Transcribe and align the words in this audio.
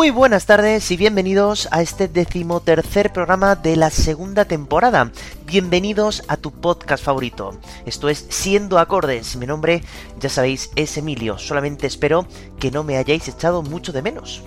Muy 0.00 0.08
buenas 0.08 0.46
tardes 0.46 0.90
y 0.90 0.96
bienvenidos 0.96 1.68
a 1.72 1.82
este 1.82 2.08
decimotercer 2.08 3.12
programa 3.12 3.54
de 3.54 3.76
la 3.76 3.90
segunda 3.90 4.46
temporada. 4.46 5.12
Bienvenidos 5.44 6.22
a 6.26 6.38
tu 6.38 6.52
podcast 6.52 7.04
favorito. 7.04 7.60
Esto 7.84 8.08
es 8.08 8.24
Siendo 8.30 8.78
Acordes. 8.78 9.36
Mi 9.36 9.44
nombre, 9.44 9.82
ya 10.18 10.30
sabéis, 10.30 10.70
es 10.74 10.96
Emilio. 10.96 11.36
Solamente 11.36 11.86
espero 11.86 12.26
que 12.58 12.70
no 12.70 12.82
me 12.82 12.96
hayáis 12.96 13.28
echado 13.28 13.60
mucho 13.60 13.92
de 13.92 14.00
menos. 14.00 14.42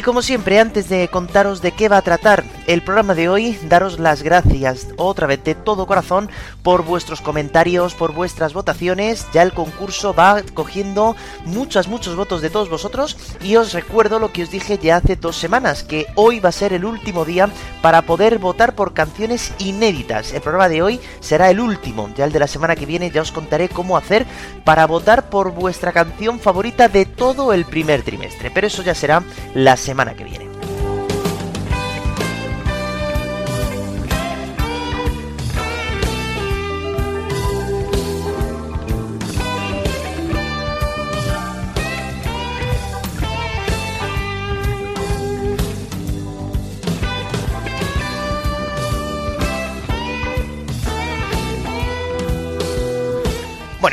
Y 0.00 0.02
como 0.02 0.22
siempre, 0.22 0.58
antes 0.58 0.88
de 0.88 1.08
contaros 1.08 1.60
de 1.60 1.72
qué 1.72 1.90
va 1.90 1.98
a 1.98 2.02
tratar 2.02 2.42
el 2.66 2.80
programa 2.80 3.14
de 3.14 3.28
hoy, 3.28 3.58
daros 3.68 3.98
las 3.98 4.22
gracias 4.22 4.86
otra 4.96 5.26
vez 5.26 5.44
de 5.44 5.54
todo 5.54 5.86
corazón 5.86 6.30
por 6.62 6.86
vuestros 6.86 7.20
comentarios, 7.20 7.92
por 7.92 8.14
vuestras 8.14 8.54
votaciones. 8.54 9.26
Ya 9.34 9.42
el 9.42 9.52
concurso 9.52 10.14
va 10.14 10.40
cogiendo 10.54 11.16
muchos, 11.44 11.86
muchos 11.86 12.16
votos 12.16 12.40
de 12.40 12.48
todos 12.48 12.70
vosotros. 12.70 13.18
Y 13.42 13.56
os 13.56 13.74
recuerdo 13.74 14.18
lo 14.18 14.32
que 14.32 14.44
os 14.44 14.50
dije 14.50 14.78
ya 14.78 14.96
hace 14.96 15.16
dos 15.16 15.36
semanas, 15.36 15.82
que 15.82 16.06
hoy 16.14 16.40
va 16.40 16.48
a 16.48 16.52
ser 16.52 16.72
el 16.72 16.86
último 16.86 17.26
día 17.26 17.50
para 17.82 18.00
poder 18.00 18.38
votar 18.38 18.74
por 18.74 18.94
canciones 18.94 19.52
inéditas. 19.58 20.32
El 20.32 20.40
programa 20.40 20.70
de 20.70 20.80
hoy 20.80 21.00
será 21.20 21.50
el 21.50 21.60
último, 21.60 22.08
ya 22.16 22.24
el 22.24 22.32
de 22.32 22.38
la 22.38 22.46
semana 22.46 22.74
que 22.74 22.86
viene 22.86 23.10
ya 23.10 23.20
os 23.20 23.32
contaré 23.32 23.68
cómo 23.68 23.98
hacer 23.98 24.24
para 24.64 24.86
votar 24.86 25.28
por 25.28 25.52
vuestra 25.52 25.92
canción 25.92 26.40
favorita 26.40 26.88
de 26.88 27.04
todo 27.04 27.52
el 27.52 27.66
primer 27.66 28.00
trimestre. 28.00 28.50
Pero 28.50 28.66
eso 28.66 28.82
ya 28.82 28.94
será 28.94 29.22
la 29.52 29.76
semana 29.76 29.89
que 30.14 30.24
viene. 30.24 30.49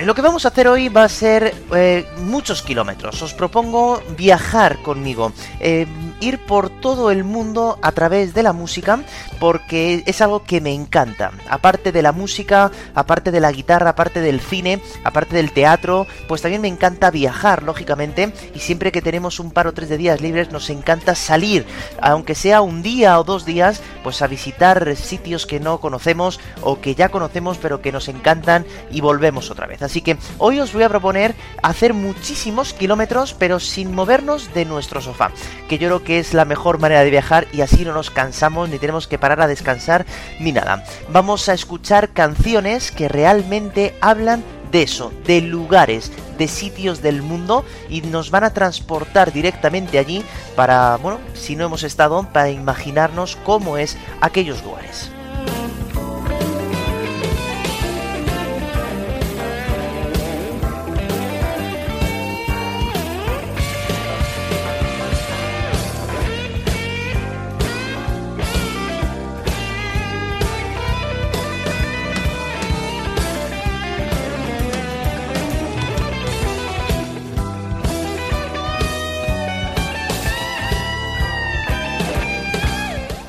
Lo 0.04 0.14
que 0.14 0.22
vamos 0.22 0.46
a 0.46 0.50
hacer 0.50 0.68
hoy 0.68 0.90
va 0.90 1.06
a 1.06 1.10
ser 1.10 1.56
eh, 1.76 2.06
muchos 2.20 2.62
kilómetros. 2.62 3.20
Os 3.22 3.34
propongo 3.34 4.02
viajar 4.16 4.78
conmigo, 4.84 5.32
eh, 5.60 5.88
ir 6.20 6.40
por 6.40 6.70
todo 6.70 7.12
el 7.12 7.24
mundo 7.24 7.80
a 7.82 7.92
través 7.92 8.34
de 8.34 8.44
la 8.44 8.54
música, 8.54 9.00
porque 9.40 10.04
es 10.06 10.22
algo 10.22 10.44
que 10.44 10.62
me 10.62 10.74
encanta. 10.74 11.32
Aparte 11.50 11.92
de 11.92 12.02
la 12.02 12.12
música, 12.12 12.72
aparte 12.96 13.32
de 13.32 13.40
la 13.40 13.52
guitarra, 13.52 13.92
aparte 13.92 14.22
del 14.22 14.42
cine, 14.42 14.82
aparte 15.04 15.36
del 15.36 15.52
teatro, 15.52 16.08
pues 16.28 16.42
también 16.42 16.62
me 16.62 16.68
encanta 16.68 17.12
viajar, 17.12 17.64
lógicamente, 17.64 18.34
y 18.54 18.60
siempre 18.60 18.92
que 18.92 19.02
tenemos 19.02 19.40
un 19.40 19.52
par 19.52 19.68
o 19.68 19.74
tres 19.74 19.90
de 19.90 19.98
días 19.98 20.22
libres 20.22 20.52
nos 20.52 20.70
encanta 20.70 21.16
salir, 21.16 21.66
aunque 22.02 22.36
sea 22.36 22.62
un 22.62 22.82
día 22.82 23.20
o 23.20 23.24
dos 23.24 23.46
días, 23.46 23.82
pues 24.04 24.22
a 24.22 24.28
visitar 24.28 24.96
sitios 24.96 25.46
que 25.46 25.60
no 25.60 25.80
conocemos 25.80 26.40
o 26.62 26.80
que 26.80 26.96
ya 26.96 27.10
conocemos 27.10 27.58
pero 27.58 27.82
que 27.82 27.92
nos 27.92 28.08
encantan 28.08 28.66
y 28.92 29.02
volvemos 29.02 29.52
otra 29.52 29.68
vez. 29.68 29.82
Así 29.82 30.02
que 30.02 30.18
hoy 30.38 30.60
os 30.60 30.74
voy 30.74 30.84
a 30.84 30.90
proponer 30.90 31.36
hacer 31.62 31.94
muchísimos 31.94 32.74
kilómetros 32.74 33.34
pero 33.34 33.60
sin 33.60 33.94
movernos 33.94 34.54
de 34.54 34.66
nuestro 34.66 35.02
sofá, 35.02 35.32
que 35.68 35.78
yo 35.78 35.88
creo 35.88 36.04
que 36.08 36.20
es 36.20 36.34
la 36.34 36.46
mejor 36.46 36.80
manera 36.80 37.04
de 37.04 37.10
viajar 37.10 37.50
y 37.52 37.60
así 37.60 37.84
no 37.84 37.94
nos 37.94 38.10
cansamos 38.12 38.70
ni 38.70 38.80
tenemos 38.80 39.10
que 39.10 39.20
parar 39.20 39.42
a 39.42 39.48
descansar 39.48 40.06
ni 40.40 40.54
nada. 40.54 40.86
Vamos 41.10 41.50
a 41.50 41.54
escuchar 41.54 42.14
canciones 42.14 42.94
que 42.94 43.10
realmente 43.10 43.94
hablan 44.00 44.42
de 44.72 44.84
eso, 44.84 45.12
de 45.26 45.42
lugares, 45.42 46.14
de 46.38 46.48
sitios 46.48 47.02
del 47.02 47.24
mundo 47.24 47.66
y 47.90 48.04
nos 48.04 48.32
van 48.32 48.46
a 48.46 48.54
transportar 48.54 49.34
directamente 49.34 50.00
allí 50.00 50.24
para, 50.56 50.96
bueno, 50.96 51.20
si 51.34 51.58
no 51.58 51.66
hemos 51.66 51.84
estado, 51.84 52.26
para 52.32 52.52
imaginarnos 52.52 53.36
cómo 53.44 53.78
es 53.78 53.98
aquellos 54.22 54.64
lugares. 54.64 55.12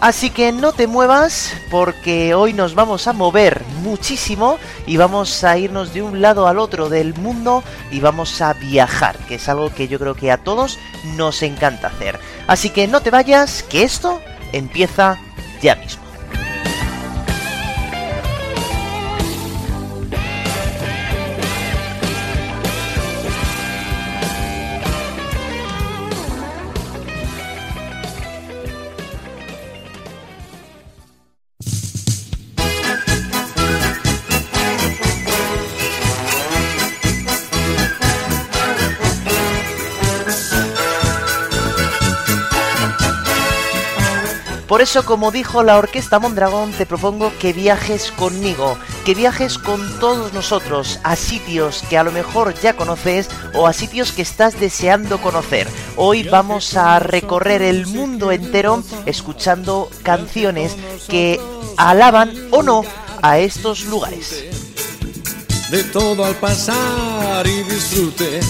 Así 0.08 0.30
que 0.30 0.52
no 0.52 0.72
te 0.72 0.86
muevas 0.86 1.52
porque 1.70 2.32
hoy 2.32 2.54
nos 2.54 2.74
vamos 2.74 3.06
a 3.06 3.12
mover 3.12 3.62
muchísimo 3.82 4.58
y 4.86 4.96
vamos 4.96 5.44
a 5.44 5.58
irnos 5.58 5.92
de 5.92 6.00
un 6.00 6.22
lado 6.22 6.48
al 6.48 6.58
otro 6.58 6.88
del 6.88 7.12
mundo 7.12 7.62
y 7.90 8.00
vamos 8.00 8.40
a 8.40 8.54
viajar, 8.54 9.18
que 9.28 9.34
es 9.34 9.50
algo 9.50 9.68
que 9.68 9.86
yo 9.86 9.98
creo 9.98 10.14
que 10.14 10.32
a 10.32 10.38
todos 10.38 10.78
nos 11.16 11.42
encanta 11.42 11.88
hacer. 11.88 12.18
Así 12.46 12.70
que 12.70 12.88
no 12.88 13.02
te 13.02 13.10
vayas, 13.10 13.62
que 13.64 13.82
esto 13.82 14.22
empieza 14.54 15.18
ya 15.60 15.74
mismo. 15.76 16.07
Por 44.68 44.82
eso, 44.82 45.06
como 45.06 45.30
dijo 45.30 45.62
la 45.62 45.78
Orquesta 45.78 46.18
Mondragón, 46.18 46.72
te 46.72 46.84
propongo 46.84 47.32
que 47.38 47.54
viajes 47.54 48.12
conmigo, 48.12 48.76
que 49.06 49.14
viajes 49.14 49.56
con 49.56 49.98
todos 49.98 50.34
nosotros 50.34 51.00
a 51.04 51.16
sitios 51.16 51.82
que 51.88 51.96
a 51.96 52.04
lo 52.04 52.12
mejor 52.12 52.52
ya 52.60 52.74
conoces 52.74 53.30
o 53.54 53.66
a 53.66 53.72
sitios 53.72 54.12
que 54.12 54.20
estás 54.20 54.60
deseando 54.60 55.22
conocer. 55.22 55.66
Hoy 55.96 56.22
vamos 56.24 56.76
a 56.76 56.98
recorrer 56.98 57.62
el 57.62 57.86
mundo 57.86 58.30
entero 58.30 58.82
escuchando 59.06 59.88
canciones 60.02 60.76
que 61.08 61.40
alaban 61.78 62.30
o 62.50 62.62
no 62.62 62.82
a 63.22 63.38
estos 63.38 63.86
lugares. 63.86 64.44
De 65.70 65.82
todo 65.84 66.26
al 66.26 66.34
pasar 66.34 67.46
y 67.46 67.62
disfrute 67.62 68.40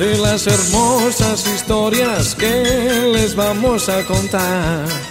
de 0.00 0.16
las 0.16 0.46
hermosas 0.46 1.46
historias 1.46 2.34
que 2.34 3.10
les 3.12 3.34
vamos 3.34 3.86
a 3.90 4.02
contar. 4.06 5.09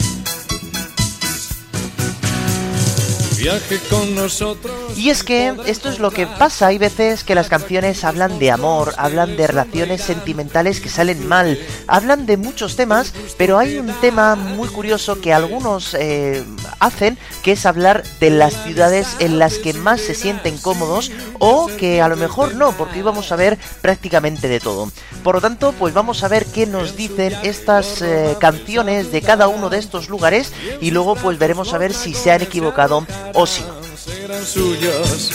Viaje 3.40 3.80
con 3.90 4.16
nosotros. 4.16 4.98
Y 4.98 5.10
es 5.10 5.24
que 5.24 5.56
esto 5.66 5.90
es 5.90 6.00
lo 6.00 6.12
que 6.12 6.28
pasa, 6.28 6.68
hay 6.68 6.78
veces 6.78 7.24
que 7.24 7.36
las 7.36 7.48
canciones 7.48 8.04
hablan 8.04 8.38
de 8.38 8.52
amor, 8.52 8.94
hablan 8.98 9.38
de 9.38 9.48
relaciones 9.48 10.02
sentimentales 10.02 10.82
que 10.82 10.90
salen 10.90 11.26
mal, 11.28 11.58
hablan 11.88 12.26
de 12.26 12.36
muchos 12.38 12.76
temas, 12.76 13.14
pero 13.38 13.58
hay 13.58 13.78
un 13.78 13.94
tema 14.02 14.36
muy 14.36 14.68
curioso 14.68 15.22
que 15.22 15.34
algunos 15.34 15.94
eh, 15.94 16.44
hacen, 16.80 17.18
que 17.42 17.54
es 17.54 17.66
hablar 17.66 18.04
de 18.20 18.30
las 18.30 18.54
ciudades 18.64 19.16
en 19.20 19.40
las 19.40 19.58
que 19.58 19.74
más 19.74 20.02
se 20.02 20.16
sienten 20.16 20.58
cómodos 20.58 21.12
o 21.40 21.68
que 21.78 22.02
a 22.02 22.10
lo 22.10 22.18
mejor 22.18 22.56
no, 22.56 22.74
porque 22.74 22.98
hoy 22.98 23.04
vamos 23.04 23.32
a 23.32 23.38
ver 23.38 23.58
prácticamente 23.82 24.50
de 24.50 24.60
todo. 24.60 24.92
Por 25.24 25.36
lo 25.36 25.42
tanto, 25.42 25.74
pues 25.74 25.94
vamos 25.94 26.24
a 26.24 26.28
ver 26.28 26.46
qué 26.46 26.66
nos 26.66 26.98
dicen 26.98 27.34
estas 27.44 28.02
eh, 28.02 28.36
canciones 28.40 29.12
de 29.12 29.22
cada 29.22 29.48
uno 29.48 29.70
de 29.70 29.78
estos 29.78 30.10
lugares 30.10 30.52
y 30.82 30.92
luego 30.92 31.16
pues 31.16 31.40
veremos 31.40 31.74
a 31.74 31.78
ver 31.78 31.94
si 31.94 32.14
se 32.14 32.32
han 32.32 32.42
equivocado 32.42 33.06
o 33.34 33.46
si 33.46 33.62
no. 33.62 33.80
Serán 33.98 34.46
suyos. 34.46 35.32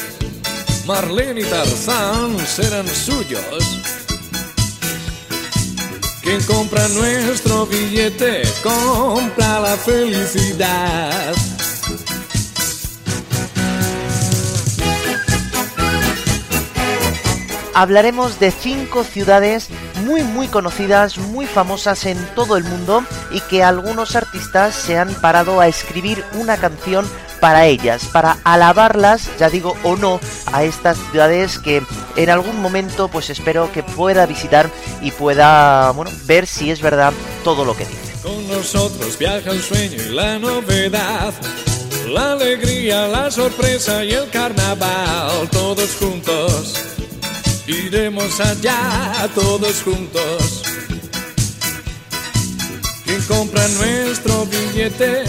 Marlene 0.87 1.41
y 1.41 1.45
Tarzán 1.45 2.39
serán 2.47 2.89
suyos. 2.89 3.81
Quien 6.23 6.43
compra 6.45 6.87
nuestro 6.89 7.67
billete 7.67 8.43
compra 8.63 9.61
la 9.61 9.77
felicidad. 9.77 11.35
hablaremos 17.75 18.39
de 18.39 18.51
cinco 18.53 19.05
ciudades 19.05 19.69
muy 20.07 20.23
muy 20.23 20.49
conocidas, 20.49 21.19
muy 21.19 21.47
famosas 21.47 22.07
en 22.07 22.17
todo 22.35 22.57
el 22.57 22.65
mundo 22.65 23.05
y 23.31 23.41
que 23.41 23.63
algunos 23.63 24.17
artistas 24.17 24.75
se 24.75 24.97
han 24.97 25.13
parado 25.15 25.61
a 25.61 25.67
escribir 25.67 26.25
una 26.35 26.57
canción 26.57 27.05
para 27.45 27.67
ellas, 27.67 28.09
para 28.11 28.39
alabarlas, 28.43 29.29
ya 29.39 29.51
digo 29.51 29.77
o 29.83 29.97
no, 29.97 30.19
a 30.51 30.65
estas 30.65 30.97
ciudades 31.11 31.59
que 31.59 31.83
en 32.17 32.31
algún 32.31 32.59
momento 32.63 33.09
pues 33.09 33.29
espero 33.29 33.71
que 33.71 33.83
pueda 33.83 34.25
visitar 34.25 34.71
y 35.03 35.11
pueda, 35.11 35.91
bueno, 35.91 36.11
ver 36.25 36.47
si 36.47 36.71
es 36.71 36.81
verdad 36.81 37.13
todo 37.45 37.67
lo 37.67 37.77
que 37.77 37.85
dice. 37.85 38.15
Con 38.23 38.49
nosotros 38.49 39.19
viaja 39.19 39.51
el 39.51 39.61
sueño 39.61 40.03
y 40.03 40.15
la 40.15 40.39
novedad. 40.39 41.35
La 42.09 42.33
alegría, 42.33 43.09
la 43.09 43.31
sorpresa 43.31 44.03
y 44.03 44.13
el 44.13 44.31
carnaval, 44.31 45.47
todos 45.51 45.97
juntos 45.97 46.81
Iremos 47.67 48.41
allá 48.41 49.29
todos 49.35 49.83
juntos. 49.83 50.63
Quien 53.05 53.21
compra 53.25 53.69
nuestro 53.69 54.47
billete. 54.47 55.25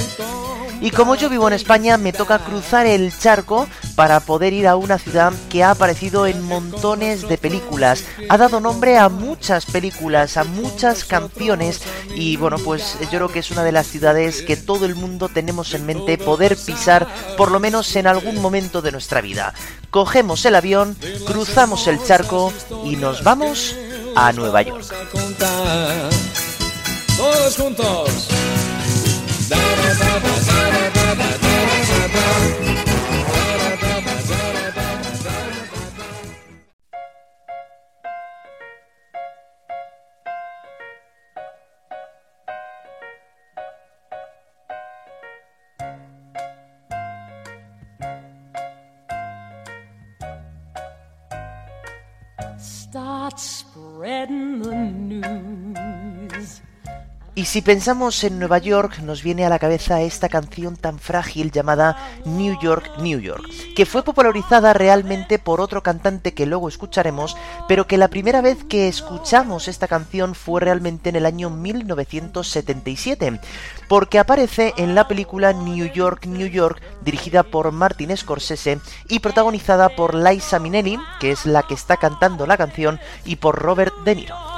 Y 0.82 0.92
como 0.92 1.16
yo 1.16 1.30
vivo 1.30 1.48
en 1.48 1.54
España, 1.54 1.98
me 1.98 2.14
toca 2.14 2.40
cruzar 2.40 2.86
el 2.86 3.18
charco 3.18 3.68
para 3.96 4.20
poder 4.20 4.54
ir 4.54 4.68
a 4.68 4.76
una 4.76 4.98
ciudad 4.98 5.34
que 5.50 5.64
ha 5.64 5.72
aparecido 5.72 6.28
en 6.28 6.42
montones 6.42 7.28
de 7.28 7.38
películas. 7.38 8.04
Ha 8.30 8.38
dado 8.38 8.60
nombre 8.60 8.98
a 8.98 9.10
muchas 9.10 9.66
películas, 9.66 10.38
a 10.38 10.44
muchas 10.44 11.06
canciones 11.06 11.82
y 12.14 12.38
bueno, 12.38 12.58
pues 12.60 12.98
yo 13.00 13.08
creo 13.10 13.30
que 13.30 13.40
es 13.40 13.52
una 13.52 13.64
de 13.64 13.72
las 13.72 13.88
ciudades 13.88 14.42
que 14.42 14.58
todo 14.58 14.86
el 14.86 14.96
mundo 14.96 15.30
tenemos 15.30 15.74
en 15.74 15.86
mente 15.86 16.18
poder 16.18 16.58
pisar 16.58 17.08
por 17.38 17.52
lo 17.52 17.60
menos 17.60 17.96
en 17.96 18.08
algún 18.08 18.42
momento 18.42 18.82
de 18.82 18.92
nuestra 18.92 19.22
vida. 19.22 19.54
Cogemos 19.90 20.46
el 20.46 20.56
avión, 20.56 20.96
cruzamos 21.26 21.88
el 21.88 22.04
charco 22.04 22.52
y 22.84 22.96
nos 22.98 23.24
vamos 23.24 23.76
a 24.16 24.32
Nueva 24.34 24.62
York. 24.62 24.86
Y 57.38 57.44
si 57.46 57.62
pensamos 57.62 58.24
en 58.24 58.40
Nueva 58.40 58.60
York, 58.60 59.00
nos 59.00 59.22
viene 59.22 59.46
a 59.46 59.50
la 59.50 59.60
cabeza 59.60 60.02
esta 60.02 60.30
canción 60.30 60.78
tan 60.78 61.00
frágil 61.00 61.52
llamada 61.52 61.98
New 62.24 62.58
York, 62.62 62.90
New 63.00 63.20
York, 63.20 63.44
que 63.76 63.86
fue 63.86 64.04
popularizada 64.04 64.72
realmente 64.72 65.38
por 65.38 65.60
otro 65.60 65.84
cantante 65.84 66.34
que 66.34 66.46
luego 66.46 66.70
escucharemos, 66.70 67.36
pero 67.68 67.88
que 67.88 67.98
la 67.98 68.08
primera 68.08 68.40
vez 68.40 68.64
que 68.64 68.88
escuchamos 68.88 69.68
esta 69.68 69.90
canción 69.90 70.34
fue 70.34 70.62
realmente 70.62 71.10
en 71.10 71.18
el 71.18 71.26
año 71.26 71.50
1977, 71.50 73.42
porque 73.90 74.18
aparece 74.18 74.74
en 74.78 74.96
la 74.96 75.10
película 75.10 75.52
New 75.52 75.92
York, 75.92 76.28
New 76.28 76.48
York, 76.48 76.82
dirigida 77.04 77.44
por 77.44 77.74
Martin 77.74 78.16
Scorsese 78.16 78.80
y 79.10 79.20
protagonizada 79.20 79.90
por 79.90 80.16
Liza 80.16 80.60
Minnelli, 80.60 80.98
que 81.20 81.32
es 81.32 81.46
la 81.46 81.64
que 81.64 81.74
está 81.74 81.98
cantando 81.98 82.48
la 82.48 82.56
canción, 82.56 82.98
y 83.26 83.36
por 83.36 83.62
Robert 83.62 83.94
De 84.06 84.16
Niro. 84.16 84.55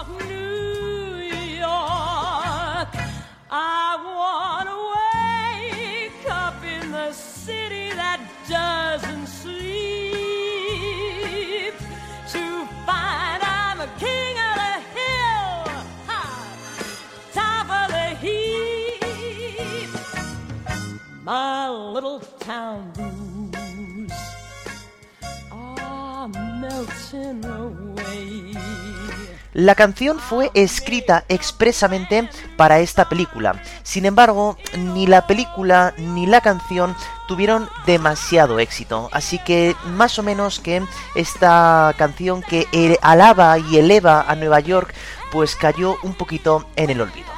La 29.53 29.75
canción 29.75 30.19
fue 30.19 30.51
escrita 30.53 31.25
expresamente 31.27 32.29
para 32.56 32.79
esta 32.79 33.09
película. 33.09 33.62
Sin 33.83 34.06
embargo, 34.06 34.56
ni 34.77 35.06
la 35.06 35.27
película 35.27 35.94
ni 35.97 36.27
la 36.27 36.39
canción 36.39 36.95
tuvieron 37.27 37.68
demasiado 37.85 38.59
éxito. 38.59 39.09
Así 39.12 39.38
que 39.39 39.75
más 39.95 40.18
o 40.19 40.23
menos 40.23 40.59
que 40.59 40.81
esta 41.15 41.94
canción 41.97 42.41
que 42.41 42.68
alaba 43.01 43.57
y 43.57 43.77
eleva 43.77 44.21
a 44.21 44.35
Nueva 44.35 44.62
York, 44.62 44.94
pues 45.31 45.56
cayó 45.57 45.97
un 46.03 46.13
poquito 46.13 46.65
en 46.77 46.89
el 46.89 47.01
olvido. 47.01 47.37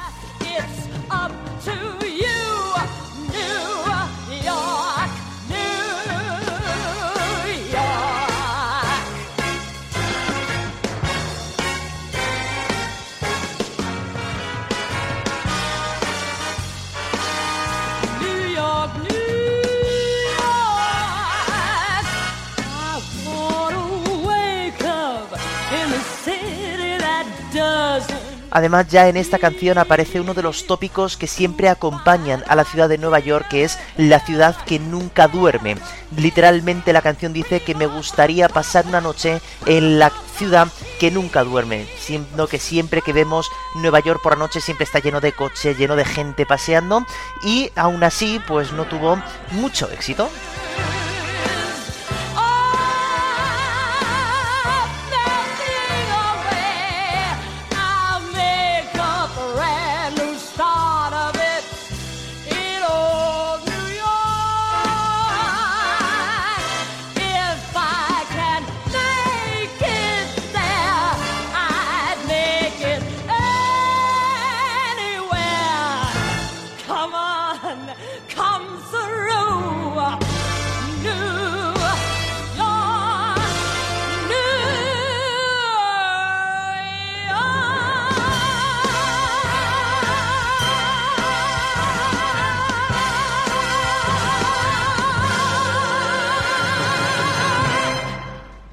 Además, 28.50 28.88
ya 28.88 29.08
en 29.08 29.16
esta 29.16 29.38
canción 29.38 29.78
aparece 29.78 30.20
uno 30.20 30.34
de 30.34 30.42
los 30.42 30.66
tópicos 30.66 31.16
que 31.16 31.26
siempre 31.26 31.68
acompañan 31.68 32.42
a 32.48 32.56
la 32.56 32.64
ciudad 32.64 32.88
de 32.88 32.98
Nueva 32.98 33.20
York, 33.20 33.46
que 33.48 33.64
es 33.64 33.78
la 33.96 34.20
ciudad 34.20 34.56
que 34.64 34.78
nunca 34.78 35.28
duerme. 35.28 35.76
Literalmente 36.16 36.92
la 36.92 37.02
canción 37.02 37.32
dice 37.32 37.60
que 37.60 37.74
me 37.74 37.86
gustaría 37.86 38.48
pasar 38.48 38.86
una 38.86 39.00
noche 39.00 39.40
en 39.66 39.98
la 39.98 40.10
ciudad 40.36 40.68
que 40.98 41.10
nunca 41.10 41.44
duerme, 41.44 41.86
siendo 41.98 42.48
que 42.48 42.58
siempre 42.58 43.02
que 43.02 43.12
vemos 43.12 43.50
Nueva 43.74 44.00
York 44.00 44.20
por 44.22 44.32
la 44.32 44.38
noche 44.38 44.60
siempre 44.60 44.84
está 44.84 44.98
lleno 44.98 45.20
de 45.20 45.32
coche, 45.32 45.74
lleno 45.74 45.96
de 45.96 46.04
gente 46.04 46.46
paseando 46.46 47.04
y 47.44 47.70
aún 47.76 48.02
así 48.02 48.40
pues 48.46 48.72
no 48.72 48.84
tuvo 48.84 49.22
mucho 49.52 49.90
éxito. 49.90 50.30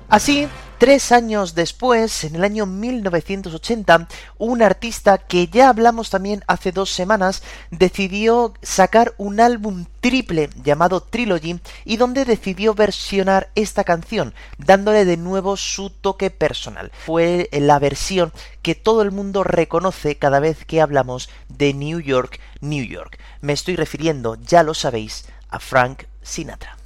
Así, 0.10 0.48
Tres 0.78 1.12
años 1.12 1.56
después, 1.56 2.24
en 2.24 2.36
el 2.36 2.44
año 2.44 2.68
1980, 2.68 4.08
un 4.38 4.62
artista 4.62 5.18
que 5.18 5.48
ya 5.48 5.70
hablamos 5.70 6.12
también 6.12 6.44
hace 6.46 6.72
dos 6.72 6.92
semanas 6.92 7.42
decidió 7.72 8.54
sacar 8.62 9.16
un 9.18 9.40
álbum 9.40 9.86
triple 10.02 10.52
llamado 10.64 11.02
Trilogy 11.02 11.60
y 11.84 11.98
donde 11.98 12.26
decidió 12.26 12.76
versionar 12.76 13.50
esta 13.56 13.84
canción, 13.84 14.36
dándole 14.60 15.04
de 15.04 15.18
nuevo 15.18 15.58
su 15.58 15.90
toque 15.90 16.30
personal. 16.30 16.92
Fue 17.08 17.50
la 17.52 17.80
versión 17.80 18.32
que 18.62 18.76
todo 18.76 19.02
el 19.02 19.12
mundo 19.12 19.44
reconoce 19.44 20.20
cada 20.20 20.40
vez 20.40 20.64
que 20.64 20.80
hablamos 20.80 21.28
de 21.50 21.74
New 21.74 22.02
York, 22.02 22.40
New 22.62 22.86
York. 22.86 23.18
Me 23.42 23.54
estoy 23.54 23.76
refiriendo, 23.76 24.36
ya 24.36 24.62
lo 24.62 24.76
sabéis, 24.76 25.26
a 25.50 25.60
Frank 25.60 26.04
Sinatra. 26.22 26.76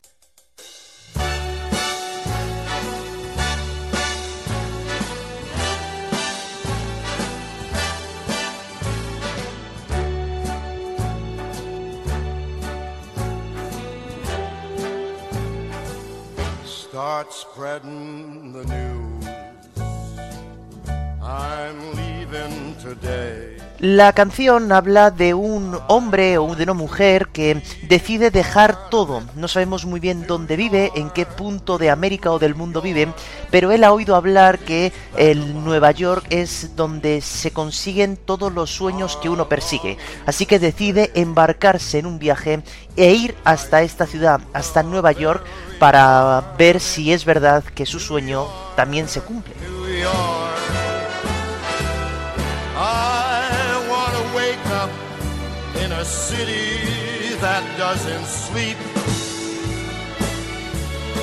Start 17.02 17.34
spreading 17.34 18.54
the 18.54 18.64
news. 18.64 19.26
I'm 21.20 21.80
leaving. 21.96 22.01
La 23.80 24.14
canción 24.14 24.72
habla 24.72 25.10
de 25.10 25.34
un 25.34 25.76
hombre 25.88 26.38
o 26.38 26.56
de 26.56 26.64
una 26.66 26.74
mujer 26.74 27.30
que 27.30 27.64
decide 27.88 28.30
dejar 28.30 28.90
todo. 28.90 29.24
No 29.36 29.48
sabemos 29.48 29.86
muy 29.86 30.00
bien 30.00 30.28
dónde 30.28 30.56
vive, 30.56 30.92
en 30.94 31.10
qué 31.10 31.26
punto 31.26 31.80
de 31.80 31.90
América 31.90 32.32
o 32.32 32.38
del 32.38 32.54
mundo 32.54 32.84
vive, 32.84 33.12
pero 33.50 33.72
él 33.72 33.84
ha 33.84 33.92
oído 33.92 34.16
hablar 34.16 34.60
que 34.60 34.94
el 35.18 35.64
Nueva 35.64 35.90
York 35.90 36.28
es 36.30 36.76
donde 36.76 37.22
se 37.22 37.50
consiguen 37.50 38.18
todos 38.18 38.54
los 38.54 38.70
sueños 38.70 39.18
que 39.18 39.30
uno 39.30 39.50
persigue. 39.50 39.98
Así 40.28 40.46
que 40.46 40.60
decide 40.60 41.10
embarcarse 41.16 41.98
en 41.98 42.06
un 42.06 42.20
viaje 42.20 42.62
e 42.96 43.14
ir 43.14 43.36
hasta 43.44 43.82
esta 43.82 44.06
ciudad, 44.06 44.42
hasta 44.54 44.84
Nueva 44.84 45.12
York, 45.12 45.44
para 45.80 46.54
ver 46.56 46.80
si 46.80 47.12
es 47.12 47.26
verdad 47.26 47.64
que 47.64 47.88
su 47.88 48.00
sueño 48.00 48.46
también 48.76 49.08
se 49.08 49.22
cumple. 49.22 49.56
A 56.02 56.06
city 56.06 57.36
that 57.36 57.64
doesn't 57.78 58.26
sleep 58.26 58.78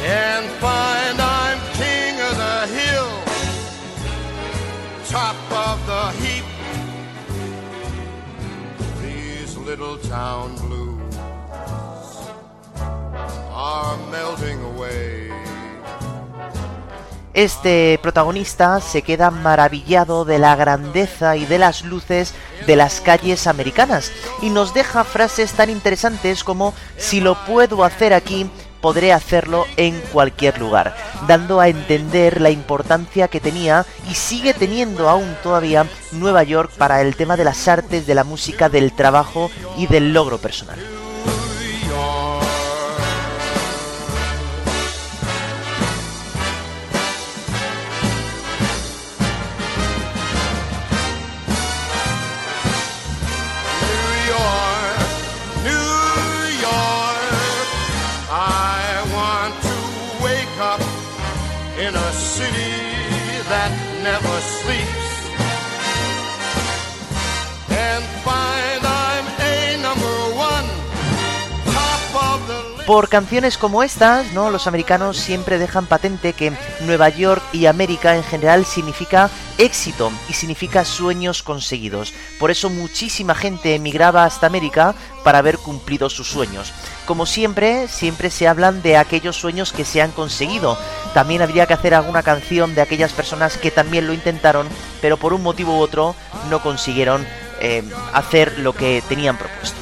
and 0.04 0.46
find 0.62 1.20
I'm 1.20 1.58
king 1.82 2.14
of 2.28 2.34
the 2.46 2.60
hill, 2.78 3.10
top 5.16 5.36
of 5.66 5.76
the 5.90 6.04
heap. 6.22 6.46
These 9.02 9.56
little 9.56 9.98
town 9.98 10.54
blues 10.58 11.16
are 13.50 13.96
melting 14.12 14.62
away. 14.62 15.47
Este 17.38 18.00
protagonista 18.02 18.80
se 18.80 19.02
queda 19.02 19.30
maravillado 19.30 20.24
de 20.24 20.40
la 20.40 20.56
grandeza 20.56 21.36
y 21.36 21.46
de 21.46 21.58
las 21.58 21.84
luces 21.84 22.34
de 22.66 22.74
las 22.74 23.00
calles 23.00 23.46
americanas 23.46 24.10
y 24.42 24.50
nos 24.50 24.74
deja 24.74 25.04
frases 25.04 25.52
tan 25.52 25.70
interesantes 25.70 26.42
como 26.42 26.74
si 26.96 27.20
lo 27.20 27.36
puedo 27.44 27.84
hacer 27.84 28.12
aquí, 28.12 28.50
podré 28.80 29.12
hacerlo 29.12 29.66
en 29.76 30.00
cualquier 30.12 30.58
lugar, 30.58 30.96
dando 31.28 31.60
a 31.60 31.68
entender 31.68 32.40
la 32.40 32.50
importancia 32.50 33.28
que 33.28 33.38
tenía 33.38 33.86
y 34.10 34.16
sigue 34.16 34.52
teniendo 34.52 35.08
aún 35.08 35.36
todavía 35.40 35.86
Nueva 36.10 36.42
York 36.42 36.72
para 36.76 37.02
el 37.02 37.14
tema 37.14 37.36
de 37.36 37.44
las 37.44 37.68
artes, 37.68 38.04
de 38.08 38.16
la 38.16 38.24
música, 38.24 38.68
del 38.68 38.92
trabajo 38.92 39.48
y 39.76 39.86
del 39.86 40.12
logro 40.12 40.38
personal. 40.38 40.80
Por 72.86 73.10
canciones 73.10 73.58
como 73.58 73.82
estas, 73.82 74.32
¿no? 74.32 74.48
Los 74.48 74.66
americanos 74.66 75.18
siempre 75.18 75.58
dejan 75.58 75.84
patente 75.84 76.32
que 76.32 76.54
Nueva 76.80 77.10
York 77.10 77.42
y 77.52 77.66
América 77.66 78.16
en 78.16 78.24
general 78.24 78.64
significa 78.64 79.28
éxito 79.58 80.10
y 80.30 80.32
significa 80.32 80.86
sueños 80.86 81.42
conseguidos. 81.42 82.14
Por 82.38 82.50
eso 82.50 82.70
muchísima 82.70 83.34
gente 83.34 83.74
emigraba 83.74 84.24
hasta 84.24 84.46
América 84.46 84.94
para 85.22 85.36
haber 85.36 85.58
cumplido 85.58 86.08
sus 86.08 86.28
sueños. 86.28 86.72
Como 87.08 87.24
siempre, 87.24 87.88
siempre 87.88 88.28
se 88.28 88.46
hablan 88.46 88.82
de 88.82 88.98
aquellos 88.98 89.34
sueños 89.34 89.72
que 89.72 89.86
se 89.86 90.02
han 90.02 90.10
conseguido. 90.10 90.76
También 91.14 91.40
habría 91.40 91.64
que 91.64 91.72
hacer 91.72 91.94
alguna 91.94 92.22
canción 92.22 92.74
de 92.74 92.82
aquellas 92.82 93.14
personas 93.14 93.56
que 93.56 93.70
también 93.70 94.06
lo 94.06 94.12
intentaron, 94.12 94.68
pero 95.00 95.16
por 95.16 95.32
un 95.32 95.42
motivo 95.42 95.78
u 95.78 95.80
otro 95.80 96.14
no 96.50 96.60
consiguieron 96.60 97.26
eh, 97.60 97.82
hacer 98.12 98.58
lo 98.58 98.74
que 98.74 99.02
tenían 99.08 99.38
propuesto. 99.38 99.78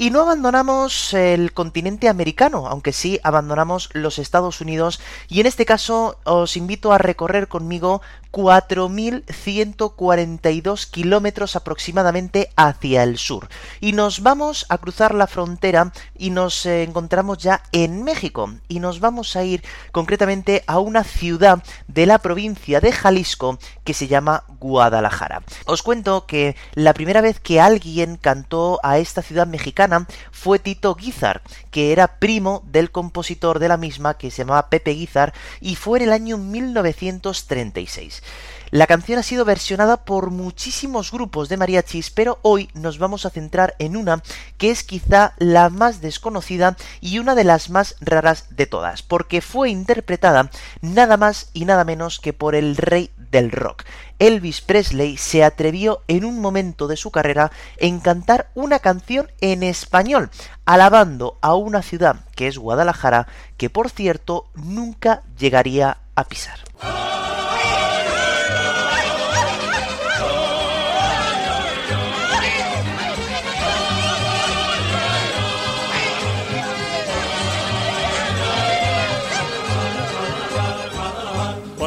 Y 0.00 0.08
no 0.08 0.22
abandonamos 0.22 1.12
el 1.12 1.52
continente 1.52 2.08
americano, 2.08 2.66
aunque 2.68 2.94
sí 2.94 3.20
abandonamos 3.22 3.90
los 3.92 4.18
Estados 4.18 4.62
Unidos. 4.62 4.98
Y 5.28 5.40
en 5.40 5.46
este 5.46 5.66
caso 5.66 6.16
os 6.24 6.56
invito 6.56 6.92
a 6.92 6.98
recorrer 6.98 7.48
conmigo 7.48 8.00
4.142 8.32 10.90
kilómetros 10.90 11.56
aproximadamente 11.56 12.50
hacia 12.56 13.02
el 13.02 13.18
sur. 13.18 13.48
Y 13.80 13.92
nos 13.92 14.22
vamos 14.22 14.64
a 14.68 14.78
cruzar 14.78 15.14
la 15.14 15.26
frontera 15.26 15.92
y 16.16 16.30
nos 16.30 16.64
eh, 16.66 16.82
encontramos 16.82 17.38
ya 17.38 17.62
en 17.72 18.04
México. 18.04 18.50
Y 18.68 18.80
nos 18.80 19.00
vamos 19.00 19.36
a 19.36 19.44
ir 19.44 19.62
concretamente 19.92 20.64
a 20.66 20.78
una 20.78 21.04
ciudad 21.04 21.62
de 21.88 22.06
la 22.06 22.18
provincia 22.18 22.80
de 22.80 22.92
Jalisco 22.92 23.58
que 23.84 23.94
se 23.94 24.08
llama 24.08 24.44
Guadalajara. 24.60 25.42
Os 25.66 25.82
cuento 25.82 26.26
que 26.26 26.56
la 26.74 26.94
primera 26.94 27.20
vez 27.20 27.40
que 27.40 27.60
alguien 27.60 28.16
cantó 28.16 28.80
a 28.82 28.98
esta 28.98 29.22
ciudad 29.22 29.46
mexicana 29.46 30.06
fue 30.30 30.58
Tito 30.58 30.94
Guizar, 30.94 31.42
que 31.70 31.92
era 31.92 32.18
primo 32.18 32.62
del 32.66 32.90
compositor 32.90 33.58
de 33.58 33.68
la 33.68 33.76
misma 33.76 34.14
que 34.14 34.30
se 34.30 34.38
llamaba 34.38 34.68
Pepe 34.70 34.92
Guizar 34.92 35.32
y 35.60 35.76
fue 35.76 35.98
en 35.98 36.04
el 36.04 36.12
año 36.12 36.38
1936. 36.38 38.22
La 38.70 38.86
canción 38.86 39.18
ha 39.18 39.24
sido 39.24 39.44
versionada 39.44 40.04
por 40.04 40.30
muchísimos 40.30 41.10
grupos 41.10 41.48
de 41.48 41.56
mariachis, 41.56 42.10
pero 42.10 42.38
hoy 42.42 42.68
nos 42.74 42.98
vamos 42.98 43.26
a 43.26 43.30
centrar 43.30 43.74
en 43.80 43.96
una 43.96 44.22
que 44.58 44.70
es 44.70 44.84
quizá 44.84 45.34
la 45.38 45.70
más 45.70 46.00
desconocida 46.00 46.76
y 47.00 47.18
una 47.18 47.34
de 47.34 47.42
las 47.42 47.68
más 47.68 47.96
raras 48.00 48.46
de 48.50 48.66
todas, 48.66 49.02
porque 49.02 49.40
fue 49.40 49.70
interpretada 49.70 50.50
nada 50.82 51.16
más 51.16 51.50
y 51.52 51.64
nada 51.64 51.84
menos 51.84 52.20
que 52.20 52.32
por 52.32 52.54
el 52.54 52.76
rey 52.76 53.10
del 53.32 53.50
rock. 53.50 53.84
Elvis 54.20 54.60
Presley 54.60 55.16
se 55.16 55.42
atrevió 55.42 56.02
en 56.06 56.24
un 56.24 56.40
momento 56.40 56.86
de 56.86 56.96
su 56.96 57.10
carrera 57.10 57.50
en 57.76 57.98
cantar 57.98 58.50
una 58.54 58.78
canción 58.78 59.32
en 59.40 59.64
español, 59.64 60.30
alabando 60.64 61.38
a 61.40 61.56
una 61.56 61.82
ciudad 61.82 62.20
que 62.36 62.46
es 62.46 62.56
Guadalajara, 62.56 63.26
que 63.56 63.68
por 63.68 63.90
cierto 63.90 64.46
nunca 64.54 65.22
llegaría 65.36 65.98
a 66.14 66.24
pisar. 66.24 66.60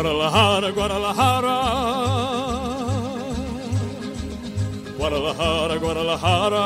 Guadalajara, 0.03 0.69
Guadalajara. 0.71 1.57
Guadalajara, 4.97 5.75
Guadalajara. 5.77 6.65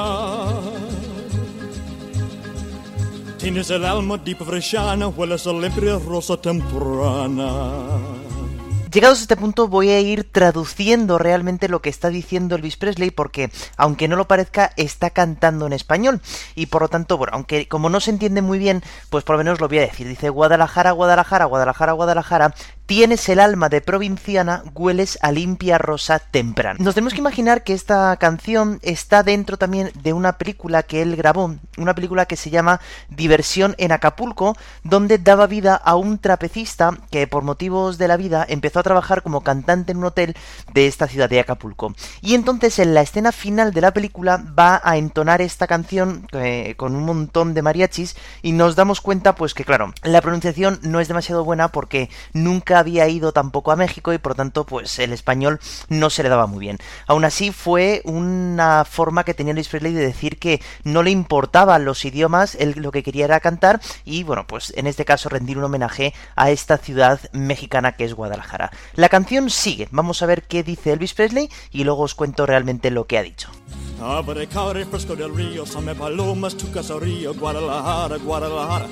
Tienes 3.38 3.70
el 3.70 3.86
alma 3.86 4.18
di 4.18 4.34
bresciana, 4.34 5.10
hueles 5.10 5.46
a 5.46 5.54
limpia 5.54 6.00
rosa 6.00 6.36
temprana. 6.38 8.18
Llegados 8.92 9.20
a 9.20 9.22
este 9.22 9.36
punto 9.36 9.68
voy 9.68 9.90
a 9.90 10.00
ir 10.00 10.24
traduciendo 10.32 11.20
realmente 11.20 11.68
lo 11.68 11.82
que 11.84 11.90
está 11.90 12.10
diciendo 12.10 12.56
Elvis 12.56 12.78
Presley 12.78 13.12
porque, 13.12 13.52
aunque 13.76 14.08
no 14.08 14.16
lo 14.16 14.28
parezca, 14.28 14.72
está 14.78 15.12
cantando 15.12 15.68
en 15.68 15.74
español. 15.74 16.22
Y 16.56 16.68
por 16.68 16.82
lo 16.82 16.88
tanto, 16.88 17.18
bueno, 17.18 17.34
aunque 17.36 17.68
como 17.68 17.90
no 17.90 18.00
se 18.00 18.12
entiende 18.12 18.42
muy 18.42 18.58
bien, 18.58 18.82
pues 19.12 19.24
por 19.24 19.36
lo 19.36 19.44
menos 19.44 19.60
lo 19.60 19.68
voy 19.68 19.80
a 19.80 19.82
decir. 19.82 20.08
Dice 20.08 20.30
Guadalajara, 20.30 20.92
Guadalajara, 20.92 21.46
Guadalajara, 21.46 21.92
Guadalajara, 21.92 22.56
Tienes 22.88 23.28
el 23.28 23.42
alma 23.42 23.68
de 23.68 23.82
provinciana, 23.82 24.64
hueles 24.74 25.20
a 25.22 25.34
limpia 25.34 25.78
rosa 25.78 26.20
temprana. 26.20 26.80
Nos 26.80 26.96
tenemos 26.96 27.14
que 27.14 27.20
imaginar 27.20 27.66
que 27.66 27.74
esta 27.74 28.16
canción 28.16 28.80
está 28.82 29.24
dentro 29.24 29.58
también 29.58 29.92
de 30.02 30.14
una 30.14 30.38
película 30.38 30.84
que 30.84 31.02
él 31.02 31.18
grabó, 31.18 31.54
una 31.78 31.94
película 31.96 32.28
que 32.28 32.38
se 32.38 32.50
llama 32.50 32.80
Diversión 33.10 33.76
en 33.78 33.92
Acapulco, 33.92 34.56
donde 34.86 35.18
daba 35.18 35.48
vida 35.48 35.76
a 35.76 35.98
un 35.98 36.18
trapecista 36.18 36.98
que 37.12 37.28
por 37.28 37.44
motivos 37.44 37.98
de 37.98 38.08
la 38.08 38.16
vida 38.16 38.46
empezó 38.48 38.80
a 38.80 38.84
trabajar 38.84 39.22
como 39.22 39.42
cantante 39.42 39.92
en 39.92 39.98
un 39.98 40.06
hotel 40.06 40.34
de 40.74 40.88
esta 40.88 41.10
ciudad 41.10 41.30
de 41.30 41.42
Acapulco. 41.42 41.94
Y 42.22 42.36
entonces 42.36 42.80
en 42.80 42.94
la 42.94 43.02
escena 43.02 43.34
final 43.34 43.74
de 43.74 43.82
la 43.82 43.92
película 43.92 44.42
va 44.58 44.80
a 44.82 44.96
entonar 44.96 45.42
esta 45.42 45.68
canción 45.68 46.26
eh, 46.32 46.76
con 46.78 46.96
un 46.96 47.04
montón 47.04 47.54
de 47.54 47.64
mariachis 47.64 48.16
y 48.42 48.54
nos 48.54 48.78
damos 48.78 49.02
cuenta 49.02 49.36
pues 49.36 49.54
que 49.54 49.66
claro, 49.66 49.94
la 50.04 50.22
pronunciación 50.22 50.80
no 50.84 51.02
es 51.02 51.10
demasiado 51.10 51.44
buena 51.44 51.68
porque 51.68 52.10
nunca 52.32 52.77
había 52.80 53.08
ido 53.08 53.32
tampoco 53.32 53.72
a 53.72 53.76
México 53.76 54.14
y 54.14 54.18
por 54.18 54.36
tanto 54.36 54.66
pues 54.66 55.00
el 55.00 55.14
español 55.14 55.60
no 55.90 56.10
se 56.10 56.24
le 56.24 56.30
daba 56.30 56.48
muy 56.48 56.60
bien. 56.60 56.78
Aún 57.08 57.26
así 57.26 57.52
fue 57.52 58.02
una 58.06 58.86
forma 58.86 59.24
que 59.24 59.34
tenía 59.34 59.54
Luis 59.54 59.70
Presley 59.70 59.94
de 59.94 60.06
decir 60.06 60.40
que 60.40 60.62
no 60.84 61.04
le 61.04 61.12
importaban 61.12 61.86
los 61.86 62.06
idiomas, 62.06 62.56
él 62.56 62.74
lo 62.78 62.92
que 62.92 63.04
quería 63.04 63.26
era 63.26 63.40
cantar 63.40 63.82
y 64.06 64.24
bueno 64.24 64.46
pues 64.48 64.74
en 64.76 64.88
este 64.88 65.06
caso 65.06 65.30
rendir 65.30 65.58
un 65.58 65.64
homenaje 65.64 66.14
a 66.36 66.52
esta 66.52 66.78
ciudad 66.78 67.20
mexicana 67.32 67.94
que 67.94 68.06
es 68.06 68.14
Guadalajara. 68.14 68.72
La 68.96 69.10
canción 69.10 69.50
sigue, 69.50 69.88
vamos 69.92 70.22
a 70.22 70.26
ver 70.26 70.44
qué 70.44 70.64
dice 70.64 70.94
Elvis 70.94 71.14
Presley 71.14 71.50
y 71.72 71.84
luego 71.84 72.04
os 72.04 72.16
cuento 72.16 72.46
realmente 72.46 72.92
lo 72.92 73.08
que 73.08 73.18
ha 73.18 73.24
dicho. 73.24 73.50
Abre 74.00 74.48
fresco 74.86 75.16
del 75.16 75.36
río, 75.36 75.64
palomas, 75.98 76.56
tu 76.56 76.68
Guadalajara, 76.72 78.18
Guadalajara. 78.18 78.86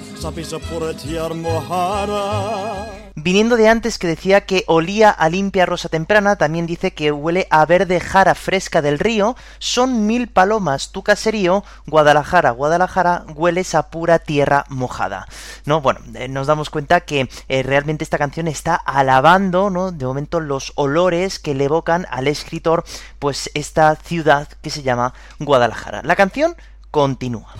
Viniendo 3.17 3.55
de 3.55 3.69
antes 3.69 3.97
que 3.97 4.07
decía 4.07 4.41
que 4.41 4.63
olía 4.67 5.09
a 5.09 5.29
limpia 5.29 5.65
rosa 5.65 5.89
temprana, 5.89 6.35
también 6.35 6.65
dice 6.65 6.91
que 6.91 7.11
huele 7.11 7.47
a 7.49 7.65
verde 7.65 7.99
jara 7.99 8.35
fresca 8.35 8.81
del 8.81 8.99
río, 8.99 9.35
son 9.59 10.05
mil 10.05 10.27
palomas 10.27 10.91
tu 10.91 11.01
caserío, 11.01 11.63
Guadalajara, 11.87 12.51
Guadalajara, 12.51 13.25
hueles 13.35 13.73
a 13.73 13.89
pura 13.89 14.19
tierra 14.19 14.65
mojada. 14.69 15.27
No, 15.65 15.81
bueno, 15.81 16.01
eh, 16.15 16.27
nos 16.27 16.47
damos 16.47 16.69
cuenta 16.69 17.01
que 17.01 17.29
eh, 17.47 17.63
realmente 17.63 18.03
esta 18.03 18.17
canción 18.17 18.47
está 18.47 18.75
alabando, 18.75 19.69
¿no? 19.69 19.91
De 19.91 20.05
momento 20.05 20.39
los 20.39 20.73
olores 20.75 21.39
que 21.39 21.55
le 21.55 21.65
evocan 21.65 22.05
al 22.09 22.27
escritor, 22.27 22.83
pues 23.19 23.49
esta 23.53 23.95
ciudad 23.95 24.47
que 24.61 24.69
se 24.69 24.83
llama 24.83 24.94
Guadalajara. 25.39 26.01
La 26.03 26.15
canción 26.15 26.55
continúa. 26.91 27.53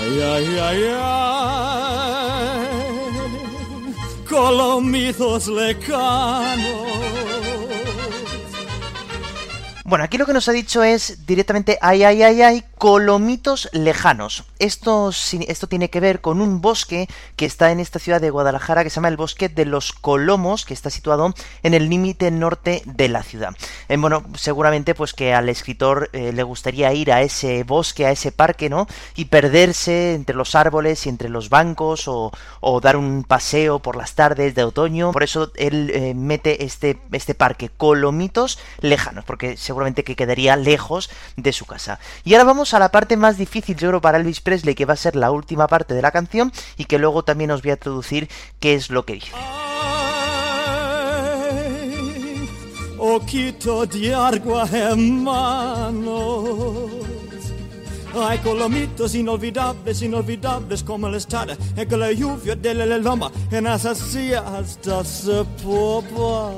Ay, 0.00 0.22
ay, 0.22 0.58
ay, 0.58 0.82
ay, 1.00 1.88
colomitos 4.28 5.48
lecanos. 5.48 7.17
Bueno, 9.88 10.04
aquí 10.04 10.18
lo 10.18 10.26
que 10.26 10.34
nos 10.34 10.46
ha 10.50 10.52
dicho 10.52 10.82
es 10.82 11.24
directamente 11.24 11.78
ay, 11.80 12.04
ay, 12.04 12.22
ay, 12.22 12.42
ay, 12.42 12.64
colomitos 12.76 13.70
lejanos. 13.72 14.44
Esto, 14.58 15.08
esto 15.08 15.66
tiene 15.66 15.88
que 15.88 16.00
ver 16.00 16.20
con 16.20 16.42
un 16.42 16.60
bosque 16.60 17.08
que 17.36 17.46
está 17.46 17.70
en 17.70 17.80
esta 17.80 17.98
ciudad 17.98 18.20
de 18.20 18.28
Guadalajara 18.28 18.84
que 18.84 18.90
se 18.90 18.96
llama 18.96 19.08
el 19.08 19.16
Bosque 19.16 19.48
de 19.48 19.64
los 19.64 19.94
Colomos, 19.94 20.66
que 20.66 20.74
está 20.74 20.90
situado 20.90 21.32
en 21.62 21.72
el 21.72 21.88
límite 21.88 22.30
norte 22.30 22.82
de 22.84 23.08
la 23.08 23.22
ciudad. 23.22 23.56
Eh, 23.88 23.96
bueno, 23.96 24.24
seguramente 24.34 24.94
pues 24.94 25.14
que 25.14 25.32
al 25.32 25.48
escritor 25.48 26.10
eh, 26.12 26.32
le 26.34 26.42
gustaría 26.42 26.92
ir 26.92 27.10
a 27.10 27.22
ese 27.22 27.64
bosque, 27.64 28.04
a 28.04 28.10
ese 28.10 28.30
parque, 28.30 28.68
¿no? 28.68 28.88
Y 29.16 29.24
perderse 29.24 30.12
entre 30.12 30.36
los 30.36 30.54
árboles 30.54 31.06
y 31.06 31.08
entre 31.08 31.30
los 31.30 31.48
bancos 31.48 32.04
o, 32.08 32.30
dar 32.82 32.98
un 32.98 33.24
paseo 33.24 33.78
por 33.78 33.96
las 33.96 34.14
tardes 34.14 34.54
de 34.54 34.64
otoño. 34.64 35.12
Por 35.12 35.22
eso 35.22 35.50
él 35.56 35.90
eh, 35.94 36.12
mete 36.12 36.64
este, 36.66 36.98
este 37.12 37.34
parque, 37.34 37.70
Colomitos 37.70 38.58
lejanos, 38.82 39.24
porque 39.24 39.56
seguramente 39.56 39.77
seguramente 39.78 40.02
que 40.02 40.16
quedaría 40.16 40.56
lejos 40.56 41.08
de 41.36 41.52
su 41.52 41.64
casa. 41.64 42.00
Y 42.24 42.34
ahora 42.34 42.44
vamos 42.44 42.74
a 42.74 42.80
la 42.80 42.90
parte 42.90 43.16
más 43.16 43.38
difícil, 43.38 43.76
yo 43.76 43.88
creo, 43.88 44.00
para 44.00 44.18
Elvis 44.18 44.40
Presley, 44.40 44.74
que 44.74 44.84
va 44.84 44.94
a 44.94 44.96
ser 44.96 45.14
la 45.14 45.30
última 45.30 45.68
parte 45.68 45.94
de 45.94 46.02
la 46.02 46.10
canción 46.10 46.52
y 46.76 46.86
que 46.86 46.98
luego 46.98 47.22
también 47.22 47.52
os 47.52 47.62
voy 47.62 47.70
a 47.70 47.76
traducir 47.76 48.28
qué 48.58 48.74
es 48.74 48.90
lo 48.90 49.04
que 49.04 49.14
dice. 49.14 49.32
Ay, 58.20 58.38
colomitos 58.38 59.14
inolvidables, 59.14 60.02
inolvidables 60.02 60.82
como 60.82 61.08
en 61.08 61.88
que 61.88 61.96
la 61.96 62.12
lluvia 62.12 62.56
de 62.56 62.74
la 62.74 62.98
loma 62.98 63.30
en 63.50 63.66
hasta 63.66 65.04
se 65.04 65.44
popa. 65.62 66.50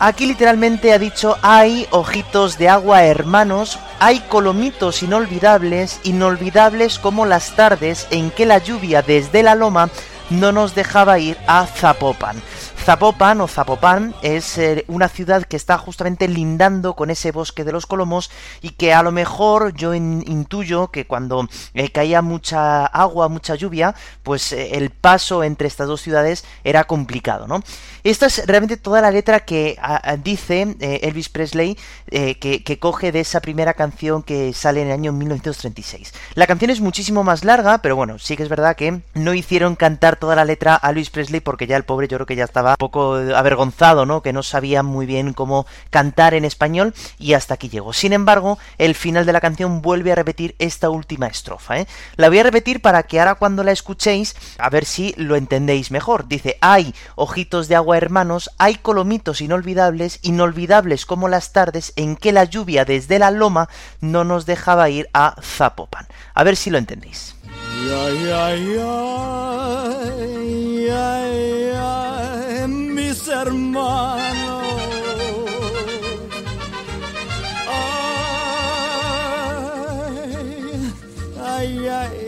Aquí 0.00 0.26
literalmente 0.26 0.92
ha 0.92 0.98
dicho 0.98 1.36
hay 1.42 1.86
ojitos 1.92 2.58
de 2.58 2.68
agua 2.68 3.04
hermanos, 3.04 3.78
hay 4.00 4.20
colomitos 4.28 5.02
inolvidables, 5.02 6.00
inolvidables 6.02 6.98
como 6.98 7.26
las 7.26 7.54
tardes 7.54 8.08
en 8.10 8.30
que 8.30 8.44
la 8.44 8.58
lluvia 8.58 9.02
desde 9.02 9.42
la 9.42 9.54
loma 9.54 9.90
no 10.30 10.52
nos 10.52 10.74
dejaba 10.74 11.18
ir 11.18 11.36
a 11.46 11.66
Zapopan. 11.66 12.42
Zapopan 12.84 13.40
o 13.40 13.48
Zapopan 13.48 14.14
es 14.20 14.58
eh, 14.58 14.84
una 14.88 15.08
ciudad 15.08 15.44
que 15.44 15.56
está 15.56 15.78
justamente 15.78 16.28
lindando 16.28 16.92
con 16.92 17.08
ese 17.08 17.32
bosque 17.32 17.64
de 17.64 17.72
los 17.72 17.86
Colomos 17.86 18.30
y 18.60 18.72
que 18.72 18.92
a 18.92 19.02
lo 19.02 19.10
mejor 19.10 19.72
yo 19.72 19.94
intuyo 19.94 20.88
que 20.88 21.06
cuando 21.06 21.48
eh, 21.72 21.90
caía 21.92 22.20
mucha 22.20 22.84
agua, 22.84 23.30
mucha 23.30 23.54
lluvia, 23.54 23.94
pues 24.22 24.52
eh, 24.52 24.76
el 24.76 24.90
paso 24.90 25.44
entre 25.44 25.66
estas 25.66 25.88
dos 25.88 26.02
ciudades 26.02 26.44
era 26.62 26.84
complicado, 26.84 27.46
¿no? 27.46 27.62
Esta 28.02 28.26
es 28.26 28.46
realmente 28.46 28.76
toda 28.76 29.00
la 29.00 29.10
letra 29.10 29.40
que 29.40 29.78
dice 30.22 30.76
Elvis 30.78 31.30
Presley 31.30 31.78
que, 32.06 32.62
que, 32.62 32.78
coge 32.78 33.12
de 33.12 33.20
esa 33.20 33.40
primera 33.40 33.72
canción 33.72 34.22
que 34.22 34.52
sale 34.52 34.82
en 34.82 34.88
el 34.88 34.92
año 34.92 35.12
1936. 35.12 36.12
La 36.34 36.46
canción 36.46 36.70
es 36.70 36.82
muchísimo 36.82 37.24
más 37.24 37.44
larga, 37.44 37.78
pero 37.78 37.96
bueno, 37.96 38.18
sí 38.18 38.36
que 38.36 38.42
es 38.42 38.50
verdad 38.50 38.76
que 38.76 39.00
no 39.14 39.32
hicieron 39.32 39.74
cantar 39.74 40.16
toda 40.16 40.36
la 40.36 40.44
letra 40.44 40.78
a 40.82 40.90
Elvis 40.90 41.08
Presley 41.08 41.40
porque 41.40 41.66
ya 41.66 41.78
el 41.78 41.84
pobre 41.84 42.06
yo 42.06 42.18
creo 42.18 42.26
que 42.26 42.36
ya 42.36 42.44
estaba 42.44 42.73
un 42.74 42.78
poco 42.78 43.14
avergonzado, 43.14 44.04
¿no? 44.04 44.20
Que 44.20 44.32
no 44.32 44.42
sabía 44.42 44.82
muy 44.82 45.06
bien 45.06 45.32
cómo 45.32 45.66
cantar 45.90 46.34
en 46.34 46.44
español 46.44 46.92
y 47.18 47.34
hasta 47.34 47.54
aquí 47.54 47.68
llegó. 47.68 47.92
Sin 47.92 48.12
embargo, 48.12 48.58
el 48.78 48.94
final 48.94 49.26
de 49.26 49.32
la 49.32 49.40
canción 49.40 49.80
vuelve 49.80 50.12
a 50.12 50.16
repetir 50.16 50.54
esta 50.58 50.90
última 50.90 51.26
estrofa, 51.26 51.78
¿eh? 51.78 51.86
La 52.16 52.28
voy 52.28 52.40
a 52.40 52.42
repetir 52.42 52.82
para 52.82 53.04
que 53.04 53.20
ahora 53.20 53.36
cuando 53.36 53.62
la 53.62 53.72
escuchéis, 53.72 54.34
a 54.58 54.68
ver 54.70 54.84
si 54.84 55.14
lo 55.16 55.36
entendéis 55.36 55.90
mejor. 55.90 56.26
Dice, 56.26 56.58
hay 56.60 56.94
ojitos 57.14 57.68
de 57.68 57.76
agua 57.76 57.96
hermanos, 57.96 58.50
hay 58.58 58.74
colomitos 58.76 59.40
inolvidables, 59.40 60.18
inolvidables 60.22 61.06
como 61.06 61.28
las 61.28 61.52
tardes 61.52 61.92
en 61.96 62.16
que 62.16 62.32
la 62.32 62.44
lluvia 62.44 62.84
desde 62.84 63.18
la 63.18 63.30
loma 63.30 63.68
no 64.00 64.24
nos 64.24 64.46
dejaba 64.46 64.90
ir 64.90 65.08
a 65.14 65.36
Zapopan. 65.40 66.06
A 66.34 66.42
ver 66.44 66.56
si 66.56 66.70
lo 66.70 66.78
entendéis. 66.78 67.36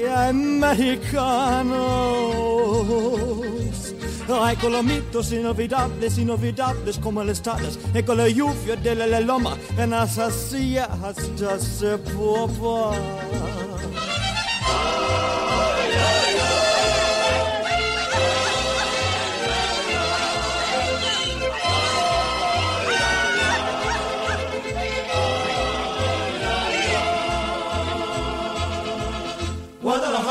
Ay, 0.09 0.33
mexicanos. 0.35 1.77
Ay, 4.29 4.57
colomitos 4.57 5.33
inolvidables, 5.33 6.19
inolvidables 6.19 6.99
como 6.99 7.23
el 7.23 7.31
estados, 7.31 7.79
y 7.95 8.03
con 8.03 8.19
la 8.19 8.29
lluvia 8.29 8.75
de 8.77 8.95
la 8.95 9.21
loma, 9.21 9.57
en 9.79 9.91
las 9.91 10.19
silla 10.51 10.89
hasta 11.03 11.59
se 11.61 11.97
popa. 11.99 12.97
와달라 29.87 30.26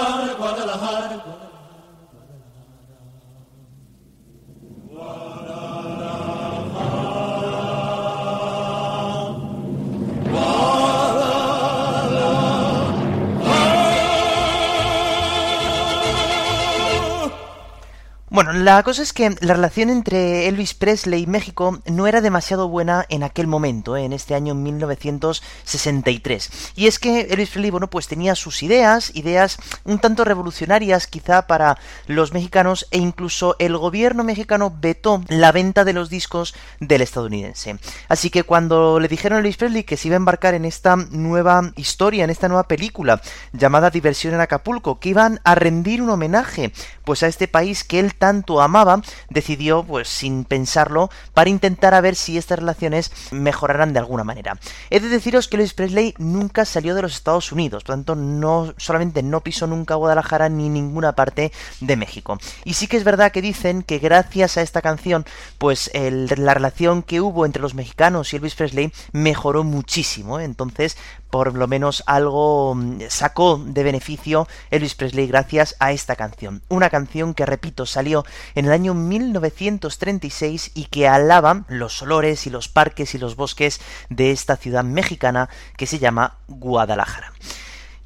Bueno, 18.35 18.51
la 18.51 18.83
cosa 18.83 19.01
es 19.01 19.13
que 19.13 19.33
la 19.39 19.53
relación 19.53 19.89
entre 19.89 20.49
Elvis 20.49 20.73
Presley 20.73 21.23
y 21.23 21.25
México 21.25 21.79
no 21.85 22.05
era 22.05 22.19
demasiado 22.19 22.67
buena 22.67 23.05
en 23.07 23.23
aquel 23.23 23.47
momento, 23.47 23.95
¿eh? 23.95 24.03
en 24.03 24.11
este 24.11 24.35
año 24.35 24.53
1963. 24.55 26.73
Y 26.75 26.87
es 26.87 26.99
que 26.99 27.21
Elvis 27.21 27.51
Presley, 27.51 27.71
bueno, 27.71 27.89
pues 27.89 28.09
tenía 28.09 28.35
sus 28.35 28.61
ideas, 28.61 29.15
ideas 29.15 29.55
un 29.85 29.99
tanto 29.99 30.25
revolucionarias 30.25 31.07
quizá 31.07 31.47
para 31.47 31.77
los 32.07 32.33
mexicanos 32.33 32.87
e 32.91 32.97
incluso 32.97 33.55
el 33.57 33.77
gobierno 33.77 34.25
mexicano 34.25 34.75
vetó 34.81 35.23
la 35.29 35.53
venta 35.53 35.85
de 35.85 35.93
los 35.93 36.09
discos 36.09 36.55
del 36.81 37.03
estadounidense. 37.03 37.77
Así 38.09 38.31
que 38.31 38.43
cuando 38.43 38.99
le 38.99 39.07
dijeron 39.07 39.37
a 39.37 39.39
Elvis 39.39 39.55
Presley 39.55 39.85
que 39.85 39.95
se 39.95 40.09
iba 40.09 40.15
a 40.15 40.17
embarcar 40.17 40.55
en 40.55 40.65
esta 40.65 40.97
nueva 40.97 41.71
historia, 41.77 42.25
en 42.25 42.31
esta 42.31 42.49
nueva 42.49 42.67
película 42.67 43.21
llamada 43.53 43.91
Diversión 43.91 44.33
en 44.33 44.41
Acapulco, 44.41 44.99
que 44.99 45.07
iban 45.07 45.39
a 45.45 45.55
rendir 45.55 46.01
un 46.01 46.09
homenaje 46.09 46.73
pues 47.05 47.23
a 47.23 47.27
este 47.27 47.47
país 47.47 47.85
que 47.85 48.01
él 48.01 48.07
tanto 48.25 48.59
amaba, 48.59 49.03
decidió, 49.29 49.83
pues 49.83 50.07
sin 50.07 50.45
pensarlo, 50.45 51.11
para 51.35 51.51
intentar 51.51 51.93
a 51.93 52.01
ver 52.01 52.15
si 52.15 52.39
estas 52.39 52.57
relaciones 52.57 53.11
mejoraran 53.29 53.93
de 53.93 53.99
alguna 53.99 54.23
manera. 54.23 54.57
He 54.89 54.99
de 54.99 55.09
deciros 55.09 55.47
que 55.47 55.57
Elvis 55.57 55.75
Presley 55.75 56.15
nunca 56.17 56.65
salió 56.65 56.95
de 56.95 57.03
los 57.03 57.13
Estados 57.13 57.51
Unidos, 57.51 57.83
por 57.83 57.93
tanto, 57.93 58.15
no 58.15 58.73
solamente 58.77 59.21
no 59.21 59.41
pisó 59.41 59.67
nunca 59.67 59.93
Guadalajara 59.93 60.49
ni 60.49 60.69
ninguna 60.69 61.13
parte 61.13 61.51
de 61.81 61.95
México. 61.97 62.39
Y 62.63 62.73
sí 62.73 62.87
que 62.87 62.97
es 62.97 63.03
verdad 63.03 63.31
que 63.31 63.43
dicen 63.43 63.83
que 63.83 63.99
gracias 63.99 64.57
a 64.57 64.63
esta 64.63 64.81
canción, 64.81 65.23
pues 65.59 65.91
la 65.93 66.55
relación 66.55 67.03
que 67.03 67.21
hubo 67.21 67.45
entre 67.45 67.61
los 67.61 67.75
mexicanos 67.75 68.33
y 68.33 68.37
Elvis 68.37 68.55
Presley 68.55 68.91
mejoró 69.11 69.63
muchísimo. 69.63 70.39
¿eh? 70.39 70.45
Entonces, 70.45 70.97
por 71.35 71.53
lo 71.53 71.67
menos 71.67 72.01
algo 72.05 72.75
mm, 72.75 73.01
sacó 73.09 73.61
de 73.61 73.83
beneficio 73.83 74.47
Elvis 74.71 74.95
Presley 74.95 75.27
gracias 75.27 75.75
a 75.79 75.91
esta 75.91 76.15
canción. 76.15 76.61
Una 76.69 76.89
canción 76.89 77.33
que, 77.33 77.45
repito, 77.45 77.85
salió 77.85 78.23
en 78.55 78.67
el 78.67 78.71
año 78.71 78.93
1936 78.93 80.71
y 80.75 80.85
que 80.85 81.09
alaba 81.09 81.65
los 81.67 82.01
olores 82.01 82.47
y 82.47 82.49
los 82.49 82.69
parques 82.69 83.15
y 83.15 83.17
los 83.17 83.35
bosques 83.35 83.81
de 84.07 84.31
esta 84.31 84.55
ciudad 84.55 84.85
mexicana 84.85 85.49
que 85.75 85.87
se 85.87 85.99
llama 85.99 86.37
Guadalajara. 86.47 87.33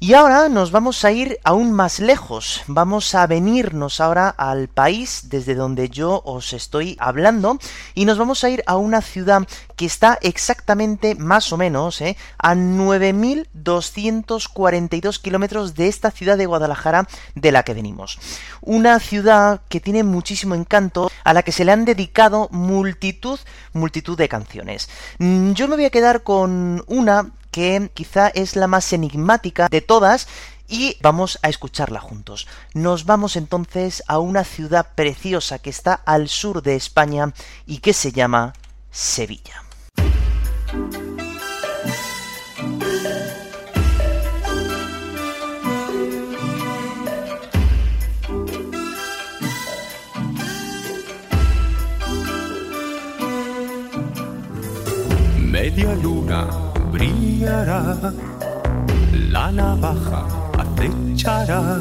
Y 0.02 0.14
ahora 0.14 0.48
nos 0.48 0.70
vamos 0.70 1.04
a 1.04 1.12
ir 1.12 1.38
aún 1.44 1.72
más 1.72 2.00
lejos, 2.00 2.62
vamos 2.66 3.14
a 3.14 3.26
venirnos 3.26 4.00
ahora 4.00 4.30
al 4.30 4.68
país 4.68 5.28
desde 5.28 5.54
donde 5.54 5.90
yo 5.90 6.22
os 6.24 6.54
estoy 6.54 6.96
hablando 6.98 7.58
y 7.94 8.06
nos 8.06 8.16
vamos 8.16 8.42
a 8.42 8.48
ir 8.48 8.62
a 8.66 8.78
una 8.78 9.02
ciudad 9.02 9.46
que 9.76 9.84
está 9.84 10.18
exactamente 10.22 11.16
más 11.16 11.52
o 11.52 11.58
menos 11.58 12.00
¿eh? 12.00 12.16
a 12.38 12.54
9.242 12.54 15.20
kilómetros 15.20 15.74
de 15.74 15.88
esta 15.88 16.10
ciudad 16.10 16.38
de 16.38 16.46
Guadalajara 16.46 17.06
de 17.34 17.52
la 17.52 17.62
que 17.62 17.74
venimos. 17.74 18.18
Una 18.62 19.00
ciudad 19.00 19.60
que 19.68 19.80
tiene 19.80 20.02
muchísimo 20.02 20.54
encanto, 20.54 21.12
a 21.24 21.34
la 21.34 21.42
que 21.42 21.52
se 21.52 21.66
le 21.66 21.72
han 21.72 21.84
dedicado 21.84 22.48
multitud, 22.52 23.38
multitud 23.74 24.16
de 24.16 24.30
canciones. 24.30 24.88
Mm, 25.18 25.52
yo 25.52 25.68
me 25.68 25.76
voy 25.76 25.84
a 25.84 25.90
quedar 25.90 26.22
con 26.22 26.82
una 26.86 27.32
que 27.50 27.90
quizá 27.94 28.28
es 28.28 28.56
la 28.56 28.66
más 28.66 28.92
enigmática 28.92 29.68
de 29.68 29.80
todas 29.80 30.28
y 30.70 30.96
vamos 31.02 31.38
a 31.42 31.48
escucharla 31.48 32.00
juntos. 32.00 32.46
Nos 32.74 33.04
vamos 33.04 33.36
entonces 33.36 34.02
a 34.06 34.18
una 34.18 34.44
ciudad 34.44 34.94
preciosa 34.94 35.58
que 35.58 35.70
está 35.70 35.94
al 35.94 36.28
sur 36.28 36.62
de 36.62 36.76
España 36.76 37.34
y 37.66 37.78
que 37.78 37.92
se 37.92 38.12
llama 38.12 38.54
Sevilla. 38.90 39.64
Media 55.38 55.94
luna 55.96 56.69
brillará, 57.00 58.12
la 59.30 59.50
navaja 59.50 60.26
acechará, 60.58 61.80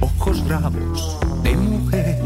ojos 0.00 0.44
bravos 0.46 1.18
de 1.42 1.56
mujer. 1.56 2.22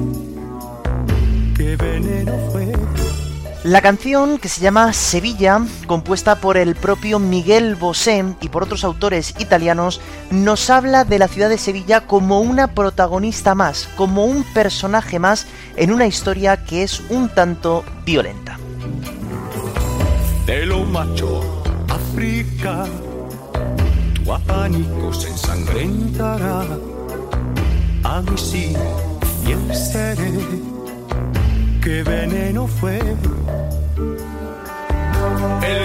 La 3.62 3.80
canción, 3.80 4.38
que 4.38 4.50
se 4.50 4.60
llama 4.60 4.92
Sevilla, 4.92 5.62
compuesta 5.86 6.36
por 6.36 6.58
el 6.58 6.74
propio 6.74 7.18
Miguel 7.18 7.76
Bosé 7.76 8.22
y 8.42 8.50
por 8.50 8.64
otros 8.64 8.84
autores 8.84 9.34
italianos, 9.38 10.02
nos 10.30 10.68
habla 10.68 11.04
de 11.04 11.18
la 11.18 11.28
ciudad 11.28 11.48
de 11.48 11.56
Sevilla 11.56 12.02
como 12.02 12.40
una 12.40 12.74
protagonista 12.74 13.54
más, 13.54 13.88
como 13.96 14.26
un 14.26 14.44
personaje 14.52 15.18
más 15.18 15.46
en 15.76 15.92
una 15.92 16.06
historia 16.06 16.62
que 16.64 16.82
es 16.82 17.00
un 17.08 17.30
tanto 17.30 17.84
violenta 18.04 18.58
de 20.46 20.66
lo 20.66 20.84
macho 20.84 21.40
África, 21.88 22.84
tu 24.14 24.32
abanico 24.32 25.12
se 25.12 25.28
ensangrentará, 25.28 26.62
a 28.04 28.20
mi 28.22 28.38
sí 28.38 28.74
fiel 29.44 29.74
seré, 29.74 30.32
que 31.82 32.02
veneno 32.02 32.66
fue. 32.66 32.98
El 35.62 35.83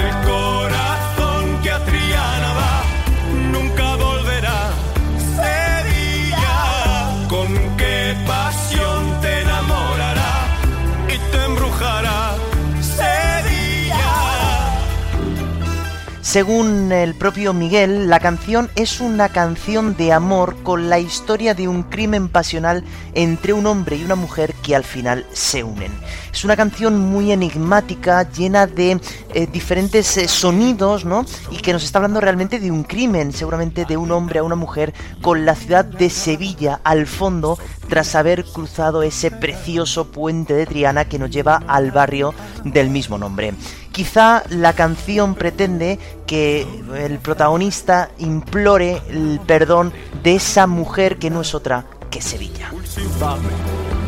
Según 16.29 16.91
el 16.91 17.15
propio 17.15 17.55
Miguel, 17.55 18.07
la 18.07 18.19
canción 18.19 18.69
es 18.75 19.01
una 19.01 19.29
canción 19.29 19.95
de 19.97 20.13
amor 20.13 20.57
con 20.61 20.87
la 20.87 20.99
historia 20.99 21.55
de 21.55 21.67
un 21.67 21.81
crimen 21.81 22.29
pasional 22.29 22.83
entre 23.15 23.51
un 23.51 23.65
hombre 23.65 23.95
y 23.95 24.03
una 24.03 24.13
mujer 24.13 24.53
que 24.61 24.75
al 24.75 24.83
final 24.83 25.25
se 25.33 25.63
unen. 25.63 25.91
Es 26.31 26.45
una 26.45 26.55
canción 26.55 26.99
muy 26.99 27.31
enigmática, 27.31 28.29
llena 28.29 28.67
de 28.67 29.01
eh, 29.33 29.47
diferentes 29.51 30.17
eh, 30.17 30.27
sonidos, 30.27 31.03
¿no? 31.03 31.25
Y 31.49 31.57
que 31.57 31.73
nos 31.73 31.83
está 31.83 31.97
hablando 31.97 32.21
realmente 32.21 32.59
de 32.59 32.69
un 32.69 32.83
crimen, 32.83 33.33
seguramente 33.33 33.85
de 33.85 33.97
un 33.97 34.11
hombre 34.11 34.37
a 34.37 34.43
una 34.43 34.53
mujer, 34.53 34.93
con 35.23 35.47
la 35.47 35.55
ciudad 35.55 35.83
de 35.83 36.11
Sevilla 36.11 36.79
al 36.83 37.07
fondo, 37.07 37.57
tras 37.89 38.15
haber 38.15 38.45
cruzado 38.45 39.03
ese 39.03 39.31
precioso 39.31 40.11
puente 40.11 40.53
de 40.53 40.65
Triana 40.65 41.05
que 41.05 41.19
nos 41.19 41.29
lleva 41.29 41.61
al 41.67 41.91
barrio 41.91 42.33
del 42.63 42.89
mismo 42.89 43.17
nombre. 43.17 43.53
Quizá 43.91 44.43
la 44.49 44.73
canción 44.73 45.35
pretende 45.35 45.99
que 46.25 46.65
el 46.95 47.19
protagonista 47.19 48.09
implore 48.19 49.01
el 49.09 49.41
perdón 49.45 49.91
de 50.23 50.35
esa 50.35 50.67
mujer 50.67 51.17
que 51.17 51.29
no 51.29 51.41
es 51.41 51.53
otra 51.53 51.85
que 52.09 52.21
Sevilla. 52.21 52.71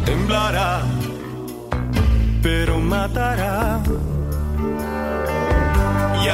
Temblará, 0.06 0.82
pero 2.42 2.80
matará. 2.80 3.82
Y 6.24 6.28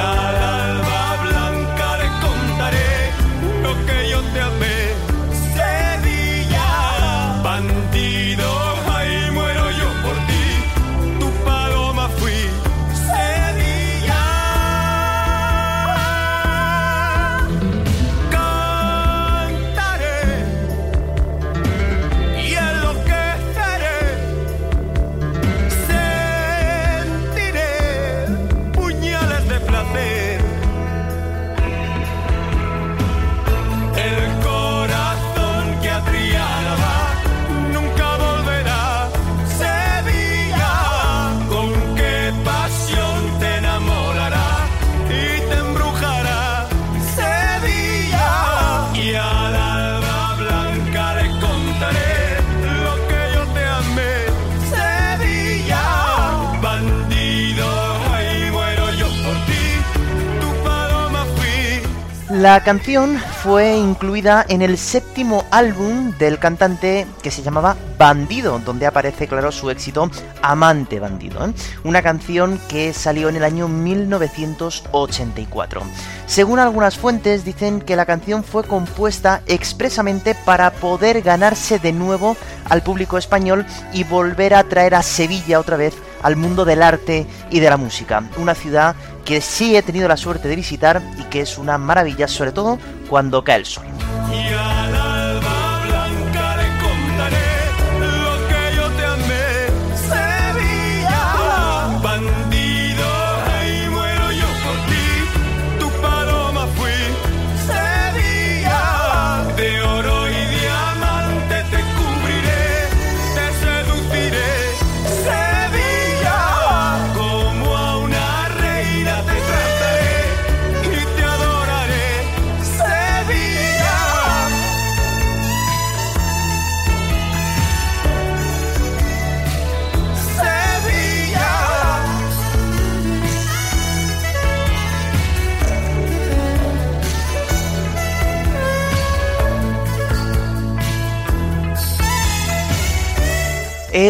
canción 62.68 63.16
fue 63.42 63.78
incluida 63.78 64.44
en 64.46 64.60
el 64.60 64.76
séptimo 64.76 65.46
álbum 65.50 66.12
del 66.18 66.38
cantante 66.38 67.06
que 67.22 67.30
se 67.30 67.40
llamaba 67.40 67.78
Bandido, 67.96 68.58
donde 68.58 68.84
aparece, 68.84 69.26
claro, 69.26 69.50
su 69.52 69.70
éxito 69.70 70.10
Amante 70.42 71.00
Bandido. 71.00 71.46
¿eh? 71.46 71.54
Una 71.84 72.02
canción 72.02 72.60
que 72.68 72.92
salió 72.92 73.30
en 73.30 73.36
el 73.36 73.44
año 73.44 73.68
1984. 73.68 75.80
Según 76.26 76.58
algunas 76.58 76.98
fuentes, 76.98 77.42
dicen 77.42 77.80
que 77.80 77.96
la 77.96 78.04
canción 78.04 78.44
fue 78.44 78.64
compuesta 78.64 79.40
expresamente 79.46 80.34
para 80.34 80.70
poder 80.70 81.22
ganarse 81.22 81.78
de 81.78 81.94
nuevo 81.94 82.36
al 82.68 82.82
público 82.82 83.16
español 83.16 83.64
y 83.94 84.04
volver 84.04 84.52
a 84.52 84.64
traer 84.64 84.94
a 84.94 85.02
Sevilla 85.02 85.58
otra 85.58 85.78
vez 85.78 85.94
al 86.22 86.36
mundo 86.36 86.66
del 86.66 86.82
arte 86.82 87.26
y 87.50 87.60
de 87.60 87.70
la 87.70 87.78
música. 87.78 88.24
Una 88.36 88.54
ciudad 88.54 88.94
que 89.28 89.42
sí 89.42 89.76
he 89.76 89.82
tenido 89.82 90.08
la 90.08 90.16
suerte 90.16 90.48
de 90.48 90.56
visitar 90.56 91.02
y 91.18 91.24
que 91.24 91.42
es 91.42 91.58
una 91.58 91.76
maravilla, 91.76 92.26
sobre 92.26 92.50
todo 92.50 92.78
cuando 93.10 93.44
cae 93.44 93.58
el 93.58 93.66
sol. 93.66 93.84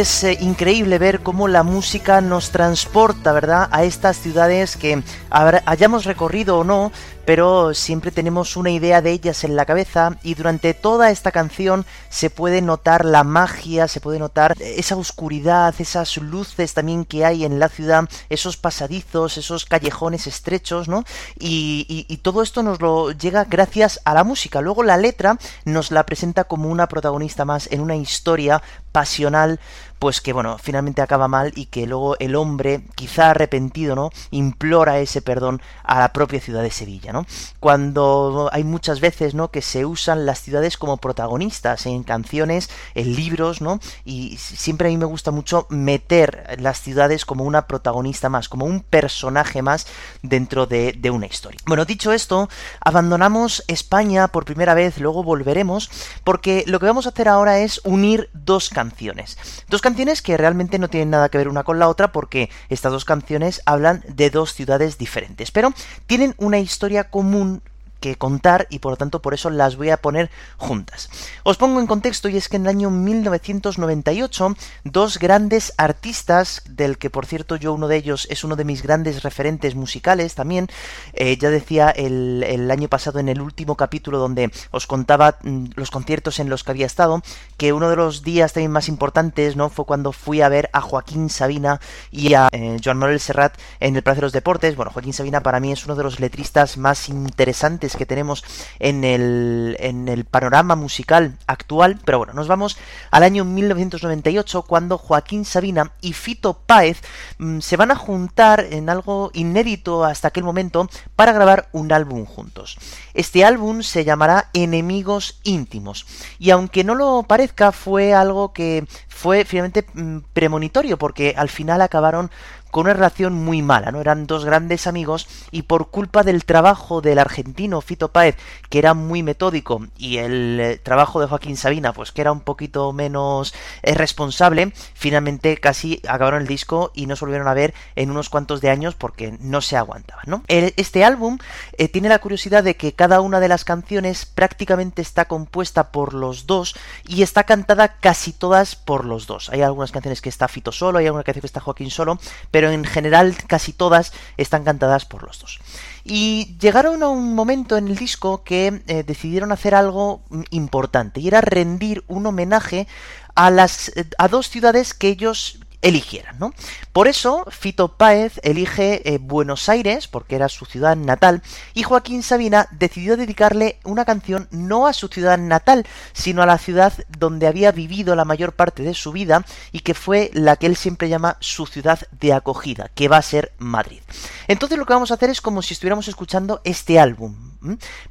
Es 0.01 0.23
eh, 0.23 0.39
increíble 0.41 0.99
ver 0.99 1.21
cómo 1.21 1.49
la 1.49 1.63
música 1.63 2.21
nos 2.21 2.51
transporta, 2.51 3.33
¿verdad?, 3.33 3.69
a 3.73 3.83
estas 3.83 4.19
ciudades 4.19 4.77
que 4.77 5.03
hayamos 5.31 6.05
recorrido 6.05 6.59
o 6.59 6.65
no, 6.65 6.93
pero 7.25 7.75
siempre 7.75 8.11
tenemos 8.11 8.57
una 8.57 8.71
idea 8.71 9.03
de 9.03 9.11
ellas 9.11 9.45
en 9.45 9.55
la 9.55 9.67
cabeza 9.67 10.17
y 10.23 10.35
durante 10.35 10.73
toda 10.73 11.11
esta 11.11 11.31
canción 11.31 11.85
se 12.09 12.31
puede 12.31 12.63
notar 12.63 13.05
la 13.05 13.23
magia, 13.23 13.87
se 13.87 14.01
puede 14.01 14.19
notar 14.19 14.55
esa 14.61 14.97
oscuridad, 14.97 15.75
esas 15.79 16.17
luces 16.17 16.73
también 16.73 17.05
que 17.05 17.27
hay 17.27 17.45
en 17.45 17.59
la 17.59 17.69
ciudad, 17.69 18.09
esos 18.31 18.57
pasadizos, 18.57 19.37
esos 19.37 19.67
callejones 19.67 20.27
estrechos, 20.27 20.89
¿no? 20.89 21.05
Y, 21.39 22.07
y 22.09 22.17
todo 22.19 22.43
esto 22.43 22.63
nos 22.63 22.81
lo 22.81 23.11
llega 23.11 23.45
gracias 23.45 24.01
a 24.05 24.15
la 24.15 24.25
música. 24.25 24.63
Luego 24.63 24.83
la 24.83 24.97
letra 24.97 25.37
nos 25.67 25.91
la 25.91 26.07
presenta 26.07 26.45
como 26.45 26.71
una 26.71 26.89
protagonista 26.89 27.45
más 27.45 27.69
en 27.71 27.81
una 27.81 27.97
historia 27.97 28.63
pasional 28.91 29.61
pues 29.99 30.21
que 30.21 30.33
bueno, 30.33 30.59
finalmente 30.59 31.03
acaba 31.03 31.29
mal 31.29 31.53
y 31.57 31.67
que 31.67 31.87
luego 31.87 32.17
el 32.19 32.37
hombre, 32.37 32.83
quizá 32.95 33.31
arrepentido, 33.31 33.95
¿no? 33.95 34.11
implora 34.31 35.01
ese 35.01 35.23
perdón 35.23 35.61
a 35.83 35.99
la 35.99 36.13
propia 36.13 36.41
ciudad 36.41 36.63
de 36.63 36.71
Sevilla, 36.71 37.13
¿no? 37.13 37.27
Cuando 37.61 38.49
hay 38.53 38.65
muchas 38.65 39.01
veces, 39.01 39.35
¿no? 39.35 39.51
que 39.51 39.63
se 39.63 39.85
usan 39.85 40.27
las 40.27 40.41
ciudades 40.41 40.77
como 40.77 40.99
protagonistas 40.99 41.87
en 41.87 42.03
canciones, 42.05 42.71
en 42.95 43.15
libros, 43.15 43.61
¿no? 43.61 43.81
Y 44.05 44.37
siempre 44.37 44.89
a 44.89 44.91
mí 44.91 44.97
me 44.97 45.05
gusta 45.05 45.31
mucho 45.31 45.67
meter 45.71 46.57
las 46.61 46.81
ciudades 46.81 47.25
como 47.25 47.45
una 47.45 47.67
protagonista 47.67 48.29
más, 48.29 48.49
como 48.49 48.67
un 48.67 48.81
personaje 48.81 49.63
más 49.63 49.87
dentro 50.23 50.67
de, 50.67 50.99
una 51.09 51.27
historia. 51.27 51.59
Bueno, 51.65 51.87
dicho 51.87 52.13
esto, 52.13 52.51
abandonamos 52.81 53.65
España 53.67 54.29
por 54.29 54.45
primera 54.45 54.75
vez, 54.75 54.99
luego 54.99 55.23
volveremos, 55.23 55.91
porque 56.23 56.65
lo 56.67 56.79
que 56.79 56.87
vamos 56.87 57.07
a 57.07 57.09
hacer 57.09 57.29
ahora 57.29 57.61
es 57.61 57.81
unir 57.85 58.29
dos 58.35 58.69
canciones. 58.69 59.39
Dos 59.69 59.81
canciones 59.81 59.88
que 60.23 60.37
realmente 60.37 60.79
no 60.79 60.89
tienen 60.89 61.11
nada 61.11 61.29
que 61.29 61.39
ver 61.39 61.49
una 61.49 61.65
con 61.65 61.79
la 61.79 61.89
otra 61.89 62.13
porque 62.13 62.51
estas 62.69 62.93
dos 62.93 63.05
canciones 63.05 63.63
hablan 63.67 64.05
de 64.09 64.31
dos 64.31 64.55
ciudades 64.55 64.99
diferentes, 64.99 65.51
pero 65.51 65.73
tienen 66.07 66.35
una 66.39 66.59
historia 66.59 67.05
común 67.05 67.63
que 68.01 68.17
contar 68.17 68.67
y 68.71 68.79
por 68.79 68.93
lo 68.93 68.97
tanto 68.97 69.21
por 69.21 69.35
eso 69.35 69.51
las 69.51 69.77
voy 69.77 69.91
a 69.91 69.99
poner 69.99 70.31
juntas. 70.57 71.11
Os 71.43 71.57
pongo 71.57 71.81
en 71.81 71.87
contexto 71.87 72.29
y 72.29 72.37
es 72.37 72.49
que 72.49 72.57
en 72.57 72.63
el 72.63 72.69
año 72.69 72.91
1998 72.91 74.57
dos 74.85 75.19
grandes 75.19 75.73
artistas, 75.77 76.63
del 76.69 76.99
que 76.99 77.11
por 77.11 77.27
cierto 77.27 77.57
yo 77.57 77.73
uno 77.73 77.89
de 77.89 77.97
ellos 77.97 78.27
es 78.31 78.45
uno 78.45 78.57
de 78.57 78.65
mis 78.65 78.83
grandes 78.83 79.23
referentes 79.23 79.75
musicales 79.75 80.35
también, 80.35 80.69
eh, 81.13 81.37
ya 81.37 81.51
decía 81.51 81.91
el, 81.91 82.69
año 82.71 82.89
pasado 82.89 83.19
en 83.19 83.29
el 83.29 83.41
último 83.41 83.77
capítulo 83.77 84.19
donde 84.19 84.51
os 84.71 84.87
contaba 84.87 85.39
mm, 85.43 85.67
los 85.75 85.91
conciertos 85.91 86.39
en 86.39 86.49
los 86.49 86.65
que 86.65 86.71
había 86.71 86.87
estado, 86.87 87.23
que 87.57 87.73
uno 87.73 87.89
de 87.91 87.97
los 87.97 88.23
días 88.23 88.53
también 88.53 88.73
más 88.73 88.89
importantes 88.89 89.57
no 89.57 89.71
fue 89.71 89.85
cuando 89.85 90.13
fui 90.13 90.43
a 90.43 90.49
ver 90.49 90.69
a 90.73 90.81
Joaquín 90.81 91.31
Sabina 91.31 91.81
y 92.11 92.35
a 92.35 92.49
eh, 92.53 92.79
Joan 92.83 92.99
Manuel 92.99 93.21
Serrat 93.21 93.55
en 93.81 93.97
el 93.97 94.03
Plaza 94.03 94.17
de 94.17 94.23
los 94.23 94.33
Deportes. 94.33 94.77
Bueno, 94.77 94.91
Joaquín 94.93 95.13
Sabina 95.13 95.43
para 95.43 95.61
mí 95.61 95.73
es 95.73 95.85
uno 95.85 95.95
de 95.95 96.03
los 96.03 96.21
letristas 96.21 96.77
más 96.77 97.09
interesantes 97.09 97.88
que 97.97 98.07
tenemos 98.07 98.45
en 98.79 99.05
el, 99.05 99.77
en 99.81 100.09
el 100.09 100.25
panorama 100.25 100.77
musical 100.77 101.39
actual, 101.47 101.99
pero 102.05 102.19
bueno, 102.19 102.33
nos 102.33 102.49
vamos 102.49 102.79
al 103.11 103.23
año 103.23 103.45
1998 103.45 104.63
cuando 104.63 104.99
Joaquín 104.99 105.45
Sabina 105.45 105.93
y 106.01 106.13
Fito 106.13 106.55
Páez 106.67 107.01
mmm, 107.39 107.61
se 107.61 107.77
van 107.77 107.91
a 107.91 107.97
juntar 107.97 108.67
en 108.71 108.91
algo 108.91 109.31
inédito 109.35 110.05
hasta 110.05 110.29
aquel 110.29 110.45
momento 110.45 110.89
para 111.17 111.33
grabar 111.33 111.69
un 111.73 111.93
álbum 111.93 112.25
juntos. 112.25 112.77
Este 113.15 113.45
álbum 113.45 113.83
se 113.83 114.05
llamará 114.05 114.51
Enemigos 114.53 115.41
íntimos 115.43 116.07
y 116.39 116.51
aunque 116.51 116.85
no 116.85 116.95
lo 116.95 117.25
parezca 117.25 117.73
fue 117.73 118.15
algo 118.15 118.53
que 118.53 118.87
fue 119.09 119.45
finalmente 119.45 119.87
mmm, 119.95 120.19
premonitorio 120.33 120.99
porque 120.99 121.35
al 121.37 121.49
final 121.49 121.83
acabaron 121.83 122.31
con 122.71 122.87
una 122.87 122.95
relación 122.95 123.33
muy 123.35 123.63
mala, 123.63 123.91
¿no? 123.91 124.01
Eran 124.01 124.27
dos 124.27 124.45
grandes 124.45 124.87
amigos 124.87 125.29
y 125.51 125.63
por 125.63 125.91
culpa 125.91 126.23
del 126.23 126.45
trabajo 126.45 127.01
del 127.01 127.19
argentino 127.19 127.81
Fito 127.81 128.09
Páez, 128.13 128.37
que 128.71 128.79
era 128.79 128.95
muy 128.95 129.23
metódico, 129.23 129.87
y 129.97 130.19
el 130.19 130.61
eh, 130.61 130.79
trabajo 130.79 131.21
de 131.21 131.27
Joaquín 131.27 131.57
Sabina, 131.57 131.93
pues 131.93 132.13
que 132.13 132.21
era 132.21 132.33
un 132.33 132.41
poquito 132.41 132.93
menos 132.93 133.55
eh, 133.83 133.95
responsable, 133.95 134.73
finalmente 134.95 135.57
casi 135.59 136.01
acabaron 136.09 136.43
el 136.43 136.49
disco 136.49 136.93
y 136.95 137.07
no 137.07 137.17
se 137.17 137.25
volvieron 137.25 137.49
a 137.49 137.55
ver 137.55 137.75
en 137.97 138.11
unos 138.11 138.29
cuantos 138.29 138.61
de 138.61 138.71
años 138.71 138.95
porque 138.95 139.37
no 139.41 139.61
se 139.61 139.77
aguantaban, 139.77 140.25
¿no? 140.27 140.43
Este 140.49 141.05
álbum 141.05 141.39
eh, 141.73 141.89
tiene 141.89 142.09
la 142.09 142.19
curiosidad 142.19 142.65
de 142.65 142.77
que 142.77 142.93
cada 142.93 143.21
una 143.21 143.41
de 143.41 143.49
las 143.49 143.65
canciones 143.65 144.27
prácticamente 144.27 145.03
está 145.03 145.27
compuesta 145.27 145.91
por 145.91 146.15
los 146.15 146.47
dos 146.47 146.75
y 147.07 147.23
está 147.23 147.45
cantada 147.45 147.97
casi 148.01 148.33
todas 148.33 148.77
por 148.77 149.05
los 149.05 149.27
dos. 149.27 149.51
Hay 149.51 149.63
algunas 149.63 149.93
canciones 149.93 150.21
que 150.21 150.29
está 150.29 150.49
Fito 150.49 150.73
solo, 150.73 150.99
hay 150.99 151.07
alguna 151.07 151.25
canción 151.25 151.43
que 151.43 151.47
está 151.47 151.61
Joaquín 151.61 151.91
solo, 151.91 152.19
pero 152.51 152.58
en 152.65 152.85
general 152.85 153.37
casi 153.47 153.73
todas 153.73 154.13
están 154.37 154.65
cantadas 154.65 155.05
por 155.05 155.23
los 155.23 155.39
dos. 155.41 155.61
Y 156.05 156.57
llegaron 156.59 157.03
a 157.03 157.09
un 157.09 157.35
momento 157.35 157.77
en 157.77 157.89
el 157.89 157.97
disco 157.97 158.43
que 158.43 158.83
eh, 158.87 159.05
decidieron 159.05 159.53
hacer 159.53 159.75
algo 159.75 160.23
importante 160.51 161.21
y 161.21 161.29
era 161.29 161.41
rendir 161.41 162.05
un 162.09 162.27
homenaje 162.27 162.87
a 163.35 163.51
las 163.51 163.91
eh, 163.97 164.07
a 164.19 164.29
dos 164.29 164.49
ciudades 164.49 164.95
que 164.95 165.09
ellos 165.09 165.59
eligieran, 165.83 166.39
¿no? 166.39 166.53
Por 166.93 167.09
eso 167.09 167.45
Fito 167.51 167.97
Páez 167.97 168.41
elige 168.43 169.09
eh, 169.09 169.19
Buenos 169.19 169.69
Aires, 169.69 170.09
porque 170.09 170.35
era 170.35 170.49
su 170.49 170.65
ciudad 170.65 170.97
natal, 170.97 171.43
y 171.75 171.83
Joaquín 171.83 172.23
Sabina 172.23 172.69
decidió 172.73 173.17
dedicarle 173.17 173.79
una 173.85 174.05
canción 174.05 174.49
no 174.51 174.87
a 174.87 174.93
su 174.93 175.09
ciudad 175.09 175.39
natal, 175.39 175.87
sino 176.13 176.43
a 176.43 176.47
la 176.47 176.59
ciudad 176.59 176.93
donde 177.19 177.47
había 177.47 177.73
vivido 177.73 178.17
la 178.17 178.25
mayor 178.25 178.53
parte 178.53 178.83
de 178.83 178.95
su 178.95 179.13
vida 179.13 179.45
y 179.73 179.81
que 179.81 179.95
fue 179.95 180.31
la 180.33 180.57
que 180.57 180.67
él 180.67 180.77
siempre 180.77 181.09
llama 181.09 181.37
su 181.41 181.67
ciudad 181.67 182.01
de 182.11 182.33
acogida, 182.33 182.91
que 182.95 183.09
va 183.09 183.19
a 183.19 183.23
ser 183.23 183.53
Madrid. 183.59 184.01
Entonces 184.49 184.79
lo 184.79 184.87
que 184.87 184.95
vamos 184.95 185.11
a 185.11 185.15
hacer 185.15 185.31
es 185.31 185.41
como 185.41 185.63
si 185.63 185.75
estuviéramos 185.75 186.09
escuchando 186.09 186.61
este 186.65 186.99
álbum, 186.99 187.37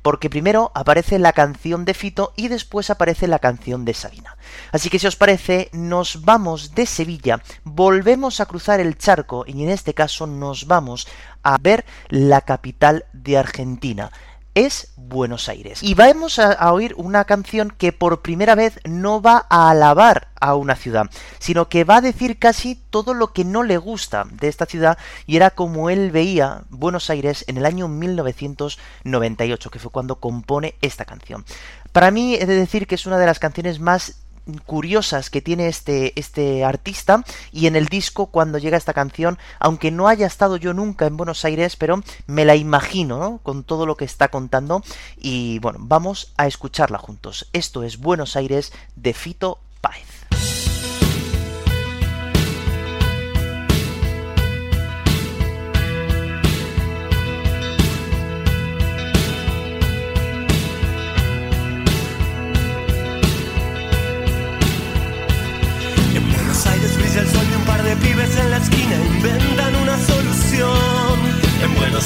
porque 0.02 0.30
primero 0.30 0.72
aparece 0.76 1.20
la 1.20 1.34
canción 1.34 1.86
de 1.86 1.94
Fito 1.94 2.34
y 2.36 2.48
después 2.48 2.90
aparece 2.90 3.28
la 3.28 3.40
canción 3.40 3.86
de 3.86 3.94
Sabina. 3.94 4.38
Así 4.72 4.90
que 4.90 5.00
si 5.00 5.08
os 5.08 5.16
parece, 5.16 5.70
nos 5.74 6.24
vamos 6.24 6.76
de 6.76 6.86
Sevilla, 6.86 7.42
volvemos 7.64 8.40
a 8.40 8.46
cruzar 8.46 8.80
el 8.80 8.98
charco 8.98 9.46
y 9.48 9.64
en 9.64 9.70
este 9.70 9.94
caso 9.94 10.28
nos 10.28 10.68
vamos 10.68 11.08
a 11.44 11.58
ver 11.58 11.86
la 12.10 12.42
capital 12.42 13.06
de 13.14 13.38
Argentina. 13.38 14.12
Es 14.58 14.92
Buenos 14.96 15.50
Aires. 15.50 15.84
Y 15.84 15.94
vamos 15.94 16.40
a, 16.40 16.74
oír 16.74 16.96
una 16.98 17.26
canción 17.26 17.70
que 17.70 17.92
por 17.92 18.24
primera 18.24 18.56
vez 18.56 18.80
no 18.86 19.22
va 19.22 19.46
a 19.50 19.70
alabar 19.70 20.30
a 20.42 20.56
una 20.56 20.76
ciudad, 20.76 21.12
sino 21.38 21.70
que 21.70 21.84
va 21.84 21.98
a 21.98 22.02
decir 22.02 22.40
casi 22.40 22.74
todo 22.74 23.14
lo 23.14 23.34
que 23.34 23.46
no 23.46 23.62
le 23.62 23.78
gusta 23.78 24.26
de 24.32 24.48
esta 24.48 24.66
ciudad 24.66 24.98
y 25.28 25.36
era 25.36 25.52
como 25.52 25.92
él 25.92 26.10
veía 26.10 26.64
Buenos 26.70 27.12
Aires 27.12 27.46
en 27.48 27.58
el 27.58 27.68
año 27.68 27.88
1998, 27.88 29.70
que 29.70 29.80
fue 29.80 29.92
cuando 29.92 30.16
compone 30.16 30.74
esta 30.82 31.06
canción. 31.06 31.46
Para 31.92 32.10
mí 32.10 32.34
he 32.34 32.48
de 32.48 32.56
decir 32.56 32.88
que 32.88 32.96
es 32.96 33.06
una 33.06 33.20
de 33.20 33.28
las 33.28 33.38
canciones 33.38 33.80
más 33.80 34.27
curiosas 34.66 35.30
que 35.30 35.42
tiene 35.42 35.68
este, 35.68 36.18
este 36.20 36.64
artista 36.64 37.24
y 37.52 37.68
en 37.68 37.76
el 37.76 37.88
disco 37.88 38.28
cuando 38.28 38.58
llega 38.58 38.78
esta 38.78 38.94
canción, 38.94 39.38
aunque 39.60 39.92
no 39.92 40.08
haya 40.08 40.28
estado 40.28 40.58
yo 40.58 40.74
nunca 40.74 41.06
en 41.06 41.18
Buenos 41.18 41.46
Aires, 41.46 41.76
pero 41.76 42.04
me 42.26 42.46
la 42.46 42.56
imagino 42.56 43.40
con 43.44 43.64
todo 43.64 43.86
lo 43.86 43.96
que 43.96 44.06
está 44.06 44.30
contando 44.30 44.84
y 45.18 45.60
bueno, 45.60 45.80
vamos 45.82 46.34
a 46.38 46.48
escucharla 46.48 46.98
juntos. 46.98 47.50
Esto 47.54 47.84
es 47.84 47.98
Buenos 47.98 48.36
Aires 48.36 48.74
de 48.96 49.14
Fito 49.14 49.60
Páez. 49.82 50.17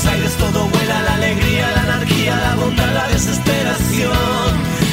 Buenos 0.02 0.16
Aires 0.16 0.38
todo 0.38 0.66
vuela, 0.66 1.02
la 1.04 1.14
alegría, 1.14 1.72
la 1.76 1.84
anarquía, 1.84 2.36
la 2.36 2.56
bondad, 2.56 2.92
la 2.92 3.08
desesperación. 3.10 4.50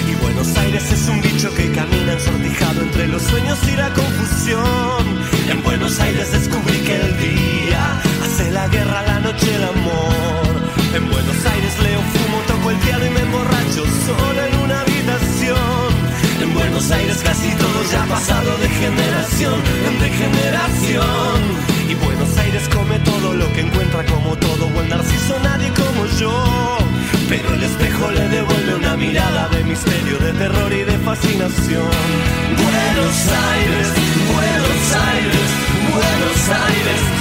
Y 0.06 0.14
Buenos 0.22 0.54
Aires 0.58 0.92
es 0.92 1.08
un 1.08 1.22
bicho 1.22 1.48
que 1.54 1.72
camina 1.72 2.12
ensortijado 2.12 2.82
entre 2.82 3.06
los 3.08 3.22
sueños 3.22 3.58
y 3.72 3.76
la 3.76 3.90
confusión. 3.94 5.02
En 5.48 5.62
Buenos 5.62 5.98
Aires 5.98 6.30
descubrí 6.30 6.76
que 6.80 6.96
el 6.96 7.16
día 7.16 8.02
hace 8.22 8.50
la 8.50 8.68
guerra, 8.68 9.02
la 9.06 9.20
noche 9.20 9.54
el 9.54 9.64
amor. 9.64 10.44
En 10.94 11.10
Buenos 11.10 11.46
Aires 11.46 11.74
leo, 11.82 12.00
fumo, 12.12 12.38
toco 12.46 12.70
el 12.70 12.76
piano 12.76 13.06
y 13.06 13.10
me 13.10 13.20
emborracho 13.20 13.84
solo 14.04 14.44
en 14.44 14.58
una 14.60 14.80
habitación. 14.82 15.88
En 16.42 16.52
Buenos 16.52 16.90
Aires 16.90 17.16
casi 17.24 17.48
todo 17.52 17.82
ya 17.90 18.02
ha 18.02 18.06
pasado 18.08 18.58
de 18.58 18.68
generación 18.68 19.58
en 19.88 20.12
generación. 20.12 21.77
Y 21.88 21.94
Buenos 21.94 22.37
Aires 22.37 22.68
come 22.68 22.98
todo 22.98 23.33
lo 23.33 23.51
que 23.55 23.61
encuentra 23.62 24.05
como 24.05 24.37
todo 24.37 24.68
buen 24.68 24.90
narciso, 24.90 25.38
nadie 25.42 25.70
como 25.70 26.05
yo. 26.20 26.79
Pero 27.31 27.55
el 27.55 27.62
espejo 27.62 28.11
le 28.11 28.29
devuelve 28.29 28.74
una 28.74 28.94
mirada 28.94 29.48
de 29.48 29.64
misterio, 29.64 30.18
de 30.18 30.33
terror 30.35 30.70
y 30.70 30.85
de 30.85 30.98
fascinación. 30.98 31.88
Buenos 32.57 33.16
Aires, 33.55 33.88
Buenos 34.35 34.83
Aires, 35.09 35.48
Buenos 35.94 36.48
Aires. 36.66 37.17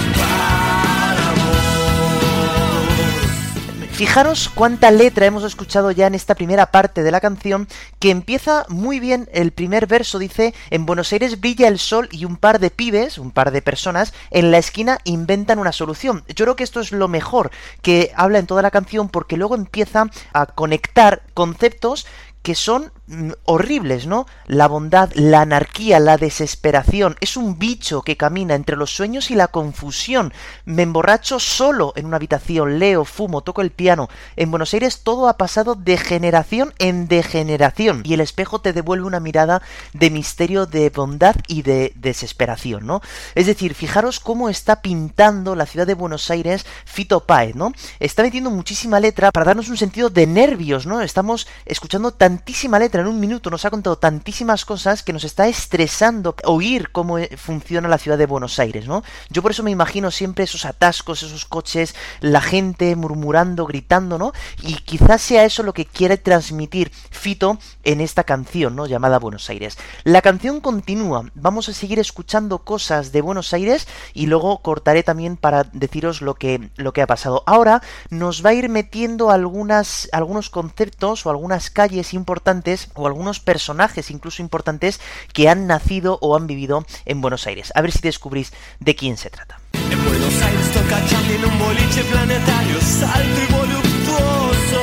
Fijaros 3.98 4.52
cuánta 4.54 4.92
letra 4.92 5.26
hemos 5.26 5.44
escuchado 5.44 5.90
ya 5.90 6.06
en 6.06 6.14
esta 6.14 6.36
primera 6.36 6.68
parte 6.68 7.02
de 7.02 7.10
la 7.10 7.20
canción, 7.20 7.68
que 7.98 8.12
empieza 8.12 8.64
muy 8.70 9.00
bien. 9.00 9.28
El 9.34 9.52
primer 9.52 9.88
verso 9.88 10.20
dice, 10.20 10.54
en 10.70 10.86
Buenos 10.86 11.12
Aires 11.14 11.40
brilla 11.40 11.68
el 11.68 11.80
sol 11.80 12.08
y 12.12 12.24
un 12.24 12.38
par 12.38 12.60
de 12.60 12.70
pibes, 12.70 13.18
un 13.18 13.32
par 13.32 13.50
de 13.50 13.64
personas, 13.64 14.14
en 14.30 14.52
la 14.52 14.60
esquina 14.60 15.00
inventan 15.04 15.58
una 15.58 15.72
solución. 15.72 16.24
Yo 16.28 16.46
creo 16.46 16.56
que 16.56 16.64
esto 16.64 16.80
es 16.80 16.92
lo 16.92 17.08
mejor 17.08 17.50
que 17.82 18.12
habla 18.16 18.38
en 18.38 18.46
toda 18.46 18.62
la 18.62 18.70
canción 18.70 19.10
porque 19.10 19.36
luego 19.36 19.56
empieza 19.56 20.06
a 20.32 20.46
conectar 20.46 21.24
conceptos 21.34 22.06
que 22.48 22.56
son 22.56 22.94
mm, 23.08 23.32
horribles, 23.44 24.08
¿no? 24.08 24.26
La 24.46 24.70
bondad, 24.70 25.12
la 25.16 25.42
anarquía, 25.42 26.00
la 26.00 26.16
desesperación. 26.16 27.18
Es 27.20 27.36
un 27.36 27.60
bicho 27.60 28.04
que 28.04 28.16
camina 28.16 28.56
entre 28.56 28.78
los 28.78 28.96
sueños 28.96 29.32
y 29.32 29.36
la 29.36 29.50
confusión. 29.50 30.32
Me 30.64 30.84
emborracho 30.84 31.42
solo 31.42 31.92
en 31.98 32.06
una 32.06 32.16
habitación, 32.16 32.80
leo, 32.80 33.04
fumo, 33.04 33.42
toco 33.42 33.62
el 33.62 33.72
piano. 33.72 34.08
En 34.38 34.50
Buenos 34.50 34.74
Aires 34.74 35.02
todo 35.04 35.28
ha 35.28 35.36
pasado 35.36 35.76
de 35.76 35.98
generación 35.98 36.74
en 36.80 37.10
degeneración. 37.10 38.02
Y 38.06 38.14
el 38.14 38.22
espejo 38.22 38.62
te 38.62 38.72
devuelve 38.72 39.08
una 39.08 39.20
mirada 39.20 39.62
de 39.92 40.10
misterio, 40.10 40.68
de 40.68 40.90
bondad 40.90 41.36
y 41.50 41.64
de 41.64 41.92
desesperación, 41.98 42.88
¿no? 42.88 43.02
Es 43.36 43.46
decir, 43.46 43.74
fijaros 43.74 44.22
cómo 44.22 44.48
está 44.48 44.82
pintando 44.82 45.54
la 45.54 45.66
ciudad 45.66 45.86
de 45.86 45.96
Buenos 45.96 46.32
Aires 46.32 46.66
Fito 46.86 47.26
Páez, 47.26 47.56
¿no? 47.56 47.74
Está 48.00 48.24
metiendo 48.24 48.52
muchísima 48.52 49.02
letra 49.02 49.34
para 49.34 49.48
darnos 49.48 49.68
un 49.68 49.76
sentido 49.76 50.10
de 50.10 50.26
nervios, 50.28 50.86
¿no? 50.86 51.02
Estamos 51.02 51.46
escuchando 51.66 52.14
tan 52.14 52.37
tantísima 52.38 52.78
letra 52.78 53.02
en 53.02 53.08
un 53.08 53.20
minuto, 53.20 53.50
nos 53.50 53.66
ha 53.66 53.72
contado 53.72 53.98
tantísimas 53.98 54.64
cosas 54.64 55.02
que 55.02 55.12
nos 55.12 55.24
está 55.24 55.48
estresando 55.48 56.36
oír 56.44 56.92
cómo 56.92 57.18
eh, 57.18 57.36
funciona 57.36 57.88
la 57.88 57.98
ciudad 57.98 58.18
de 58.18 58.28
Buenos 58.28 58.60
Aires, 58.60 58.88
¿no? 58.88 59.04
Yo 59.32 59.42
por 59.42 59.52
eso 59.52 59.64
me 59.64 59.72
imagino 59.72 60.12
siempre 60.12 60.44
esos 60.44 60.64
atascos, 60.64 61.24
esos 61.24 61.46
coches, 61.46 61.96
la 62.22 62.42
gente 62.42 62.96
murmurando, 62.96 63.66
gritando, 63.66 64.20
¿no? 64.20 64.34
Y 64.62 64.76
quizás 64.76 65.24
sea 65.24 65.46
eso 65.46 65.64
lo 65.64 65.74
que 65.74 65.86
quiere 65.86 66.18
transmitir 66.18 66.92
Fito 67.10 67.58
en 67.84 68.02
esta 68.02 68.24
canción, 68.24 68.76
¿no? 68.76 68.86
Llamada 68.86 69.18
Buenos 69.18 69.50
Aires. 69.50 69.80
La 70.04 70.22
canción 70.22 70.62
continúa, 70.62 71.32
vamos 71.34 71.70
a 71.70 71.74
seguir 71.74 71.98
escuchando 71.98 72.60
cosas 72.60 73.12
de 73.12 73.22
Buenos 73.22 73.52
Aires 73.54 73.88
y 74.14 74.28
luego 74.28 74.60
cortaré 74.60 75.02
también 75.02 75.38
para 75.38 75.64
deciros 75.64 76.22
lo 76.22 76.36
que, 76.36 76.70
lo 76.76 76.94
que 76.94 77.02
ha 77.02 77.08
pasado. 77.08 77.42
Ahora 77.48 77.82
nos 78.12 78.46
va 78.46 78.52
a 78.52 78.54
ir 78.54 78.70
metiendo 78.70 79.32
algunos 79.32 80.50
conceptos 80.52 81.26
o 81.26 81.32
algunas 81.32 81.72
calles 81.72 82.14
y 82.14 82.17
importantes 82.18 82.90
o 82.96 83.08
algunos 83.08 83.40
personajes 83.40 84.12
incluso 84.12 84.42
importantes 84.42 85.00
que 85.34 85.50
han 85.50 85.68
nacido 85.68 86.20
o 86.22 86.36
han 86.36 86.48
vivido 86.48 86.86
en 87.06 87.22
Buenos 87.22 87.48
Aires. 87.48 87.72
A 87.76 87.82
ver 87.82 87.92
si 87.92 88.00
descubrís 88.00 88.52
de 88.80 88.96
quién 88.96 89.18
se 89.18 89.30
trata. 89.30 89.60
En 89.74 90.04
Buenos 90.04 90.42
Aires 90.42 90.72
toca 90.74 90.98
en 91.34 91.46
un 91.46 91.60
boliche 91.60 92.04
planetario, 92.04 92.82
salto 92.82 93.42
y 93.42 93.54
voluptuoso. 93.54 94.82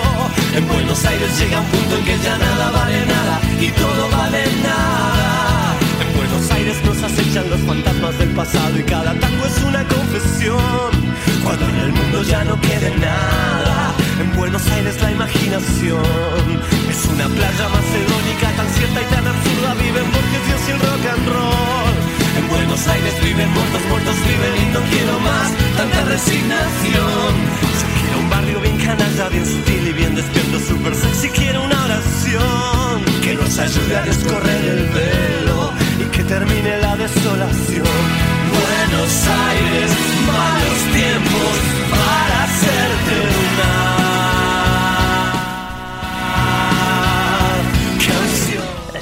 En 0.54 0.68
Buenos 0.68 1.04
Aires 1.04 1.38
llega 1.38 1.60
un 1.60 1.66
punto 1.66 1.96
en 1.98 2.04
que 2.04 2.18
ya 2.18 2.38
nada 2.38 2.70
vale 2.70 3.06
nada 3.06 3.40
y 3.60 3.68
todo 3.70 4.08
vale 4.10 4.44
nada. 4.62 5.76
En 6.00 6.16
Buenos 6.16 6.50
Aires 6.50 6.84
nos 6.84 7.02
acechan 7.02 7.50
los 7.50 7.60
fantasmas 7.60 8.18
del 8.18 8.30
pasado 8.30 8.78
y 8.78 8.82
cada 8.84 9.18
tango 9.18 9.44
es 9.46 9.62
una 9.62 9.86
confesión. 9.88 11.14
Cuando 11.42 11.68
en 11.68 11.76
el 11.76 11.92
mundo 11.92 12.22
ya 12.22 12.44
no 12.44 12.60
quede 12.60 12.96
nada, 12.96 13.94
en 14.20 14.36
Buenos 14.36 14.66
Aires 14.70 15.00
la 15.02 15.10
imaginación 15.10 16.83
es 16.94 17.06
una 17.06 17.26
playa 17.26 17.66
macedónica 17.68 18.46
tan 18.56 18.68
cierta 18.76 19.02
y 19.02 19.06
tan 19.14 19.26
absurda. 19.26 19.74
Viven 19.74 20.08
Borges, 20.14 20.42
Dios 20.46 20.62
y 20.68 20.70
el 20.74 20.80
rock 20.80 21.04
and 21.14 21.26
roll. 21.34 21.94
En 22.38 22.48
Buenos 22.48 22.86
Aires 22.86 23.14
viven 23.22 23.50
muertos, 23.52 23.82
muertos 23.90 24.16
viven 24.30 24.54
y 24.62 24.66
no 24.74 24.80
quiero 24.92 25.14
más 25.20 25.48
tanta 25.76 26.00
resignación. 26.14 27.32
Yo 27.80 27.86
quiero 27.98 28.16
un 28.22 28.30
barrio 28.30 28.60
bien 28.60 28.78
canalla, 28.78 29.28
bien 29.28 29.46
sutil 29.46 29.88
y 29.88 29.92
bien 29.92 30.14
despierto, 30.14 30.56
super 30.60 30.94
sexy. 30.94 31.28
Quiero 31.30 31.64
una 31.64 31.78
oración 31.84 32.94
que 33.22 33.34
nos 33.34 33.58
ayude 33.58 33.96
a 33.96 34.02
descorrer 34.02 34.62
el 34.74 34.84
velo 34.98 35.72
y 36.02 36.04
que 36.14 36.22
termine 36.24 36.78
la 36.78 36.96
desolación. 36.96 37.98
Buenos 38.54 39.12
Aires, 39.50 39.90
malos 40.30 40.80
tiempos 40.98 41.54
para 41.90 42.34
hacerte 42.44 43.14
una. 43.42 44.03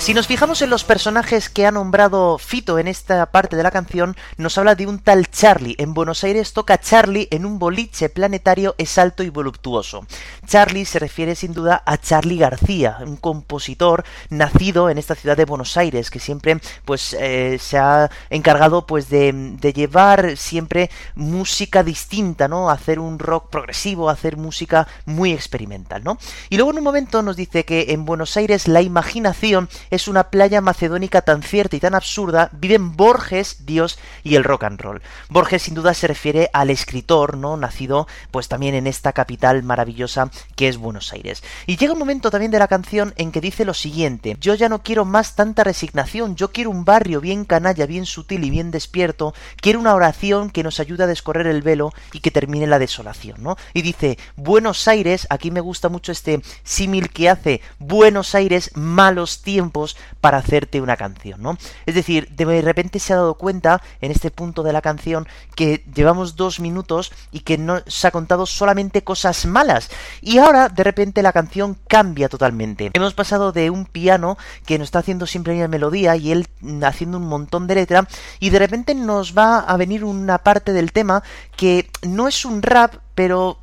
Si 0.02 0.14
nos 0.14 0.26
fijamos 0.26 0.60
en 0.62 0.70
los 0.70 0.82
personajes 0.82 1.48
que 1.48 1.64
ha 1.64 1.70
nombrado 1.70 2.36
Fito 2.36 2.80
en 2.80 2.88
esta 2.88 3.24
parte 3.26 3.54
de 3.54 3.62
la 3.62 3.70
canción, 3.70 4.16
nos 4.36 4.58
habla 4.58 4.74
de 4.74 4.88
un 4.88 4.98
tal 4.98 5.30
Charlie. 5.30 5.76
En 5.78 5.94
Buenos 5.94 6.24
Aires 6.24 6.52
toca 6.52 6.80
Charlie 6.80 7.28
en 7.30 7.46
un 7.46 7.60
boliche 7.60 8.08
planetario 8.08 8.74
es 8.78 8.98
alto 8.98 9.22
y 9.22 9.30
voluptuoso. 9.30 10.04
Charlie 10.44 10.86
se 10.86 10.98
refiere 10.98 11.36
sin 11.36 11.54
duda 11.54 11.84
a 11.86 11.98
Charlie 11.98 12.36
García, 12.36 12.98
un 13.06 13.16
compositor 13.16 14.04
nacido 14.28 14.90
en 14.90 14.98
esta 14.98 15.14
ciudad 15.14 15.36
de 15.36 15.44
Buenos 15.44 15.76
Aires, 15.76 16.10
que 16.10 16.18
siempre 16.18 16.58
pues 16.84 17.16
eh, 17.20 17.58
se 17.60 17.78
ha 17.78 18.10
encargado 18.28 18.84
pues 18.88 19.08
de, 19.08 19.32
de, 19.32 19.72
llevar 19.72 20.36
siempre 20.36 20.90
música 21.14 21.84
distinta, 21.84 22.48
¿no? 22.48 22.70
Hacer 22.70 22.98
un 22.98 23.20
rock 23.20 23.50
progresivo, 23.50 24.10
hacer 24.10 24.36
música 24.36 24.88
muy 25.06 25.30
experimental, 25.30 26.02
¿no? 26.02 26.18
Y 26.50 26.56
luego 26.56 26.72
en 26.72 26.78
un 26.78 26.84
momento 26.84 27.22
nos 27.22 27.36
dice 27.36 27.64
que 27.64 27.86
en 27.90 28.04
Buenos 28.04 28.36
Aires 28.36 28.66
la 28.66 28.82
imaginación 28.82 29.68
es 29.92 30.08
una 30.08 30.30
playa 30.30 30.62
macedónica 30.62 31.20
tan 31.20 31.42
cierta 31.42 31.76
y 31.76 31.80
tan 31.80 31.94
absurda, 31.94 32.48
viven 32.52 32.96
Borges, 32.96 33.66
Dios 33.66 33.98
y 34.24 34.36
el 34.36 34.42
rock 34.42 34.64
and 34.64 34.80
roll. 34.80 35.02
Borges 35.28 35.64
sin 35.64 35.74
duda 35.74 35.92
se 35.92 36.06
refiere 36.06 36.48
al 36.54 36.70
escritor, 36.70 37.36
¿no? 37.36 37.58
Nacido 37.58 38.08
pues 38.30 38.48
también 38.48 38.74
en 38.74 38.86
esta 38.86 39.12
capital 39.12 39.62
maravillosa 39.62 40.30
que 40.56 40.68
es 40.68 40.78
Buenos 40.78 41.12
Aires. 41.12 41.44
Y 41.66 41.76
llega 41.76 41.92
un 41.92 41.98
momento 41.98 42.30
también 42.30 42.50
de 42.50 42.58
la 42.58 42.68
canción 42.68 43.12
en 43.18 43.32
que 43.32 43.42
dice 43.42 43.66
lo 43.66 43.74
siguiente, 43.74 44.38
yo 44.40 44.54
ya 44.54 44.70
no 44.70 44.82
quiero 44.82 45.04
más 45.04 45.36
tanta 45.36 45.62
resignación, 45.62 46.36
yo 46.36 46.52
quiero 46.52 46.70
un 46.70 46.86
barrio 46.86 47.20
bien 47.20 47.44
canalla, 47.44 47.84
bien 47.84 48.06
sutil 48.06 48.44
y 48.44 48.50
bien 48.50 48.70
despierto, 48.70 49.34
quiero 49.60 49.78
una 49.78 49.94
oración 49.94 50.48
que 50.48 50.62
nos 50.62 50.80
ayude 50.80 51.04
a 51.04 51.06
descorrer 51.06 51.46
el 51.46 51.60
velo 51.60 51.92
y 52.14 52.20
que 52.20 52.30
termine 52.30 52.66
la 52.66 52.78
desolación, 52.78 53.42
¿no? 53.42 53.58
Y 53.74 53.82
dice, 53.82 54.16
Buenos 54.36 54.88
Aires, 54.88 55.26
aquí 55.28 55.50
me 55.50 55.60
gusta 55.60 55.90
mucho 55.90 56.12
este 56.12 56.40
símil 56.64 57.10
que 57.10 57.28
hace 57.28 57.60
Buenos 57.78 58.34
Aires, 58.34 58.70
malos 58.74 59.42
tiempos 59.42 59.81
para 60.20 60.38
hacerte 60.38 60.80
una 60.80 60.96
canción, 60.96 61.42
¿no? 61.42 61.56
Es 61.86 61.94
decir, 61.94 62.28
de 62.30 62.62
repente 62.62 62.98
se 62.98 63.12
ha 63.12 63.16
dado 63.16 63.34
cuenta 63.34 63.82
en 64.00 64.10
este 64.10 64.30
punto 64.30 64.62
de 64.62 64.72
la 64.72 64.82
canción 64.82 65.26
que 65.54 65.84
llevamos 65.94 66.36
dos 66.36 66.60
minutos 66.60 67.12
y 67.30 67.40
que 67.40 67.58
no 67.58 67.80
se 67.86 68.06
ha 68.06 68.10
contado 68.10 68.46
solamente 68.46 69.04
cosas 69.04 69.46
malas. 69.46 69.90
Y 70.20 70.38
ahora, 70.38 70.68
de 70.68 70.84
repente, 70.84 71.22
la 71.22 71.32
canción 71.32 71.76
cambia 71.88 72.28
totalmente. 72.28 72.90
Hemos 72.92 73.14
pasado 73.14 73.52
de 73.52 73.70
un 73.70 73.86
piano 73.86 74.36
que 74.66 74.78
nos 74.78 74.86
está 74.86 75.00
haciendo 75.00 75.26
siempre 75.26 75.56
una 75.56 75.68
melodía 75.68 76.16
y 76.16 76.32
él 76.32 76.48
haciendo 76.82 77.18
un 77.18 77.26
montón 77.26 77.66
de 77.66 77.74
letra 77.74 78.06
y 78.40 78.50
de 78.50 78.58
repente 78.58 78.94
nos 78.94 79.36
va 79.36 79.60
a 79.60 79.76
venir 79.76 80.04
una 80.04 80.38
parte 80.38 80.72
del 80.72 80.92
tema 80.92 81.22
que 81.56 81.90
no 82.02 82.28
es 82.28 82.44
un 82.44 82.62
rap, 82.62 82.96
pero 83.14 83.61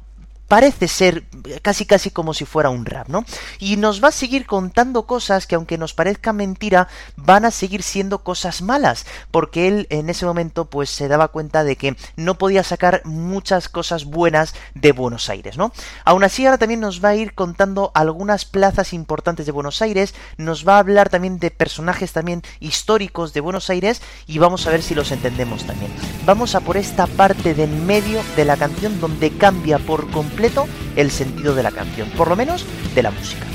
parece 0.49 0.87
ser 0.87 1.23
casi 1.61 1.85
casi 1.85 2.09
como 2.09 2.33
si 2.33 2.43
fuera 2.43 2.69
un 2.69 2.85
rap, 2.85 3.07
¿no? 3.07 3.23
Y 3.59 3.77
nos 3.77 4.03
va 4.03 4.09
a 4.09 4.11
seguir 4.11 4.47
contando 4.47 5.05
cosas 5.05 5.45
que 5.47 5.55
aunque 5.55 5.77
nos 5.77 5.93
parezca 5.93 6.33
mentira, 6.33 6.89
van 7.15 7.45
a 7.45 7.51
seguir 7.51 7.83
siendo 7.83 8.23
cosas 8.23 8.61
malas, 8.63 9.05
porque 9.31 9.67
él 9.67 9.87
en 9.91 10.09
ese 10.09 10.25
momento 10.25 10.65
pues 10.65 10.89
se 10.89 11.07
daba 11.07 11.27
cuenta 11.29 11.63
de 11.63 11.75
que 11.75 11.95
no 12.15 12.37
podía 12.39 12.63
sacar 12.63 13.03
muchas 13.05 13.69
cosas 13.69 14.05
buenas 14.05 14.55
de 14.73 14.91
Buenos 14.91 15.29
Aires, 15.29 15.55
¿no? 15.55 15.71
Aún 16.03 16.23
así 16.23 16.45
ahora 16.45 16.57
también 16.57 16.79
nos 16.79 17.03
va 17.05 17.09
a 17.09 17.15
ir 17.15 17.35
contando 17.35 17.91
algunas 17.93 18.43
plazas 18.45 18.91
importantes 18.91 19.45
de 19.45 19.51
Buenos 19.51 19.83
Aires, 19.83 20.15
nos 20.37 20.67
va 20.67 20.77
a 20.77 20.79
hablar 20.79 21.09
también 21.09 21.37
de 21.37 21.51
personajes 21.51 22.11
también 22.11 22.41
históricos 22.59 23.33
de 23.33 23.41
Buenos 23.41 23.69
Aires 23.69 24.01
y 24.25 24.39
vamos 24.39 24.65
a 24.65 24.71
ver 24.71 24.81
si 24.81 24.95
los 24.95 25.11
entendemos 25.11 25.63
también. 25.65 25.91
Vamos 26.25 26.55
a 26.55 26.59
por 26.59 26.75
esta 26.75 27.05
parte 27.05 27.53
del 27.53 27.69
medio 27.69 28.23
de 28.35 28.45
la 28.45 28.57
canción 28.57 28.99
donde 28.99 29.29
cambia 29.29 29.77
por 29.77 30.09
completo 30.09 30.38
el 30.95 31.11
sentido 31.11 31.53
de 31.53 31.63
la 31.63 31.71
canción, 31.71 32.09
por 32.11 32.29
lo 32.29 32.35
menos 32.35 32.65
de 32.95 33.03
la 33.03 33.11
música. 33.11 33.45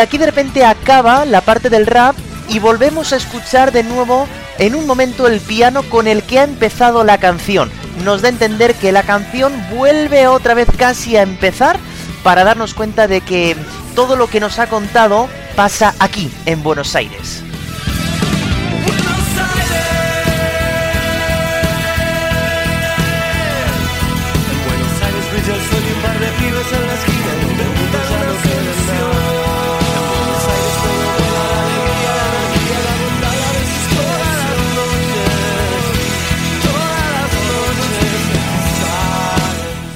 Aquí 0.00 0.18
de 0.18 0.26
repente 0.26 0.64
acaba 0.64 1.24
la 1.24 1.40
parte 1.40 1.70
del 1.70 1.86
rap 1.86 2.16
y 2.48 2.58
volvemos 2.58 3.12
a 3.12 3.16
escuchar 3.16 3.72
de 3.72 3.82
nuevo 3.82 4.26
en 4.58 4.74
un 4.74 4.86
momento 4.86 5.26
el 5.26 5.40
piano 5.40 5.82
con 5.84 6.06
el 6.06 6.22
que 6.22 6.40
ha 6.40 6.44
empezado 6.44 7.04
la 7.04 7.18
canción. 7.18 7.70
Nos 8.04 8.22
da 8.22 8.28
a 8.28 8.32
entender 8.32 8.74
que 8.74 8.92
la 8.92 9.02
canción 9.02 9.52
vuelve 9.74 10.26
otra 10.26 10.54
vez 10.54 10.68
casi 10.76 11.16
a 11.16 11.22
empezar 11.22 11.78
para 12.22 12.44
darnos 12.44 12.74
cuenta 12.74 13.08
de 13.08 13.20
que 13.20 13.56
todo 13.94 14.16
lo 14.16 14.26
que 14.26 14.40
nos 14.40 14.58
ha 14.58 14.68
contado 14.68 15.28
pasa 15.56 15.94
aquí, 15.98 16.30
en 16.46 16.62
Buenos 16.62 16.94
Aires. 16.94 17.42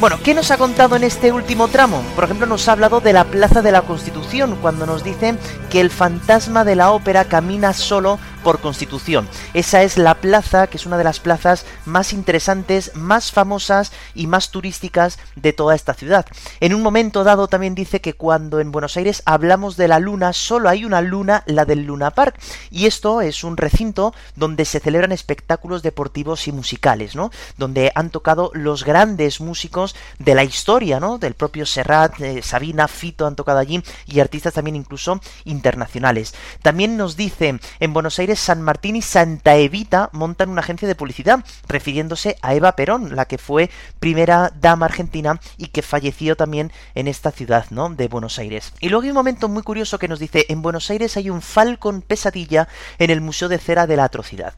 Bueno, 0.05 0.19
¿qué 0.23 0.35
nos 0.35 0.51
ha 0.51 0.59
contado 0.59 0.97
en 0.97 1.03
este 1.03 1.33
último 1.33 1.69
tramo? 1.69 2.03
Por 2.15 2.25
ejemplo, 2.25 2.45
nos 2.47 2.69
ha 2.69 2.73
hablado 2.73 3.01
de 3.01 3.15
la 3.15 3.25
Plaza 3.25 3.63
de 3.63 3.73
la 3.73 3.81
Constitución, 3.81 4.59
cuando 4.61 4.85
nos 4.85 5.03
dicen 5.03 5.39
que 5.71 5.81
el 5.81 5.89
fantasma 5.89 6.63
de 6.63 6.77
la 6.77 6.91
ópera 6.91 7.25
camina 7.25 7.73
solo 7.73 8.19
por 8.45 8.61
Constitución. 8.61 9.29
Esa 9.55 9.83
es 9.83 9.99
la 9.99 10.15
plaza, 10.15 10.69
que 10.69 10.77
es 10.77 10.87
una 10.87 10.99
de 10.99 11.05
las 11.05 11.19
plazas 11.19 11.67
más 11.87 12.13
interesantes, 12.13 12.95
más 12.95 13.33
famosas 13.33 13.91
y 14.15 14.29
más 14.29 14.51
turísticas 14.51 15.19
de 15.35 15.53
toda 15.53 15.75
esta 15.75 15.95
ciudad. 15.95 16.27
En 16.61 16.75
un 16.75 16.83
momento 16.83 17.25
dado 17.25 17.49
también 17.49 17.75
dice 17.75 18.01
que 18.01 18.13
cuando 18.13 18.61
en 18.61 18.71
Buenos 18.71 18.97
Aires 18.97 19.23
hablamos 19.25 19.77
de 19.77 19.89
la 19.89 19.99
luna, 19.99 20.33
solo 20.33 20.69
hay 20.69 20.85
una 20.85 21.01
luna, 21.01 21.43
la 21.47 21.65
del 21.65 21.85
Luna 21.87 22.11
Park. 22.11 22.39
Y 22.71 22.87
esto 22.87 23.23
es 23.23 23.43
un 23.43 23.57
recinto 23.57 24.15
donde 24.37 24.65
se 24.67 24.79
celebran 24.79 25.13
espectáculos 25.13 25.83
deportivos 25.83 26.47
y 26.47 26.53
musicales, 26.53 27.17
¿no? 27.17 27.31
Donde 27.57 27.93
han 27.95 28.11
tocado 28.11 28.51
los 28.53 28.85
grandes 28.85 29.41
músicos 29.41 29.97
de 30.19 30.35
la 30.35 30.45
historia, 30.45 31.01
¿no? 31.01 31.19
Del 31.19 31.35
propio 31.35 31.65
Serrat, 31.65 32.21
eh, 32.21 32.43
Sabina, 32.43 32.89
Fito 32.89 33.27
han 33.27 33.37
tocado 33.37 33.59
allí 33.59 33.83
y 34.07 34.21
artistas 34.21 34.53
también 34.53 34.77
incluso 34.77 35.21
internacionales. 35.45 36.35
También 36.63 36.99
nos 36.99 37.17
dice 37.17 37.59
en 37.81 37.93
Buenos 37.93 38.19
Aires 38.19 38.34
San 38.37 38.63
Martín 38.63 38.97
y 38.97 39.03
Santa 39.03 39.57
Evita 39.57 40.11
montan 40.13 40.51
una 40.51 40.61
agencia 40.61 40.89
de 40.89 40.95
publicidad, 40.95 41.45
refiriéndose 41.69 42.37
a 42.43 42.55
Eva 42.55 42.77
Perón, 42.77 43.17
la 43.17 43.27
que 43.27 43.39
fue 43.39 43.71
primera 44.01 44.53
dama 44.61 44.87
argentina 44.87 45.41
y 45.57 45.67
que 45.67 45.83
falleció 45.83 46.37
también 46.37 46.73
en 46.95 47.09
esta 47.09 47.31
ciudad, 47.31 47.67
¿no? 47.71 47.91
De 47.91 48.09
Buenos 48.09 48.39
Aires. 48.39 48.73
Y 48.81 48.89
luego 48.89 49.05
hay 49.05 49.11
un 49.11 49.17
momento 49.17 49.49
muy 49.49 49.63
curioso 49.63 49.99
que 49.99 50.09
nos 50.09 50.19
dice 50.19 50.47
en 50.49 50.63
Buenos 50.63 50.91
Aires 50.91 51.17
hay 51.17 51.31
un 51.31 51.43
Falcon 51.43 52.03
pesadilla 52.03 52.69
en 52.99 53.11
el 53.11 53.21
Museo 53.21 53.49
de 53.49 53.59
Cera 53.59 53.87
de 53.87 53.97
la 53.97 54.05
Atrocidad. 54.05 54.55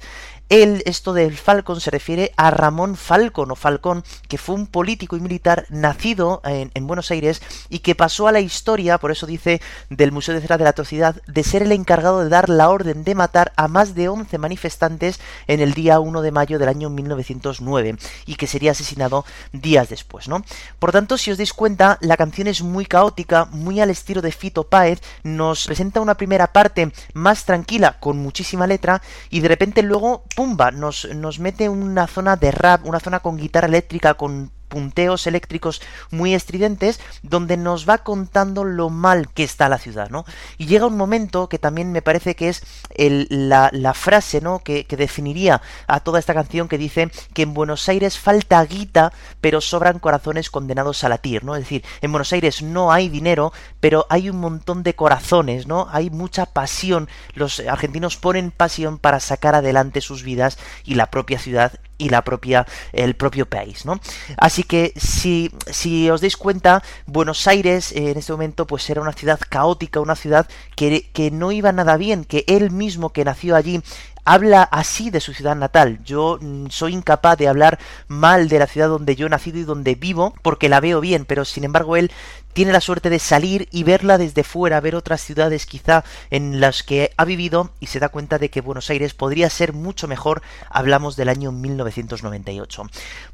Él, 0.49 0.85
esto 0.87 1.13
del 1.13 1.37
Falcon 1.37 1.81
se 1.81 1.91
refiere 1.91 2.33
a 2.37 2.53
Ramón 2.53 2.97
Falcon 2.97 3.51
o 3.51 3.57
Falcón, 3.57 4.05
que 4.29 4.39
fue 4.39 4.55
un 4.55 4.69
político 4.69 5.17
y 5.17 5.21
militar 5.21 5.67
nacido 5.71 6.41
en, 6.45 6.87
Buenos 6.87 7.11
Aires 7.11 7.43
y 7.69 7.81
que 7.81 7.97
pasó 7.97 8.29
a 8.29 8.33
la 8.33 8.39
historia, 8.39 8.99
por 8.99 9.11
eso 9.11 9.27
dice 9.27 9.61
del 9.91 10.13
Museo 10.13 10.35
de 10.35 10.41
Cera 10.41 10.57
de 10.57 10.63
la 10.63 10.71
Atrocidad, 10.71 11.17
de 11.27 11.43
ser 11.43 11.63
el 11.65 11.73
encargado 11.73 12.21
de 12.23 12.29
dar 12.29 12.49
la 12.49 12.69
orden 12.69 13.03
de 13.03 13.17
matar 13.17 13.53
a 13.57 13.67
más 13.67 13.97
de 13.97 14.09
11 14.09 14.39
manifestantes 14.39 15.19
en 15.49 15.61
el 15.61 15.75
día 15.75 15.99
1 15.99 16.23
de 16.23 16.31
mayo 16.31 16.61
del 16.61 16.69
año 16.69 16.91
1909 16.91 17.97
y 18.27 18.37
que 18.37 18.47
sería 18.47 18.71
asesinado 18.71 19.25
días 19.53 19.89
después, 19.89 20.29
¿no? 20.29 20.45
Por 20.79 20.93
tanto, 20.93 21.19
si 21.19 21.33
os 21.33 21.39
dais 21.39 21.53
cuenta, 21.53 21.99
la 22.01 22.17
canción 22.17 22.47
es 22.47 22.63
muy 22.63 22.87
caótica, 22.87 23.47
muy 23.47 23.81
al 23.81 23.91
estilo 23.91 24.23
de 24.23 24.31
Fito 24.31 24.63
Páez, 24.63 25.01
nos 25.25 25.67
presenta 25.67 26.01
una 26.01 26.17
primera 26.17 26.53
parte 26.53 26.93
más 27.15 27.45
tranquila, 27.45 27.99
con 27.99 28.19
muchísima 28.19 28.69
letra, 28.69 29.03
y 29.29 29.41
de 29.41 29.49
repente 29.49 29.83
luego 29.83 30.23
pumba, 30.37 30.71
nos, 30.71 31.09
nos 31.17 31.41
mete 31.41 31.69
una 31.69 32.07
zona 32.07 32.37
de 32.37 32.53
rap, 32.53 32.85
una 32.87 33.01
zona 33.01 33.21
con 33.21 33.39
guitarra 33.39 33.67
eléctrica, 33.67 34.15
con 34.15 34.53
punteos 34.69 35.27
eléctricos 35.27 35.81
muy 36.11 36.35
estridentes 36.35 37.01
donde 37.23 37.57
nos 37.57 37.89
va 37.89 37.99
contando 37.99 38.65
lo 38.65 38.91
mal 38.91 39.29
que 39.33 39.45
está 39.45 39.69
la 39.69 39.79
ciudad, 39.79 40.11
¿no? 40.11 40.25
Y 40.59 40.67
llega 40.67 40.87
un 40.87 40.97
momento 40.97 41.49
que 41.49 41.59
también 41.59 41.93
me 41.93 42.03
parece 42.03 42.35
que 42.35 42.49
es 42.49 42.63
la, 42.97 43.71
frase, 43.95 44.41
¿no? 44.41 44.61
Que, 44.61 44.87
definiría 44.97 45.61
a 45.87 46.01
toda 46.01 46.19
esta 46.19 46.33
canción 46.33 46.69
que 46.69 46.79
dice 46.79 47.11
que 47.35 47.43
en 47.43 47.53
Buenos 47.55 47.89
Aires 47.89 48.19
falta 48.19 48.65
guita, 48.65 49.13
pero 49.41 49.61
sobran 49.61 49.99
corazones 49.99 50.51
condenados 50.51 51.05
a 51.05 51.09
latir, 51.09 51.45
¿no? 51.45 51.55
Es 51.55 51.63
decir, 51.63 51.85
en 52.01 52.13
Buenos 52.13 52.33
Aires 52.33 52.63
no 52.63 52.93
hay 52.93 53.09
dinero, 53.09 53.53
pero 53.81 54.07
hay 54.09 54.31
un 54.31 54.39
montón 54.39 54.83
de 54.83 54.95
corazones, 54.95 55.67
¿no? 55.67 55.89
Hay 55.91 56.11
mucha 56.11 56.47
pasión. 56.47 57.09
Los 57.35 57.61
argentinos 57.61 58.17
ponen 58.17 58.51
pasión 58.51 58.99
para 58.99 59.21
sacar 59.21 59.55
adelante 59.55 60.01
sus 60.01 60.23
vidas 60.23 60.59
y 60.85 60.95
la 60.95 61.11
propia 61.11 61.39
ciudad 61.39 61.73
y 61.99 62.11
la 62.11 62.23
propia 62.23 62.67
el 62.93 63.17
propio 63.17 63.47
país 63.47 63.87
no 63.87 64.01
así 64.37 64.56
que 64.63 64.93
si 64.97 65.51
si 65.71 66.11
os 66.11 66.21
dais 66.21 66.37
cuenta 66.37 66.83
Buenos 67.07 67.47
Aires 67.47 67.93
eh, 67.93 68.11
en 68.11 68.19
este 68.19 68.33
momento 68.33 68.67
pues 68.67 68.89
era 68.91 69.01
una 69.01 69.13
ciudad 69.13 69.41
caótica 69.49 70.01
una 70.01 70.17
ciudad 70.17 70.49
que, 70.75 71.11
que 71.13 71.31
no 71.31 71.53
iba 71.53 71.73
nada 71.73 71.97
bien 71.97 72.25
que 72.25 72.45
él 72.47 72.71
mismo 72.71 73.13
que 73.13 73.25
nació 73.25 73.57
allí 73.57 73.83
habla 74.27 74.65
así 74.65 75.11
de 75.11 75.21
su 75.21 75.33
ciudad 75.33 75.57
natal. 75.57 76.01
Yo 76.05 76.39
mm, 76.41 76.67
soy 76.69 76.93
incapaz 76.93 77.39
de 77.39 77.49
hablar 77.49 77.79
mal 78.09 78.49
de 78.49 78.59
la 78.59 78.67
ciudad 78.67 78.89
donde 78.89 79.17
yo 79.17 79.29
he 79.29 79.31
nacido 79.31 79.59
y 79.59 79.63
donde 79.63 79.95
vivo 79.95 80.35
porque 80.43 80.69
la 80.69 80.81
veo 80.81 81.01
bien, 81.01 81.25
pero 81.25 81.45
sin 81.47 81.65
embargo 81.65 81.97
él 81.97 82.11
tiene 82.57 82.73
la 82.73 82.81
suerte 82.81 83.11
de 83.11 83.19
salir 83.19 83.69
y 83.71 83.85
verla 83.85 84.17
desde 84.17 84.43
fuera, 84.43 84.81
ver 84.81 84.95
otras 84.95 85.21
ciudades 85.21 85.67
quizá 85.67 86.05
en 86.31 86.59
las 86.59 86.83
que 86.83 87.13
ha 87.19 87.27
vivido 87.27 87.73
y 87.81 87.89
se 87.89 88.01
da 88.01 88.09
cuenta 88.09 88.39
de 88.39 88.49
que 88.49 88.63
Buenos 88.63 88.89
Aires 88.89 89.13
podría 89.13 89.51
ser 89.51 89.75
mucho 89.75 90.09
mejor, 90.09 90.41
hablamos 90.71 91.17
del 91.17 91.29
año 91.29 91.53
1998. 91.53 92.85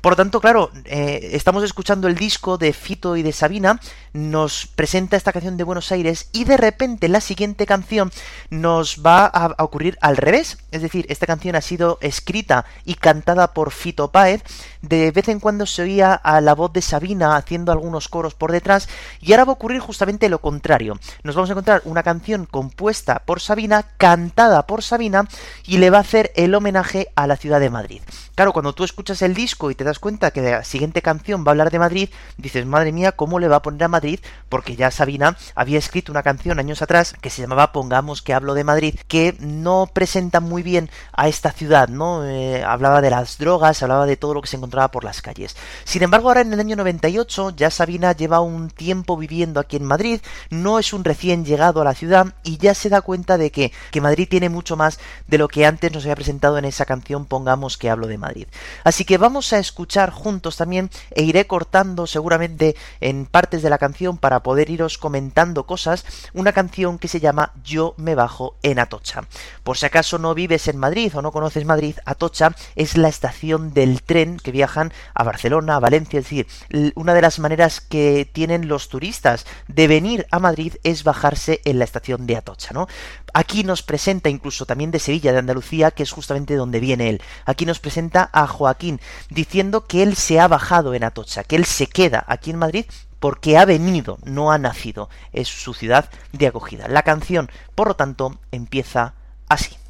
Por 0.00 0.12
lo 0.14 0.16
tanto, 0.16 0.40
claro, 0.40 0.72
eh, 0.86 1.30
estamos 1.34 1.62
escuchando 1.62 2.08
el 2.08 2.16
disco 2.16 2.58
de 2.58 2.72
Fito 2.72 3.16
y 3.16 3.22
de 3.22 3.30
Sabina, 3.30 3.78
nos 4.12 4.66
presenta 4.66 5.16
esta 5.16 5.32
canción 5.32 5.56
de 5.56 5.62
Buenos 5.62 5.92
Aires 5.92 6.28
y 6.32 6.42
de 6.42 6.56
repente 6.56 7.08
la 7.08 7.20
siguiente 7.20 7.64
canción 7.64 8.10
nos 8.50 9.04
va 9.06 9.26
a, 9.26 9.54
a 9.56 9.62
ocurrir 9.62 9.98
al 10.00 10.16
revés, 10.16 10.58
es 10.72 10.82
decir, 10.82 11.06
esta 11.08 11.28
canción 11.28 11.54
ha 11.54 11.60
sido 11.60 11.96
escrita 12.00 12.64
y 12.84 12.96
cantada 12.96 13.54
por 13.54 13.70
Fito 13.70 14.10
Páez, 14.10 14.42
de 14.80 15.12
vez 15.12 15.28
en 15.28 15.38
cuando 15.38 15.64
se 15.64 15.82
oía 15.82 16.12
a 16.12 16.40
la 16.40 16.56
voz 16.56 16.72
de 16.72 16.82
Sabina 16.82 17.36
haciendo 17.36 17.70
algunos 17.70 18.08
coros 18.08 18.34
por 18.34 18.50
detrás 18.50 18.88
y 19.20 19.32
ahora 19.32 19.44
va 19.44 19.52
a 19.52 19.54
ocurrir 19.54 19.80
justamente 19.80 20.28
lo 20.28 20.40
contrario. 20.40 20.98
Nos 21.22 21.34
vamos 21.34 21.50
a 21.50 21.52
encontrar 21.52 21.82
una 21.84 22.02
canción 22.02 22.46
compuesta 22.46 23.22
por 23.24 23.40
Sabina, 23.40 23.84
cantada 23.96 24.66
por 24.66 24.82
Sabina, 24.82 25.28
y 25.66 25.78
le 25.78 25.90
va 25.90 25.98
a 25.98 26.02
hacer 26.02 26.32
el 26.36 26.54
homenaje 26.54 27.08
a 27.14 27.26
la 27.26 27.36
ciudad 27.36 27.60
de 27.60 27.70
Madrid. 27.70 28.02
Claro, 28.34 28.52
cuando 28.52 28.72
tú 28.72 28.84
escuchas 28.84 29.20
el 29.22 29.34
disco 29.34 29.70
y 29.70 29.74
te 29.74 29.84
das 29.84 29.98
cuenta 29.98 30.30
que 30.30 30.40
la 30.40 30.64
siguiente 30.64 31.02
canción 31.02 31.44
va 31.44 31.48
a 31.48 31.52
hablar 31.52 31.70
de 31.70 31.78
Madrid, 31.78 32.08
dices, 32.38 32.64
madre 32.64 32.90
mía, 32.90 33.12
¿cómo 33.12 33.38
le 33.38 33.48
va 33.48 33.56
a 33.56 33.62
poner 33.62 33.84
a 33.84 33.88
Madrid? 33.88 34.20
Porque 34.48 34.74
ya 34.74 34.90
Sabina 34.90 35.36
había 35.54 35.78
escrito 35.78 36.12
una 36.12 36.22
canción 36.22 36.58
años 36.58 36.80
atrás 36.80 37.14
que 37.20 37.28
se 37.28 37.42
llamaba 37.42 37.72
Pongamos 37.72 38.22
que 38.22 38.32
hablo 38.32 38.54
de 38.54 38.64
Madrid, 38.64 38.94
que 39.06 39.36
no 39.40 39.88
presenta 39.92 40.40
muy 40.40 40.62
bien 40.62 40.88
a 41.12 41.28
esta 41.28 41.52
ciudad, 41.52 41.88
¿no? 41.88 42.24
Eh, 42.24 42.64
hablaba 42.64 43.00
de 43.02 43.10
las 43.10 43.36
drogas, 43.36 43.82
hablaba 43.82 44.06
de 44.06 44.16
todo 44.16 44.34
lo 44.34 44.40
que 44.40 44.48
se 44.48 44.56
encontraba 44.56 44.90
por 44.90 45.04
las 45.04 45.20
calles. 45.20 45.56
Sin 45.84 46.02
embargo, 46.02 46.28
ahora 46.28 46.40
en 46.40 46.52
el 46.52 46.60
año 46.60 46.76
98 46.76 47.50
ya 47.50 47.70
Sabina 47.70 48.12
lleva 48.12 48.40
un 48.40 48.70
tiempo 48.70 49.01
viviendo 49.18 49.60
aquí 49.60 49.76
en 49.76 49.84
Madrid, 49.84 50.20
no 50.50 50.78
es 50.78 50.92
un 50.92 51.04
recién 51.04 51.44
llegado 51.44 51.80
a 51.80 51.84
la 51.84 51.94
ciudad 51.94 52.34
y 52.42 52.58
ya 52.58 52.74
se 52.74 52.88
da 52.88 53.02
cuenta 53.02 53.38
de 53.38 53.50
que, 53.50 53.72
que 53.90 54.00
Madrid 54.00 54.28
tiene 54.28 54.48
mucho 54.48 54.76
más 54.76 54.98
de 55.26 55.38
lo 55.38 55.48
que 55.48 55.66
antes 55.66 55.92
nos 55.92 56.04
había 56.04 56.16
presentado 56.16 56.58
en 56.58 56.64
esa 56.64 56.84
canción 56.84 57.26
Pongamos 57.26 57.78
que 57.78 57.90
hablo 57.90 58.06
de 58.06 58.18
Madrid. 58.18 58.46
Así 58.84 59.04
que 59.04 59.18
vamos 59.18 59.52
a 59.52 59.58
escuchar 59.58 60.10
juntos 60.10 60.56
también 60.56 60.90
e 61.10 61.22
iré 61.22 61.46
cortando 61.46 62.06
seguramente 62.06 62.76
en 63.00 63.26
partes 63.26 63.62
de 63.62 63.70
la 63.70 63.78
canción 63.78 64.18
para 64.18 64.42
poder 64.42 64.70
iros 64.70 64.98
comentando 64.98 65.66
cosas, 65.66 66.04
una 66.32 66.52
canción 66.52 66.98
que 66.98 67.08
se 67.08 67.20
llama 67.20 67.52
Yo 67.64 67.94
me 67.96 68.14
bajo 68.14 68.56
en 68.62 68.78
Atocha. 68.78 69.24
Por 69.62 69.76
si 69.76 69.86
acaso 69.86 70.18
no 70.18 70.34
vives 70.34 70.68
en 70.68 70.78
Madrid 70.78 71.12
o 71.16 71.22
no 71.22 71.32
conoces 71.32 71.64
Madrid, 71.64 71.96
Atocha 72.04 72.54
es 72.76 72.96
la 72.96 73.08
estación 73.08 73.72
del 73.72 74.02
tren 74.02 74.38
que 74.38 74.52
viajan 74.52 74.92
a 75.14 75.24
Barcelona, 75.24 75.76
a 75.76 75.80
Valencia, 75.80 76.18
es 76.18 76.24
decir, 76.24 76.46
una 76.94 77.14
de 77.14 77.22
las 77.22 77.38
maneras 77.38 77.80
que 77.80 78.28
tienen 78.30 78.68
los 78.68 78.88
turistas 78.92 79.46
de 79.68 79.88
venir 79.88 80.26
a 80.30 80.38
Madrid 80.38 80.74
es 80.84 81.02
bajarse 81.02 81.62
en 81.64 81.78
la 81.78 81.84
estación 81.84 82.26
de 82.26 82.36
Atocha, 82.36 82.74
¿no? 82.74 82.88
Aquí 83.32 83.64
nos 83.64 83.82
presenta 83.82 84.28
incluso 84.28 84.66
también 84.66 84.90
de 84.90 84.98
Sevilla, 84.98 85.32
de 85.32 85.38
Andalucía, 85.38 85.92
que 85.92 86.02
es 86.02 86.12
justamente 86.12 86.56
donde 86.56 86.78
viene 86.78 87.08
él. 87.08 87.22
Aquí 87.46 87.64
nos 87.64 87.80
presenta 87.80 88.28
a 88.34 88.46
Joaquín 88.46 89.00
diciendo 89.30 89.86
que 89.86 90.02
él 90.02 90.14
se 90.14 90.40
ha 90.40 90.46
bajado 90.46 90.92
en 90.92 91.04
Atocha, 91.04 91.42
que 91.42 91.56
él 91.56 91.64
se 91.64 91.86
queda 91.86 92.22
aquí 92.28 92.50
en 92.50 92.58
Madrid 92.58 92.84
porque 93.18 93.56
ha 93.56 93.64
venido, 93.64 94.18
no 94.24 94.52
ha 94.52 94.58
nacido. 94.58 95.08
Es 95.32 95.48
su 95.48 95.72
ciudad 95.72 96.10
de 96.32 96.48
acogida. 96.48 96.86
La 96.88 97.02
canción, 97.02 97.50
por 97.74 97.88
lo 97.88 97.94
tanto, 97.94 98.38
empieza 98.50 99.14
así. 99.48 99.81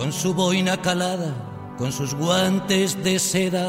Con 0.00 0.14
su 0.14 0.32
boina 0.32 0.80
calada, 0.80 1.34
con 1.76 1.92
sus 1.92 2.14
guantes 2.14 3.04
de 3.04 3.18
seda, 3.18 3.68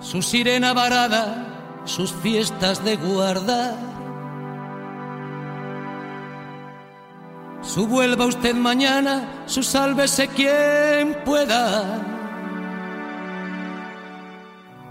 su 0.00 0.20
sirena 0.20 0.74
varada, 0.74 1.80
sus 1.86 2.12
fiestas 2.12 2.84
de 2.84 2.96
guardar. 2.96 3.74
Su 7.62 7.86
vuelva 7.86 8.26
usted 8.26 8.54
mañana, 8.54 9.44
su 9.46 9.62
sálvese 9.62 10.28
quien 10.28 11.24
pueda. 11.24 11.84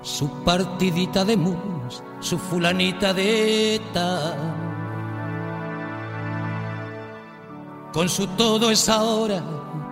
Su 0.01 0.43
partidita 0.43 1.23
de 1.23 1.37
mus, 1.37 2.01
su 2.21 2.39
fulanita 2.39 3.13
de 3.13 3.75
eta 3.75 4.60
Con 7.93 8.07
su 8.07 8.25
todo 8.27 8.71
es 8.71 8.87
ahora, 8.87 9.43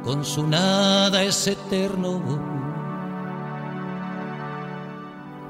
con 0.03 0.23
su 0.23 0.47
nada 0.47 1.21
es 1.21 1.47
eterno. 1.47 2.21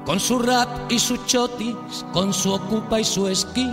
Con 0.04 0.18
su 0.18 0.40
rap 0.40 0.90
y 0.90 0.98
su 0.98 1.16
chotis, 1.26 2.04
con 2.12 2.34
su 2.34 2.52
ocupa 2.52 2.98
y 2.98 3.04
su 3.04 3.28
esquí. 3.28 3.70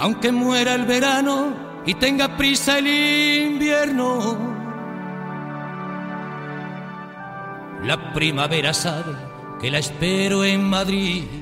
Aunque 0.00 0.32
muera 0.32 0.74
el 0.74 0.84
verano 0.84 1.54
y 1.86 1.94
tenga 1.94 2.36
prisa 2.36 2.78
el 2.78 2.88
invierno, 2.88 4.36
la 7.84 8.12
primavera 8.12 8.74
sabe 8.74 9.14
que 9.60 9.70
la 9.70 9.78
espero 9.78 10.44
en 10.44 10.68
Madrid. 10.68 11.41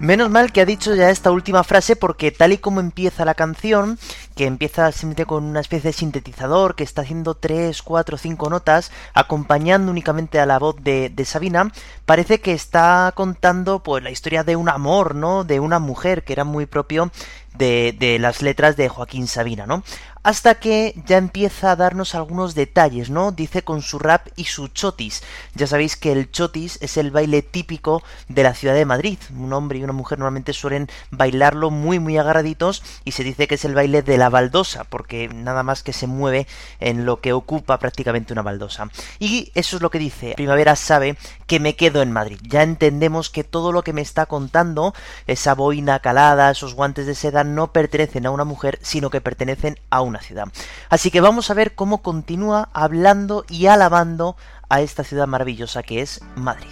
Menos 0.00 0.30
mal 0.30 0.50
que 0.50 0.62
ha 0.62 0.64
dicho 0.64 0.94
ya 0.94 1.10
esta 1.10 1.30
última 1.30 1.62
frase 1.62 1.94
porque 1.94 2.30
tal 2.30 2.54
y 2.54 2.58
como 2.58 2.80
empieza 2.80 3.26
la 3.26 3.34
canción, 3.34 3.98
que 4.34 4.46
empieza 4.46 4.90
simplemente 4.92 5.26
con 5.26 5.44
una 5.44 5.60
especie 5.60 5.90
de 5.90 5.92
sintetizador 5.92 6.74
que 6.74 6.84
está 6.84 7.02
haciendo 7.02 7.34
3, 7.34 7.82
4, 7.82 8.16
5 8.16 8.48
notas, 8.48 8.92
acompañando 9.12 9.92
únicamente 9.92 10.40
a 10.40 10.46
la 10.46 10.58
voz 10.58 10.76
de, 10.82 11.10
de, 11.10 11.24
Sabina, 11.26 11.70
parece 12.06 12.40
que 12.40 12.54
está 12.54 13.12
contando 13.14 13.82
pues 13.82 14.02
la 14.02 14.10
historia 14.10 14.42
de 14.42 14.56
un 14.56 14.70
amor, 14.70 15.14
¿no? 15.14 15.44
De 15.44 15.60
una 15.60 15.78
mujer, 15.78 16.24
que 16.24 16.32
era 16.32 16.44
muy 16.44 16.64
propio 16.64 17.10
de, 17.58 17.94
de, 17.98 18.18
las 18.18 18.40
letras 18.40 18.78
de 18.78 18.88
Joaquín 18.88 19.26
Sabina, 19.26 19.66
¿no? 19.66 19.82
Hasta 20.22 20.56
que 20.56 20.94
ya 21.06 21.16
empieza 21.16 21.72
a 21.72 21.76
darnos 21.76 22.14
algunos 22.14 22.54
detalles, 22.54 23.10
¿no? 23.10 23.32
Dice 23.32 23.62
con 23.62 23.82
su 23.82 23.98
rap 23.98 24.28
y 24.36 24.44
su 24.44 24.68
chotis. 24.68 25.22
Ya 25.54 25.66
sabéis 25.66 25.96
que 25.96 26.12
el 26.12 26.30
chotis 26.30 26.78
es 26.82 26.96
el 26.96 27.10
baile 27.10 27.42
típico 27.42 28.02
de 28.28 28.42
la 28.42 28.54
ciudad 28.54 28.74
de 28.74 28.84
Madrid. 28.84 29.18
Un 29.34 29.52
hombre 29.52 29.78
y 29.78 29.84
una 29.84 29.92
mujer 29.92 30.18
normalmente 30.18 30.52
suelen 30.52 30.88
bailarlo 31.10 31.70
muy 31.70 31.98
muy 31.98 32.18
agarraditos 32.18 32.82
y 33.04 33.12
se 33.12 33.24
dice 33.24 33.48
que 33.48 33.54
es 33.54 33.64
el 33.64 33.74
baile 33.74 34.02
de 34.02 34.18
la 34.18 34.28
baldosa, 34.28 34.84
porque 34.84 35.28
nada 35.28 35.62
más 35.62 35.82
que 35.82 35.92
se 35.92 36.06
mueve 36.06 36.46
en 36.80 37.06
lo 37.06 37.20
que 37.20 37.32
ocupa 37.32 37.78
prácticamente 37.78 38.32
una 38.32 38.42
baldosa. 38.42 38.90
Y 39.18 39.52
eso 39.54 39.76
es 39.76 39.82
lo 39.82 39.90
que 39.90 39.98
dice. 39.98 40.34
Primavera 40.36 40.76
sabe 40.76 41.16
que 41.46 41.60
me 41.60 41.76
quedo 41.76 42.02
en 42.02 42.12
Madrid. 42.12 42.38
Ya 42.42 42.62
entendemos 42.62 43.30
que 43.30 43.44
todo 43.44 43.72
lo 43.72 43.82
que 43.82 43.92
me 43.92 44.02
está 44.02 44.26
contando, 44.26 44.94
esa 45.26 45.54
boina 45.54 46.00
calada, 46.00 46.50
esos 46.50 46.74
guantes 46.74 47.06
de 47.06 47.14
seda, 47.14 47.44
no 47.44 47.72
pertenecen 47.72 48.26
a 48.26 48.30
una 48.30 48.44
mujer, 48.44 48.78
sino 48.82 49.10
que 49.10 49.20
pertenecen 49.20 49.78
a 49.90 50.02
un 50.02 50.09
ciudad. 50.18 50.48
Así 50.88 51.10
que 51.10 51.20
vamos 51.20 51.50
a 51.50 51.54
ver 51.54 51.76
cómo 51.76 52.02
continúa 52.02 52.68
hablando 52.72 53.44
y 53.48 53.66
alabando 53.66 54.36
a 54.68 54.80
esta 54.80 55.04
ciudad 55.04 55.26
maravillosa 55.26 55.82
que 55.82 56.02
es 56.02 56.20
Madrid. 56.34 56.68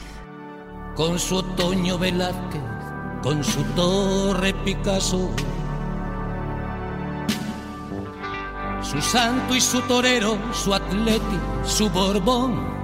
Con 0.96 1.18
su 1.18 1.36
otoño 1.36 1.98
Velázquez, 1.98 2.62
con 3.22 3.44
su 3.44 3.62
torre 3.74 4.52
Picasso, 4.64 5.30
su 8.82 9.00
santo 9.00 9.54
y 9.54 9.60
su 9.60 9.80
torero, 9.82 10.38
su 10.52 10.74
atleti, 10.74 11.38
su 11.64 11.88
borbón. 11.90 12.78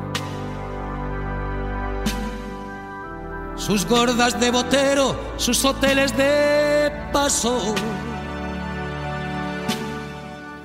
Sus 3.56 3.86
gordas 3.86 4.38
de 4.38 4.50
botero, 4.50 5.16
sus 5.36 5.64
hoteles 5.64 6.14
de 6.16 6.92
paso 7.12 7.74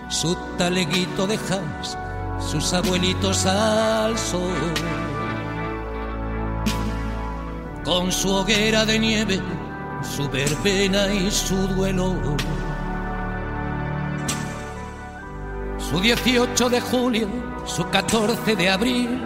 su 0.09 0.35
taleguito 0.57 1.27
de 1.27 1.37
jams, 1.37 1.97
sus 2.39 2.73
abuelitos 2.73 3.45
al 3.45 4.17
sol, 4.17 4.73
con 7.85 8.11
su 8.11 8.29
hoguera 8.29 8.85
de 8.85 8.97
nieve, 8.97 9.39
su 10.01 10.27
verbena 10.27 11.13
y 11.13 11.29
su 11.29 11.55
duelo. 11.67 12.15
Su 15.77 15.99
18 15.99 16.69
de 16.69 16.81
julio, 16.81 17.27
su 17.65 17.87
14 17.87 18.55
de 18.55 18.69
abril, 18.69 19.23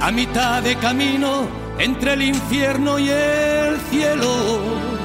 a 0.00 0.10
mitad 0.10 0.62
de 0.62 0.76
camino 0.76 1.46
entre 1.78 2.14
el 2.14 2.22
infierno 2.22 2.98
y 2.98 3.10
el 3.10 3.78
cielo. 3.90 5.01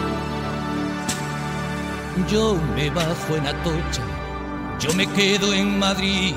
Yo 2.26 2.59
me 2.76 2.89
bajo 2.89 3.38
en 3.38 3.47
Atocha, 3.47 4.03
yo 4.80 4.93
me 4.95 5.07
quedo 5.07 5.53
en 5.53 5.80
Madrid. 5.80 6.34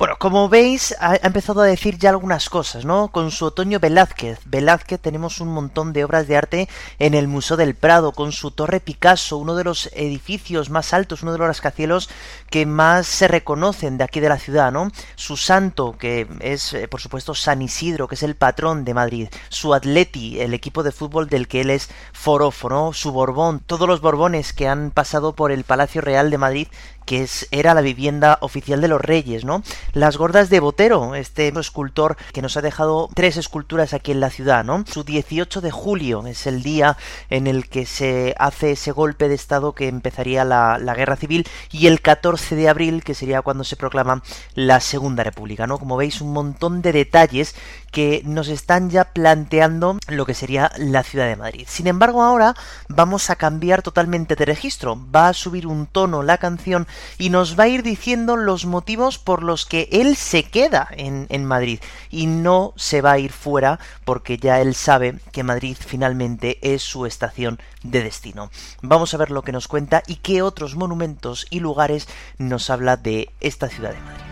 Bueno, 0.00 0.16
como 0.18 0.48
veis, 0.48 0.96
ha 0.98 1.16
empezado 1.16 1.60
a 1.60 1.66
decir 1.66 1.98
ya 1.98 2.08
algunas 2.08 2.48
cosas, 2.48 2.86
¿no? 2.86 3.08
Con 3.08 3.30
su 3.30 3.44
otoño 3.44 3.80
Velázquez. 3.80 4.40
Velázquez 4.46 4.98
tenemos 4.98 5.42
un 5.42 5.48
montón 5.48 5.92
de 5.92 6.04
obras 6.04 6.26
de 6.26 6.38
arte 6.38 6.70
en 6.98 7.12
el 7.12 7.28
Museo 7.28 7.58
del 7.58 7.74
Prado, 7.74 8.12
con 8.12 8.32
su 8.32 8.50
Torre 8.50 8.80
Picasso, 8.80 9.36
uno 9.36 9.56
de 9.56 9.64
los 9.64 9.90
edificios 9.92 10.70
más 10.70 10.94
altos, 10.94 11.22
uno 11.22 11.32
de 11.32 11.38
los 11.38 11.48
rascacielos 11.48 12.08
que 12.48 12.64
más 12.64 13.08
se 13.08 13.28
reconocen 13.28 13.98
de 13.98 14.04
aquí 14.04 14.20
de 14.20 14.30
la 14.30 14.38
ciudad, 14.38 14.72
¿no? 14.72 14.90
Su 15.16 15.36
santo, 15.36 15.98
que 15.98 16.26
es, 16.40 16.72
eh, 16.72 16.88
por 16.88 17.02
supuesto, 17.02 17.34
San 17.34 17.60
Isidro, 17.60 18.08
que 18.08 18.14
es 18.14 18.22
el 18.22 18.36
patrón 18.36 18.86
de 18.86 18.94
Madrid. 18.94 19.28
Su 19.50 19.74
Atleti, 19.74 20.40
el 20.40 20.54
equipo 20.54 20.82
de 20.82 20.92
fútbol 20.92 21.28
del 21.28 21.46
que 21.46 21.60
él 21.60 21.68
es 21.68 21.90
forofo, 22.14 22.70
¿no? 22.70 22.94
Su 22.94 23.12
Borbón, 23.12 23.60
todos 23.60 23.86
los 23.86 24.00
Borbones 24.00 24.54
que 24.54 24.66
han 24.66 24.92
pasado 24.92 25.34
por 25.34 25.52
el 25.52 25.64
Palacio 25.64 26.00
Real 26.00 26.30
de 26.30 26.38
Madrid 26.38 26.68
que 27.10 27.26
era 27.50 27.74
la 27.74 27.80
vivienda 27.80 28.38
oficial 28.40 28.80
de 28.80 28.86
los 28.86 29.00
reyes, 29.00 29.44
¿no? 29.44 29.64
Las 29.94 30.16
gordas 30.16 30.48
de 30.48 30.60
Botero, 30.60 31.16
este 31.16 31.48
escultor 31.48 32.16
que 32.32 32.40
nos 32.40 32.56
ha 32.56 32.62
dejado 32.62 33.08
tres 33.12 33.36
esculturas 33.36 33.94
aquí 33.94 34.12
en 34.12 34.20
la 34.20 34.30
ciudad, 34.30 34.62
¿no? 34.62 34.84
Su 34.86 35.02
18 35.02 35.60
de 35.60 35.72
julio 35.72 36.24
es 36.28 36.46
el 36.46 36.62
día 36.62 36.96
en 37.28 37.48
el 37.48 37.68
que 37.68 37.84
se 37.84 38.36
hace 38.38 38.70
ese 38.70 38.92
golpe 38.92 39.28
de 39.28 39.34
estado 39.34 39.72
que 39.72 39.88
empezaría 39.88 40.44
la, 40.44 40.78
guerra 40.94 41.16
civil 41.16 41.48
y 41.72 41.88
el 41.88 42.00
14 42.00 42.54
de 42.54 42.68
abril 42.68 43.02
que 43.02 43.14
sería 43.14 43.42
cuando 43.42 43.64
se 43.64 43.74
proclama 43.74 44.22
la 44.54 44.78
Segunda 44.78 45.24
República. 45.24 45.66
Como 45.66 45.96
veis 45.96 46.20
un 46.20 46.32
montón 46.32 46.80
de 46.80 46.92
detalles 46.92 47.56
que 47.90 48.22
nos 48.24 48.46
están 48.46 48.88
ya 48.88 49.04
planteando 49.04 49.98
lo 50.06 50.26
que 50.26 50.34
sería 50.34 50.70
la 50.78 51.02
ciudad 51.02 51.26
de 51.26 51.34
Madrid. 51.34 51.66
Sin 51.68 51.88
embargo, 51.88 52.22
ahora 52.22 52.54
vamos 52.88 53.30
a 53.30 53.36
cambiar 53.36 53.82
totalmente 53.82 54.36
de 54.36 54.44
registro. 54.44 54.96
Va 55.12 55.28
a 55.28 55.34
subir 55.34 55.66
un 55.66 55.86
tono 55.86 56.22
la 56.22 56.38
canción 56.38 56.86
y 57.18 57.30
nos 57.30 57.58
va 57.58 57.64
a 57.64 57.68
ir 57.68 57.82
diciendo 57.82 58.36
los 58.36 58.66
motivos 58.66 59.18
por 59.18 59.42
los 59.42 59.66
que 59.66 59.88
él 59.92 60.16
se 60.16 60.44
queda 60.44 60.88
en, 60.96 61.26
en 61.28 61.44
Madrid 61.44 61.80
y 62.10 62.26
no 62.26 62.72
se 62.76 63.00
va 63.00 63.12
a 63.12 63.18
ir 63.18 63.32
fuera 63.32 63.78
porque 64.04 64.38
ya 64.38 64.60
él 64.60 64.74
sabe 64.74 65.18
que 65.32 65.42
Madrid 65.42 65.76
finalmente 65.78 66.58
es 66.62 66.82
su 66.82 67.06
estación 67.06 67.58
de 67.82 68.02
destino. 68.02 68.50
Vamos 68.82 69.14
a 69.14 69.16
ver 69.16 69.30
lo 69.30 69.42
que 69.42 69.52
nos 69.52 69.68
cuenta 69.68 70.02
y 70.06 70.16
qué 70.16 70.42
otros 70.42 70.76
monumentos 70.76 71.46
y 71.50 71.60
lugares 71.60 72.08
nos 72.38 72.70
habla 72.70 72.96
de 72.96 73.30
esta 73.40 73.68
ciudad 73.68 73.92
de 73.92 74.00
Madrid. 74.00 74.24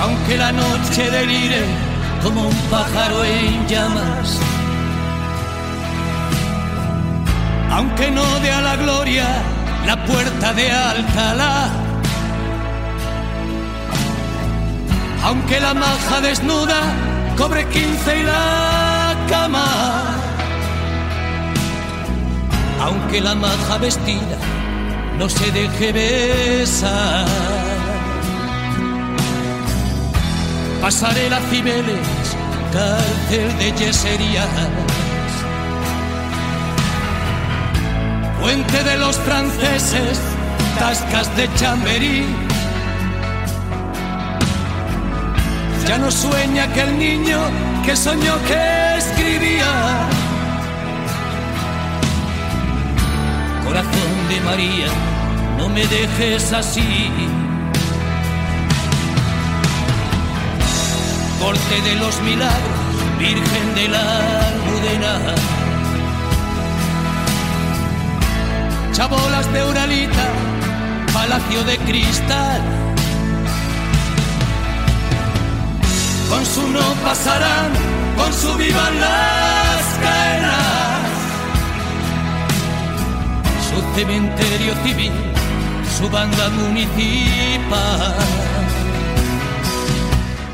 Aunque 0.00 0.36
la 0.36 0.52
noche 0.52 1.10
delire 1.10 1.64
como 2.22 2.48
un 2.48 2.56
pájaro 2.70 3.24
en 3.24 3.66
llamas, 3.68 4.40
aunque 7.70 8.10
no 8.10 8.40
dé 8.40 8.50
a 8.50 8.60
la 8.60 8.76
gloria 8.76 9.61
la 9.86 10.04
puerta 10.04 10.52
de 10.52 10.70
Alcalá, 10.70 11.70
aunque 15.24 15.60
la 15.60 15.74
maja 15.74 16.20
desnuda 16.20 16.80
cobre 17.36 17.66
quince 17.68 18.18
y 18.20 18.22
la 18.22 19.14
cama, 19.28 19.66
aunque 22.80 23.20
la 23.20 23.34
maja 23.34 23.78
vestida 23.78 24.38
no 25.18 25.28
se 25.28 25.50
deje 25.52 25.92
besar. 25.92 27.26
Pasaré 30.80 31.30
las 31.30 31.42
Cibeles, 31.48 32.08
cárcel 32.72 33.58
de 33.58 33.72
yeserías. 33.78 34.48
Puente 38.42 38.82
de 38.82 38.98
los 38.98 39.16
franceses, 39.18 40.20
tascas 40.76 41.34
de 41.36 41.48
chamberí. 41.54 42.26
Ya 45.86 45.96
no 45.96 46.10
sueña 46.10 46.64
aquel 46.64 46.98
niño 46.98 47.38
que 47.86 47.94
soñó 47.94 48.34
que 48.48 48.96
escribía. 48.98 49.72
Corazón 53.64 54.12
de 54.28 54.40
María, 54.40 54.88
no 55.56 55.68
me 55.68 55.86
dejes 55.86 56.52
así. 56.52 57.10
corte 61.42 61.80
de 61.82 61.96
los 61.96 62.20
milagros, 62.22 62.80
Virgen 63.18 63.74
de 63.74 63.88
la 63.88 64.48
Almudena. 64.48 65.61
Chabolas 68.92 69.50
de 69.52 69.64
Uralita, 69.64 70.26
Palacio 71.14 71.64
de 71.64 71.78
Cristal. 71.78 72.60
Con 76.28 76.44
su 76.44 76.68
no 76.68 76.94
pasarán, 77.02 77.72
con 78.18 78.32
su 78.34 78.54
vivan 78.56 79.00
las 79.00 79.82
caenas. 80.02 81.08
Su 83.70 83.98
cementerio 83.98 84.74
civil, 84.84 85.12
su 85.98 86.10
banda 86.10 86.50
municipal. 86.50 88.14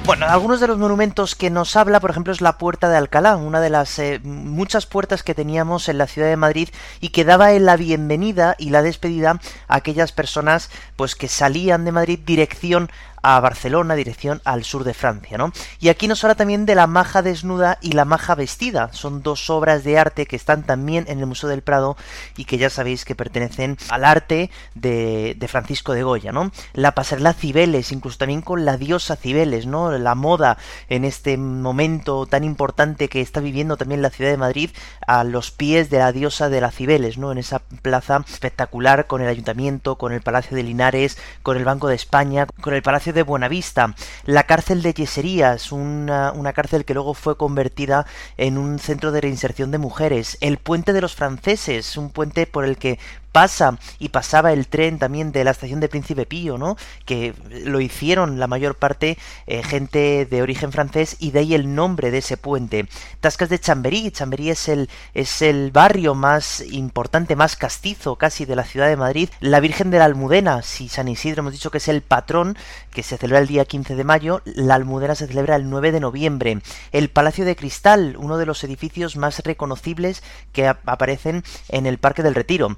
Bueno, 0.08 0.24
algunos 0.24 0.58
de 0.58 0.66
los 0.66 0.78
monumentos 0.78 1.34
que 1.34 1.50
nos 1.50 1.76
habla, 1.76 2.00
por 2.00 2.08
ejemplo, 2.08 2.32
es 2.32 2.40
la 2.40 2.56
Puerta 2.56 2.88
de 2.88 2.96
Alcalá, 2.96 3.36
una 3.36 3.60
de 3.60 3.68
las 3.68 3.98
eh, 3.98 4.20
muchas 4.24 4.86
puertas 4.86 5.22
que 5.22 5.34
teníamos 5.34 5.90
en 5.90 5.98
la 5.98 6.06
ciudad 6.06 6.28
de 6.28 6.36
Madrid 6.38 6.70
y 7.02 7.10
que 7.10 7.26
daba 7.26 7.50
la 7.50 7.76
bienvenida 7.76 8.56
y 8.58 8.70
la 8.70 8.80
despedida 8.80 9.38
a 9.68 9.76
aquellas 9.76 10.12
personas 10.12 10.70
pues 10.96 11.14
que 11.14 11.28
salían 11.28 11.84
de 11.84 11.92
Madrid 11.92 12.20
dirección 12.24 12.90
a 13.22 13.40
Barcelona, 13.40 13.94
dirección 13.94 14.40
al 14.44 14.64
sur 14.64 14.84
de 14.84 14.94
Francia, 14.94 15.38
¿no? 15.38 15.52
Y 15.80 15.88
aquí 15.88 16.08
nos 16.08 16.22
habla 16.24 16.34
también 16.34 16.66
de 16.66 16.74
la 16.74 16.86
maja 16.86 17.22
desnuda 17.22 17.78
y 17.80 17.92
la 17.92 18.04
maja 18.04 18.34
vestida. 18.34 18.90
Son 18.92 19.22
dos 19.22 19.50
obras 19.50 19.84
de 19.84 19.98
arte 19.98 20.26
que 20.26 20.36
están 20.36 20.64
también 20.64 21.04
en 21.08 21.18
el 21.20 21.26
Museo 21.26 21.48
del 21.48 21.62
Prado 21.62 21.96
y 22.36 22.44
que 22.44 22.58
ya 22.58 22.70
sabéis 22.70 23.04
que 23.04 23.14
pertenecen 23.14 23.76
al 23.90 24.04
arte 24.04 24.50
de, 24.74 25.34
de 25.38 25.48
Francisco 25.48 25.92
de 25.92 26.02
Goya, 26.02 26.32
¿no? 26.32 26.50
La 26.72 26.92
pasarela 26.92 27.32
Cibeles, 27.32 27.92
incluso 27.92 28.18
también 28.18 28.42
con 28.42 28.64
la 28.64 28.76
diosa 28.76 29.16
Cibeles, 29.16 29.66
¿no? 29.66 29.90
La 29.96 30.14
moda 30.14 30.58
en 30.88 31.04
este 31.04 31.36
momento 31.36 32.26
tan 32.26 32.44
importante 32.44 33.08
que 33.08 33.20
está 33.20 33.40
viviendo 33.40 33.76
también 33.76 34.02
la 34.02 34.10
ciudad 34.10 34.30
de 34.30 34.36
Madrid 34.36 34.70
a 35.06 35.24
los 35.24 35.50
pies 35.50 35.90
de 35.90 35.98
la 35.98 36.12
diosa 36.12 36.48
de 36.48 36.60
la 36.60 36.70
Cibeles, 36.70 37.18
¿no? 37.18 37.32
En 37.32 37.38
esa 37.38 37.60
plaza 37.82 38.24
espectacular 38.28 39.06
con 39.06 39.22
el 39.22 39.28
ayuntamiento, 39.28 39.96
con 39.96 40.12
el 40.12 40.20
Palacio 40.20 40.56
de 40.56 40.62
Linares, 40.62 41.18
con 41.42 41.56
el 41.56 41.64
Banco 41.64 41.88
de 41.88 41.94
España, 41.94 42.46
con 42.60 42.74
el 42.74 42.82
Palacio 42.82 43.07
de 43.12 43.22
Buenavista, 43.22 43.94
la 44.24 44.44
cárcel 44.44 44.82
de 44.82 44.94
Yeserías, 44.94 45.72
una, 45.72 46.32
una, 46.32 46.52
cárcel 46.52 46.84
que 46.84 46.94
luego 46.94 47.14
fue 47.14 47.36
convertida 47.36 48.06
en 48.36 48.58
un 48.58 48.78
centro 48.78 49.12
de 49.12 49.20
reinserción 49.20 49.70
de 49.70 49.78
mujeres, 49.78 50.38
el 50.40 50.58
puente 50.58 50.92
de 50.92 51.00
los 51.00 51.14
franceses, 51.14 51.96
un 51.96 52.10
puente 52.10 52.46
por 52.46 52.64
el 52.64 52.76
que 52.76 52.98
pasa 53.38 53.78
y 54.00 54.08
pasaba 54.08 54.52
el 54.52 54.66
tren 54.66 54.98
también 54.98 55.30
de 55.30 55.44
la 55.44 55.52
estación 55.52 55.78
de 55.78 55.88
Príncipe 55.88 56.26
Pío, 56.26 56.58
¿no? 56.58 56.76
Que 57.04 57.34
lo 57.64 57.80
hicieron 57.80 58.40
la 58.40 58.48
mayor 58.48 58.74
parte 58.74 59.16
eh, 59.46 59.62
gente 59.62 60.26
de 60.26 60.42
origen 60.42 60.72
francés 60.72 61.14
y 61.20 61.30
de 61.30 61.38
ahí 61.38 61.54
el 61.54 61.72
nombre 61.72 62.10
de 62.10 62.18
ese 62.18 62.36
puente. 62.36 62.88
Tascas 63.20 63.48
de 63.48 63.60
Chamberí, 63.60 64.10
Chamberí 64.10 64.50
es 64.50 64.68
el 64.68 64.90
es 65.14 65.40
el 65.40 65.70
barrio 65.70 66.16
más 66.16 66.62
importante, 66.62 67.36
más 67.36 67.54
castizo 67.54 68.16
casi 68.16 68.44
de 68.44 68.56
la 68.56 68.64
ciudad 68.64 68.88
de 68.88 68.96
Madrid. 68.96 69.30
La 69.38 69.60
Virgen 69.60 69.92
de 69.92 69.98
la 69.98 70.06
Almudena, 70.06 70.62
si 70.62 70.88
San 70.88 71.06
Isidro 71.06 71.42
hemos 71.42 71.52
dicho 71.52 71.70
que 71.70 71.78
es 71.78 71.86
el 71.86 72.02
patrón, 72.02 72.58
que 72.90 73.04
se 73.04 73.18
celebra 73.18 73.38
el 73.38 73.46
día 73.46 73.66
15 73.66 73.94
de 73.94 74.02
mayo, 74.02 74.42
la 74.46 74.74
Almudena 74.74 75.14
se 75.14 75.28
celebra 75.28 75.54
el 75.54 75.70
9 75.70 75.92
de 75.92 76.00
noviembre. 76.00 76.58
El 76.90 77.08
Palacio 77.08 77.44
de 77.44 77.54
Cristal, 77.54 78.16
uno 78.18 78.36
de 78.36 78.46
los 78.46 78.64
edificios 78.64 79.14
más 79.14 79.38
reconocibles 79.44 80.24
que 80.52 80.66
aparecen 80.66 81.44
en 81.68 81.86
el 81.86 81.98
Parque 81.98 82.24
del 82.24 82.34
Retiro, 82.34 82.76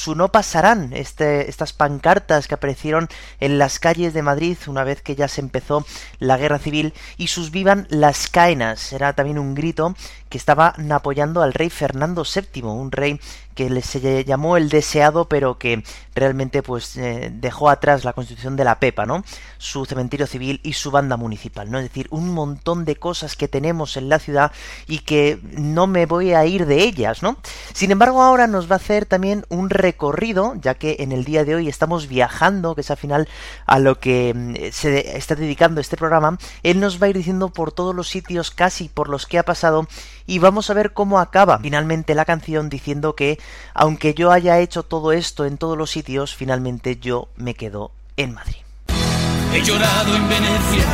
su 0.00 0.14
No 0.14 0.32
pasarán, 0.32 0.92
este, 0.94 1.50
estas 1.50 1.72
pancartas 1.72 2.48
que 2.48 2.54
aparecieron 2.54 3.08
en 3.38 3.58
las 3.58 3.78
calles 3.78 4.14
de 4.14 4.22
Madrid 4.22 4.56
una 4.66 4.82
vez 4.82 5.02
que 5.02 5.14
ya 5.14 5.28
se 5.28 5.42
empezó 5.42 5.84
la 6.18 6.38
guerra 6.38 6.58
civil, 6.58 6.94
y 7.18 7.26
sus 7.26 7.50
Vivan 7.50 7.86
las 7.90 8.28
Caenas, 8.28 8.92
era 8.92 9.12
también 9.12 9.38
un 9.38 9.54
grito 9.54 9.94
que 10.30 10.38
estaban 10.38 10.90
apoyando 10.90 11.42
al 11.42 11.52
rey 11.52 11.68
Fernando 11.68 12.24
VII, 12.24 12.62
un 12.62 12.90
rey 12.90 13.20
que 13.54 13.80
se 13.82 14.24
llamó 14.24 14.56
el 14.56 14.68
deseado, 14.68 15.28
pero 15.28 15.58
que 15.58 15.82
realmente 16.14 16.62
pues 16.62 16.96
eh, 16.96 17.30
dejó 17.32 17.70
atrás 17.70 18.04
la 18.04 18.12
constitución 18.12 18.56
de 18.56 18.64
la 18.64 18.78
Pepa, 18.78 19.06
¿no? 19.06 19.24
Su 19.58 19.84
cementerio 19.86 20.26
civil 20.26 20.60
y 20.62 20.74
su 20.74 20.90
banda 20.90 21.16
municipal, 21.16 21.70
¿no? 21.70 21.78
Es 21.78 21.84
decir, 21.84 22.06
un 22.10 22.30
montón 22.30 22.84
de 22.84 22.96
cosas 22.96 23.36
que 23.36 23.48
tenemos 23.48 23.96
en 23.96 24.08
la 24.08 24.18
ciudad 24.18 24.52
y 24.86 25.00
que 25.00 25.38
no 25.52 25.86
me 25.86 26.06
voy 26.06 26.32
a 26.32 26.44
ir 26.46 26.66
de 26.66 26.82
ellas, 26.82 27.22
¿no? 27.22 27.36
Sin 27.72 27.90
embargo, 27.90 28.22
ahora 28.22 28.46
nos 28.46 28.70
va 28.70 28.74
a 28.74 28.76
hacer 28.76 29.06
también 29.06 29.44
un 29.48 29.70
recorrido, 29.70 30.54
ya 30.60 30.74
que 30.74 30.96
en 31.00 31.12
el 31.12 31.24
día 31.24 31.44
de 31.44 31.54
hoy 31.54 31.68
estamos 31.68 32.08
viajando, 32.08 32.74
que 32.74 32.82
es 32.82 32.90
al 32.90 32.96
final 32.96 33.28
a 33.66 33.78
lo 33.78 33.98
que 33.98 34.32
mm, 34.34 34.72
se 34.72 35.16
está 35.16 35.34
dedicando 35.34 35.80
este 35.80 35.96
programa, 35.96 36.38
él 36.62 36.80
nos 36.80 37.00
va 37.00 37.06
a 37.06 37.10
ir 37.10 37.16
diciendo 37.16 37.50
por 37.50 37.72
todos 37.72 37.94
los 37.94 38.08
sitios 38.08 38.50
casi 38.50 38.88
por 38.88 39.08
los 39.08 39.26
que 39.26 39.38
ha 39.38 39.44
pasado 39.44 39.86
y 40.30 40.38
vamos 40.38 40.70
a 40.70 40.74
ver 40.74 40.92
cómo 40.92 41.18
acaba 41.18 41.58
finalmente 41.58 42.14
la 42.14 42.24
canción 42.24 42.68
diciendo 42.68 43.16
que 43.16 43.40
aunque 43.74 44.14
yo 44.14 44.30
haya 44.30 44.60
hecho 44.60 44.84
todo 44.84 45.10
esto 45.10 45.44
en 45.44 45.58
todos 45.58 45.76
los 45.76 45.90
sitios, 45.90 46.36
finalmente 46.36 47.00
yo 47.00 47.30
me 47.34 47.54
quedo 47.54 47.90
en 48.16 48.34
Madrid. 48.34 48.58
He 49.52 49.60
llorado 49.60 50.14
en 50.14 50.28
Venecia, 50.28 50.86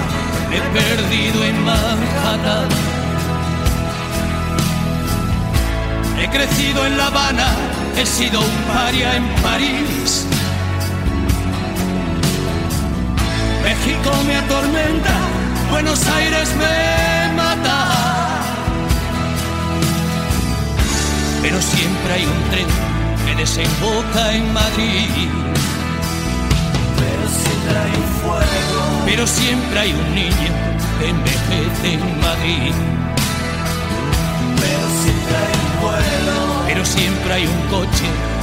he 0.50 0.60
perdido 0.72 1.44
en 1.44 1.64
Manhattan. 1.66 2.68
He 6.18 6.30
crecido 6.30 6.86
en 6.86 6.96
La 6.96 7.08
Habana, 7.08 7.48
he 7.94 8.06
sido 8.06 8.40
un 8.40 8.62
paria 8.72 9.16
en 9.16 9.28
París. 9.42 10.26
México 13.62 14.10
me 14.26 14.36
atormenta, 14.36 15.14
Buenos 15.70 16.08
Aires 16.08 16.48
me 16.56 17.34
mata. 17.36 17.95
Pero 21.48 21.62
siempre 21.62 22.12
hay 22.12 22.24
un 22.24 22.50
tren 22.50 22.66
que 23.24 23.34
desemboca 23.36 24.32
en 24.34 24.52
Madrid. 24.52 25.28
Pero 26.98 27.28
siempre 27.28 27.78
hay 27.78 27.92
un 28.02 28.08
fuego, 28.20 28.82
pero 29.04 29.26
siempre 29.28 29.78
hay 29.78 29.92
un 29.92 30.14
niño 30.16 30.52
que 30.98 31.08
envejece 31.08 31.92
en 31.94 32.20
Madrid. 32.20 32.74
Pero 34.60 34.86
siempre 35.02 35.36
hay 35.44 35.54
un 35.62 35.80
vuelo, 35.82 36.62
pero 36.66 36.84
siempre 36.84 37.34
hay 37.34 37.46
un 37.46 37.60
coche 37.70 38.35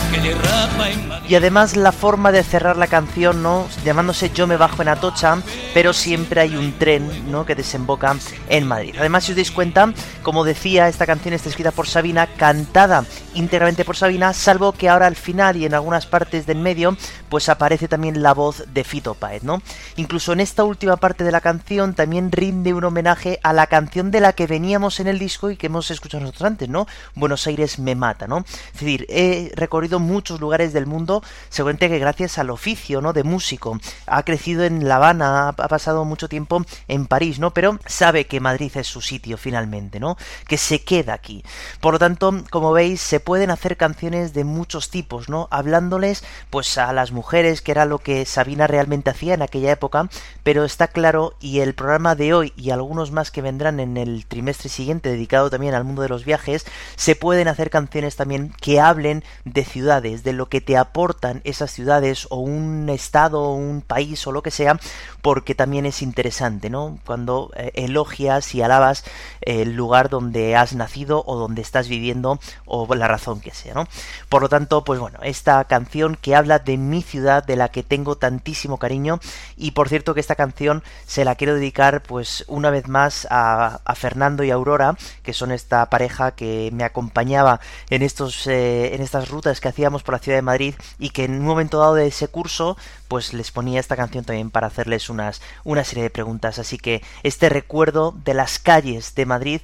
y 1.27 1.35
además 1.35 1.75
la 1.75 1.91
forma 1.91 2.31
de 2.31 2.43
cerrar 2.43 2.77
la 2.77 2.87
canción, 2.87 3.41
¿no? 3.41 3.67
Llamándose 3.83 4.29
Yo 4.31 4.45
me 4.45 4.57
bajo 4.57 4.81
en 4.81 4.89
Atocha, 4.89 5.41
pero 5.73 5.93
siempre 5.93 6.41
hay 6.41 6.55
un 6.55 6.77
tren, 6.77 7.31
¿no? 7.31 7.45
Que 7.45 7.55
desemboca 7.55 8.15
en 8.49 8.67
Madrid. 8.67 8.95
Además, 8.99 9.23
si 9.23 9.31
os 9.31 9.37
dais 9.37 9.51
cuenta, 9.51 9.93
como 10.21 10.43
decía, 10.43 10.87
esta 10.89 11.05
canción 11.05 11.33
está 11.33 11.49
escrita 11.49 11.71
por 11.71 11.87
Sabina, 11.87 12.27
cantada 12.37 13.05
íntegramente 13.35 13.85
por 13.85 13.95
Sabina, 13.95 14.33
salvo 14.33 14.73
que 14.73 14.89
ahora 14.89 15.07
al 15.07 15.15
final 15.15 15.57
y 15.57 15.65
en 15.65 15.73
algunas 15.73 16.05
partes 16.05 16.45
del 16.45 16.59
medio, 16.59 16.95
pues 17.29 17.49
aparece 17.49 17.87
también 17.87 18.21
la 18.21 18.33
voz 18.33 18.65
de 18.73 18.83
Fito 18.83 19.15
Paez, 19.15 19.43
¿no? 19.43 19.61
Incluso 19.95 20.33
en 20.33 20.39
esta 20.39 20.63
última 20.63 20.97
parte 20.97 21.23
de 21.23 21.31
la 21.31 21.41
canción 21.41 21.93
también 21.93 22.31
rinde 22.31 22.73
un 22.73 22.83
homenaje 22.83 23.39
a 23.43 23.53
la 23.53 23.67
canción 23.67 24.11
de 24.11 24.19
la 24.19 24.33
que 24.33 24.47
veníamos 24.47 24.99
en 24.99 25.07
el 25.07 25.19
disco 25.19 25.49
y 25.49 25.57
que 25.57 25.67
hemos 25.67 25.89
escuchado 25.91 26.21
nosotros 26.21 26.47
antes, 26.47 26.69
¿no? 26.69 26.87
Buenos 27.15 27.47
Aires 27.47 27.79
me 27.79 27.95
mata, 27.95 28.27
¿no? 28.27 28.45
Es 28.73 28.79
decir, 28.79 29.05
he 29.09 29.51
recorrido 29.55 29.99
muchos 30.03 30.39
lugares 30.39 30.73
del 30.73 30.85
mundo, 30.85 31.23
seguramente 31.49 31.89
que 31.89 31.99
gracias 31.99 32.37
al 32.37 32.49
oficio, 32.49 33.01
¿no? 33.01 33.13
De 33.13 33.23
músico. 33.23 33.79
Ha 34.05 34.23
crecido 34.23 34.63
en 34.63 34.87
La 34.87 34.97
Habana, 34.97 35.49
ha 35.49 35.67
pasado 35.67 36.05
mucho 36.05 36.29
tiempo 36.29 36.63
en 36.87 37.07
París, 37.07 37.39
¿no? 37.39 37.53
Pero 37.53 37.79
sabe 37.85 38.27
que 38.27 38.39
Madrid 38.39 38.71
es 38.75 38.87
su 38.87 39.01
sitio 39.01 39.37
finalmente, 39.37 39.99
¿no? 39.99 40.17
Que 40.47 40.57
se 40.57 40.83
queda 40.83 41.13
aquí. 41.13 41.43
Por 41.79 41.93
lo 41.93 41.99
tanto, 41.99 42.43
como 42.49 42.71
veis, 42.73 43.01
se 43.01 43.19
pueden 43.19 43.49
hacer 43.49 43.77
canciones 43.77 44.33
de 44.33 44.43
muchos 44.43 44.89
tipos, 44.89 45.29
¿no? 45.29 45.47
Hablándoles, 45.51 46.23
pues, 46.49 46.77
a 46.77 46.93
las 46.93 47.11
mujeres, 47.11 47.61
que 47.61 47.71
era 47.71 47.85
lo 47.85 47.99
que 47.99 48.25
Sabina 48.25 48.67
realmente 48.67 49.09
hacía 49.09 49.33
en 49.33 49.41
aquella 49.41 49.71
época, 49.71 50.09
pero 50.43 50.65
está 50.65 50.87
claro, 50.87 51.33
y 51.39 51.59
el 51.59 51.73
programa 51.73 52.15
de 52.15 52.33
hoy 52.33 52.53
y 52.55 52.69
algunos 52.69 53.11
más 53.11 53.31
que 53.31 53.41
vendrán 53.41 53.79
en 53.79 53.97
el 53.97 54.25
trimestre 54.25 54.69
siguiente, 54.69 55.09
dedicado 55.09 55.49
también 55.49 55.73
al 55.73 55.83
mundo 55.83 56.01
de 56.01 56.09
los 56.09 56.25
viajes, 56.25 56.65
se 56.95 57.15
pueden 57.15 57.47
hacer 57.47 57.69
canciones 57.69 58.15
también 58.15 58.53
que 58.61 58.79
hablen 58.79 59.23
de 59.45 59.63
ciudades, 59.63 59.92
de 60.01 60.33
lo 60.33 60.47
que 60.47 60.61
te 60.61 60.77
aportan 60.77 61.41
esas 61.43 61.71
ciudades 61.71 62.27
o 62.29 62.37
un 62.37 62.89
estado 62.89 63.41
o 63.41 63.55
un 63.55 63.81
país 63.81 64.25
o 64.27 64.31
lo 64.31 64.41
que 64.41 64.51
sea, 64.51 64.79
porque 65.21 65.55
también 65.55 65.85
es 65.85 66.01
interesante, 66.01 66.69
¿no? 66.69 66.99
Cuando 67.05 67.51
eh, 67.55 67.71
elogias 67.75 68.53
y 68.55 68.61
alabas 68.61 69.03
el 69.41 69.73
lugar 69.73 70.09
donde 70.09 70.55
has 70.55 70.73
nacido 70.73 71.23
o 71.25 71.37
donde 71.37 71.61
estás 71.61 71.87
viviendo 71.87 72.39
o 72.65 72.93
la 72.95 73.07
razón 73.07 73.39
que 73.39 73.51
sea, 73.51 73.73
¿no? 73.73 73.87
Por 74.29 74.41
lo 74.41 74.49
tanto, 74.49 74.83
pues 74.83 74.99
bueno, 74.99 75.19
esta 75.23 75.63
canción 75.65 76.17
que 76.19 76.35
habla 76.35 76.59
de 76.59 76.77
mi 76.77 77.01
ciudad, 77.01 77.43
de 77.43 77.55
la 77.55 77.69
que 77.69 77.83
tengo 77.83 78.17
tantísimo 78.17 78.77
cariño, 78.77 79.19
y 79.57 79.71
por 79.71 79.89
cierto 79.89 80.13
que 80.13 80.19
esta 80.19 80.35
canción 80.35 80.83
se 81.05 81.25
la 81.25 81.35
quiero 81.35 81.55
dedicar 81.55 82.03
pues 82.03 82.45
una 82.47 82.69
vez 82.69 82.87
más 82.87 83.27
a, 83.29 83.79
Fernando 83.95 84.43
y 84.43 84.51
Aurora, 84.51 84.97
que 85.21 85.33
son 85.33 85.51
esta 85.51 85.89
pareja 85.89 86.31
que 86.31 86.69
me 86.73 86.83
acompañaba 86.83 87.59
en 87.89 88.01
estos 88.01 88.47
eh, 88.47 88.95
en 88.95 89.01
estas 89.01 89.29
rutas 89.29 89.61
que 89.61 89.67
por 89.83 90.13
la 90.13 90.19
ciudad 90.19 90.37
de 90.37 90.41
Madrid 90.41 90.75
y 90.97 91.09
que 91.09 91.25
en 91.25 91.33
un 91.33 91.45
momento 91.45 91.79
dado 91.79 91.95
de 91.95 92.07
ese 92.07 92.27
curso 92.27 92.77
pues 93.07 93.33
les 93.33 93.51
ponía 93.51 93.79
esta 93.79 93.95
canción 93.95 94.23
también 94.23 94.49
para 94.49 94.67
hacerles 94.67 95.09
unas 95.09 95.41
una 95.63 95.83
serie 95.83 96.03
de 96.03 96.09
preguntas, 96.09 96.59
así 96.59 96.77
que 96.77 97.01
este 97.23 97.49
recuerdo 97.49 98.15
de 98.23 98.33
las 98.33 98.59
calles 98.59 99.15
de 99.15 99.25
Madrid 99.25 99.61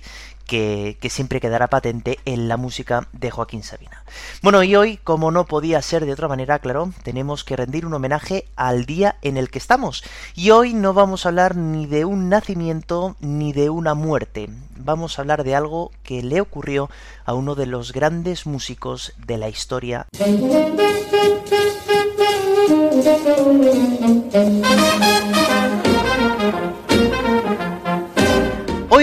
que, 0.50 1.10
siempre 1.10 1.40
quedará 1.40 1.68
patente 1.68 2.20
en 2.26 2.48
la 2.48 2.58
música 2.58 3.08
de 3.14 3.30
Joaquín 3.30 3.64
Sabina. 3.64 4.04
Bueno, 4.42 4.64
y 4.64 4.76
hoy, 4.76 4.98
como 4.98 5.32
no 5.32 5.46
podía 5.46 5.82
ser 5.82 6.06
de 6.06 6.14
otra 6.14 6.28
manera, 6.28 6.60
claro, 6.60 6.92
tenemos 7.04 7.44
que 7.44 7.56
rendir 7.56 7.86
un 7.86 7.94
homenaje 7.94 8.46
al 8.56 8.86
día 8.86 9.18
en 9.22 9.38
el 9.38 9.52
que 9.52 9.60
estamos. 9.60 10.04
Y 10.36 10.50
hoy 10.50 10.74
no 10.74 10.94
vamos 10.94 11.26
a 11.26 11.30
hablar 11.30 11.56
ni 11.56 11.86
de 11.86 12.06
un 12.06 12.30
nacimiento 12.30 13.16
ni 13.20 13.54
de 13.54 13.70
una 13.70 13.94
muerte. 13.94 14.50
Vamos 14.76 15.18
a 15.18 15.22
hablar 15.22 15.44
de 15.44 15.56
algo 15.56 15.92
que 16.04 16.24
le 16.24 16.42
ocurrió 16.42 16.90
a 17.26 17.36
uno 17.36 17.54
de 17.54 17.68
los 17.68 17.94
grandes 17.94 18.48
músicos 18.48 19.14
de 19.26 19.38
la 19.38 19.50
historia. 19.50 20.08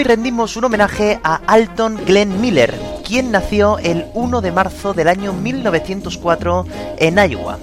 rendimos 0.07 0.55
un 0.55 0.63
homenaje 0.63 1.19
a 1.21 1.41
Alton 1.47 1.97
Glenn 2.05 2.39
Miller, 2.39 2.73
quien 3.05 3.29
nació 3.29 3.77
el 3.77 4.05
1 4.13 4.39
de 4.39 4.53
marzo 4.53 4.93
del 4.93 5.09
año 5.09 5.33
1904 5.33 6.65
en 6.97 7.17
Iowa. 7.17 7.59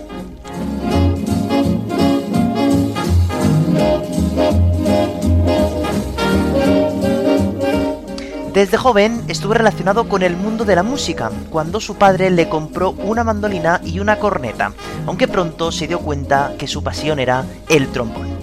Desde 8.52 8.76
joven 8.76 9.24
estuvo 9.28 9.54
relacionado 9.54 10.06
con 10.06 10.22
el 10.22 10.36
mundo 10.36 10.66
de 10.66 10.76
la 10.76 10.82
música, 10.82 11.30
cuando 11.48 11.80
su 11.80 11.96
padre 11.96 12.30
le 12.30 12.50
compró 12.50 12.90
una 12.90 13.24
mandolina 13.24 13.80
y 13.82 14.00
una 14.00 14.18
corneta, 14.18 14.74
aunque 15.06 15.28
pronto 15.28 15.72
se 15.72 15.86
dio 15.86 16.00
cuenta 16.00 16.52
que 16.58 16.68
su 16.68 16.82
pasión 16.82 17.18
era 17.18 17.46
el 17.70 17.88
trombón. 17.88 18.33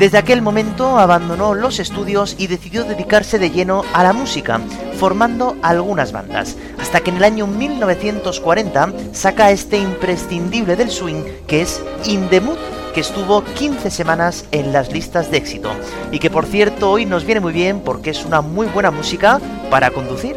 Desde 0.00 0.16
aquel 0.16 0.40
momento 0.40 0.98
abandonó 0.98 1.54
los 1.54 1.78
estudios 1.78 2.34
y 2.38 2.46
decidió 2.46 2.84
dedicarse 2.84 3.38
de 3.38 3.50
lleno 3.50 3.84
a 3.92 4.02
la 4.02 4.14
música, 4.14 4.58
formando 4.98 5.58
algunas 5.60 6.10
bandas, 6.10 6.56
hasta 6.80 7.00
que 7.00 7.10
en 7.10 7.18
el 7.18 7.24
año 7.24 7.46
1940 7.46 8.94
saca 9.12 9.50
este 9.50 9.76
imprescindible 9.76 10.74
del 10.74 10.90
swing 10.90 11.22
que 11.46 11.60
es 11.60 11.82
In 12.06 12.30
the 12.30 12.40
Mood, 12.40 12.56
que 12.94 13.02
estuvo 13.02 13.44
15 13.44 13.90
semanas 13.90 14.46
en 14.52 14.72
las 14.72 14.90
listas 14.90 15.30
de 15.30 15.36
éxito 15.36 15.70
y 16.10 16.18
que 16.18 16.30
por 16.30 16.46
cierto 16.46 16.90
hoy 16.90 17.04
nos 17.04 17.26
viene 17.26 17.42
muy 17.42 17.52
bien 17.52 17.80
porque 17.80 18.08
es 18.08 18.24
una 18.24 18.40
muy 18.40 18.68
buena 18.68 18.90
música 18.90 19.38
para 19.68 19.90
conducir. 19.90 20.34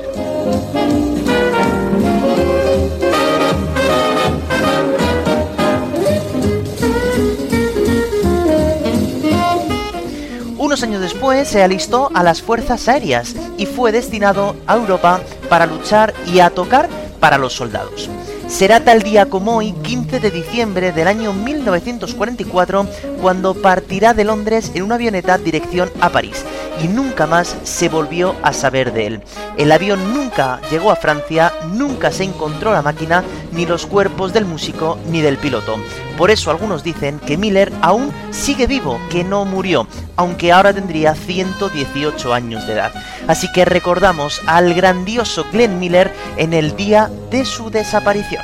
Años 10.83 11.01
después 11.01 11.47
se 11.47 11.63
alistó 11.63 12.11
a 12.13 12.23
las 12.23 12.41
fuerzas 12.41 12.87
aéreas 12.87 13.35
y 13.57 13.65
fue 13.65 13.91
destinado 13.91 14.55
a 14.67 14.75
Europa 14.75 15.21
para 15.49 15.65
luchar 15.65 16.13
y 16.27 16.39
a 16.39 16.49
tocar 16.49 16.89
para 17.19 17.37
los 17.37 17.53
soldados. 17.53 18.09
Será 18.47 18.81
tal 18.81 19.01
día 19.01 19.25
como 19.25 19.57
hoy, 19.57 19.71
15 19.71 20.19
de 20.19 20.29
diciembre 20.29 20.91
del 20.91 21.07
año 21.07 21.33
1944, 21.33 22.85
cuando 23.21 23.55
partirá 23.55 24.13
de 24.13 24.25
Londres 24.25 24.71
en 24.75 24.83
una 24.83 24.95
avioneta 24.95 25.37
dirección 25.37 25.89
a 26.01 26.09
París 26.09 26.43
y 26.81 26.87
nunca 26.87 27.27
más 27.27 27.55
se 27.63 27.89
volvió 27.89 28.35
a 28.41 28.53
saber 28.53 28.93
de 28.93 29.07
él. 29.07 29.21
El 29.57 29.71
avión 29.71 30.13
nunca 30.13 30.59
llegó 30.71 30.91
a 30.91 30.95
Francia, 30.95 31.53
nunca 31.71 32.11
se 32.11 32.23
encontró 32.23 32.73
la 32.73 32.81
máquina, 32.81 33.23
ni 33.51 33.65
los 33.65 33.85
cuerpos 33.85 34.33
del 34.33 34.45
músico 34.45 34.97
ni 35.09 35.21
del 35.21 35.37
piloto. 35.37 35.75
Por 36.17 36.31
eso 36.31 36.51
algunos 36.51 36.83
dicen 36.83 37.19
que 37.19 37.37
Miller 37.37 37.71
aún 37.81 38.11
sigue 38.31 38.67
vivo, 38.67 38.99
que 39.09 39.23
no 39.23 39.45
murió, 39.45 39.87
aunque 40.15 40.51
ahora 40.51 40.73
tendría 40.73 41.15
118 41.15 42.33
años 42.33 42.67
de 42.67 42.73
edad. 42.73 42.91
Así 43.27 43.51
que 43.51 43.65
recordamos 43.65 44.41
al 44.45 44.73
grandioso 44.73 45.45
Glenn 45.51 45.79
Miller 45.79 46.13
en 46.37 46.53
el 46.53 46.75
día 46.75 47.09
de 47.29 47.45
su 47.45 47.69
desaparición. 47.69 48.43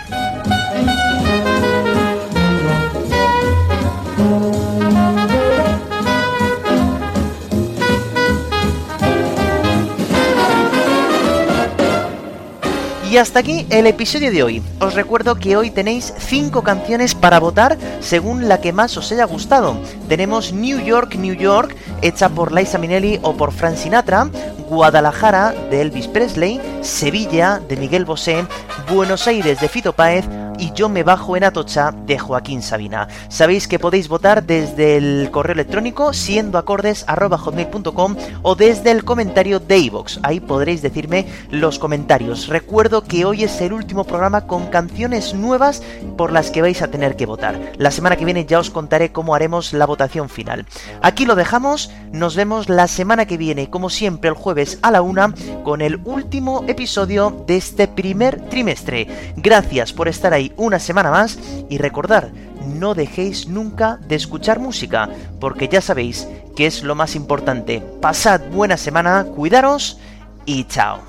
Y 13.09 13.17
hasta 13.17 13.39
aquí 13.39 13.65
el 13.71 13.87
episodio 13.87 14.31
de 14.31 14.43
hoy. 14.43 14.61
Os 14.79 14.93
recuerdo 14.93 15.33
que 15.33 15.57
hoy 15.57 15.71
tenéis 15.71 16.13
5 16.19 16.61
canciones 16.61 17.15
para 17.15 17.39
votar 17.39 17.75
según 18.01 18.47
la 18.47 18.61
que 18.61 18.71
más 18.71 18.95
os 18.97 19.11
haya 19.11 19.25
gustado. 19.25 19.81
Tenemos 20.07 20.53
New 20.53 20.79
York, 20.79 21.15
New 21.15 21.33
York, 21.33 21.75
hecha 22.03 22.29
por 22.29 22.51
Liza 22.51 22.77
Minnelli 22.77 23.19
o 23.23 23.35
por 23.35 23.51
Frank 23.51 23.77
Sinatra, 23.77 24.29
Guadalajara 24.69 25.55
de 25.71 25.81
Elvis 25.81 26.07
Presley, 26.07 26.61
Sevilla 26.81 27.59
de 27.67 27.77
Miguel 27.77 28.05
Bosé, 28.05 28.45
Buenos 28.91 29.25
Aires 29.25 29.59
de 29.59 29.69
Fito 29.69 29.93
Páez 29.93 30.25
y 30.59 30.73
Yo 30.73 30.89
me 30.89 31.03
bajo 31.03 31.37
en 31.37 31.45
Atocha 31.45 31.91
de 31.91 32.19
Joaquín 32.19 32.61
Sabina. 32.61 33.07
Sabéis 33.29 33.67
que 33.67 33.79
podéis 33.79 34.09
votar 34.09 34.43
desde 34.43 34.97
el 34.97 35.29
correo 35.31 35.53
electrónico 35.53 36.13
siendoacordes.com 36.13 38.15
o 38.41 38.55
desde 38.55 38.91
el 38.91 39.05
comentario 39.05 39.59
de 39.59 39.77
iVox. 39.77 40.19
Ahí 40.23 40.39
podréis 40.39 40.81
decirme 40.81 41.27
los 41.49 41.79
comentarios. 41.79 42.47
Recuerdo 42.47 43.03
que 43.03 43.25
hoy 43.25 43.43
es 43.43 43.61
el 43.61 43.73
último 43.73 44.03
programa 44.03 44.47
con 44.47 44.67
canciones 44.67 45.33
nuevas 45.33 45.81
por 46.17 46.31
las 46.31 46.51
que 46.51 46.61
vais 46.61 46.81
a 46.81 46.89
tener 46.89 47.15
que 47.15 47.25
votar. 47.25 47.73
La 47.77 47.91
semana 47.91 48.17
que 48.17 48.25
viene 48.25 48.45
ya 48.45 48.59
os 48.59 48.69
contaré 48.69 49.11
cómo 49.11 49.35
haremos 49.35 49.73
la 49.73 49.85
votación 49.85 50.29
final. 50.29 50.65
Aquí 51.01 51.25
lo 51.25 51.35
dejamos, 51.35 51.91
nos 52.11 52.35
vemos 52.35 52.69
la 52.69 52.87
semana 52.87 53.25
que 53.25 53.37
viene, 53.37 53.69
como 53.69 53.89
siempre 53.89 54.29
el 54.29 54.35
jueves 54.35 54.79
a 54.81 54.91
la 54.91 55.01
una, 55.01 55.33
con 55.63 55.81
el 55.81 55.99
último 56.03 56.63
episodio 56.67 57.43
de 57.47 57.57
este 57.57 57.87
primer 57.87 58.49
trimestre. 58.49 59.33
Gracias 59.37 59.93
por 59.93 60.07
estar 60.07 60.33
ahí 60.33 60.48
una 60.57 60.79
semana 60.79 61.11
más 61.11 61.39
y 61.69 61.77
recordar, 61.77 62.31
no 62.65 62.93
dejéis 62.93 63.47
nunca 63.47 63.97
de 64.07 64.15
escuchar 64.15 64.59
música, 64.59 65.09
porque 65.39 65.67
ya 65.67 65.81
sabéis 65.81 66.27
que 66.55 66.65
es 66.65 66.83
lo 66.83 66.95
más 66.95 67.15
importante. 67.15 67.81
Pasad 68.01 68.41
buena 68.51 68.77
semana, 68.77 69.25
cuidaros 69.25 69.99
y 70.45 70.65
chao. 70.65 70.99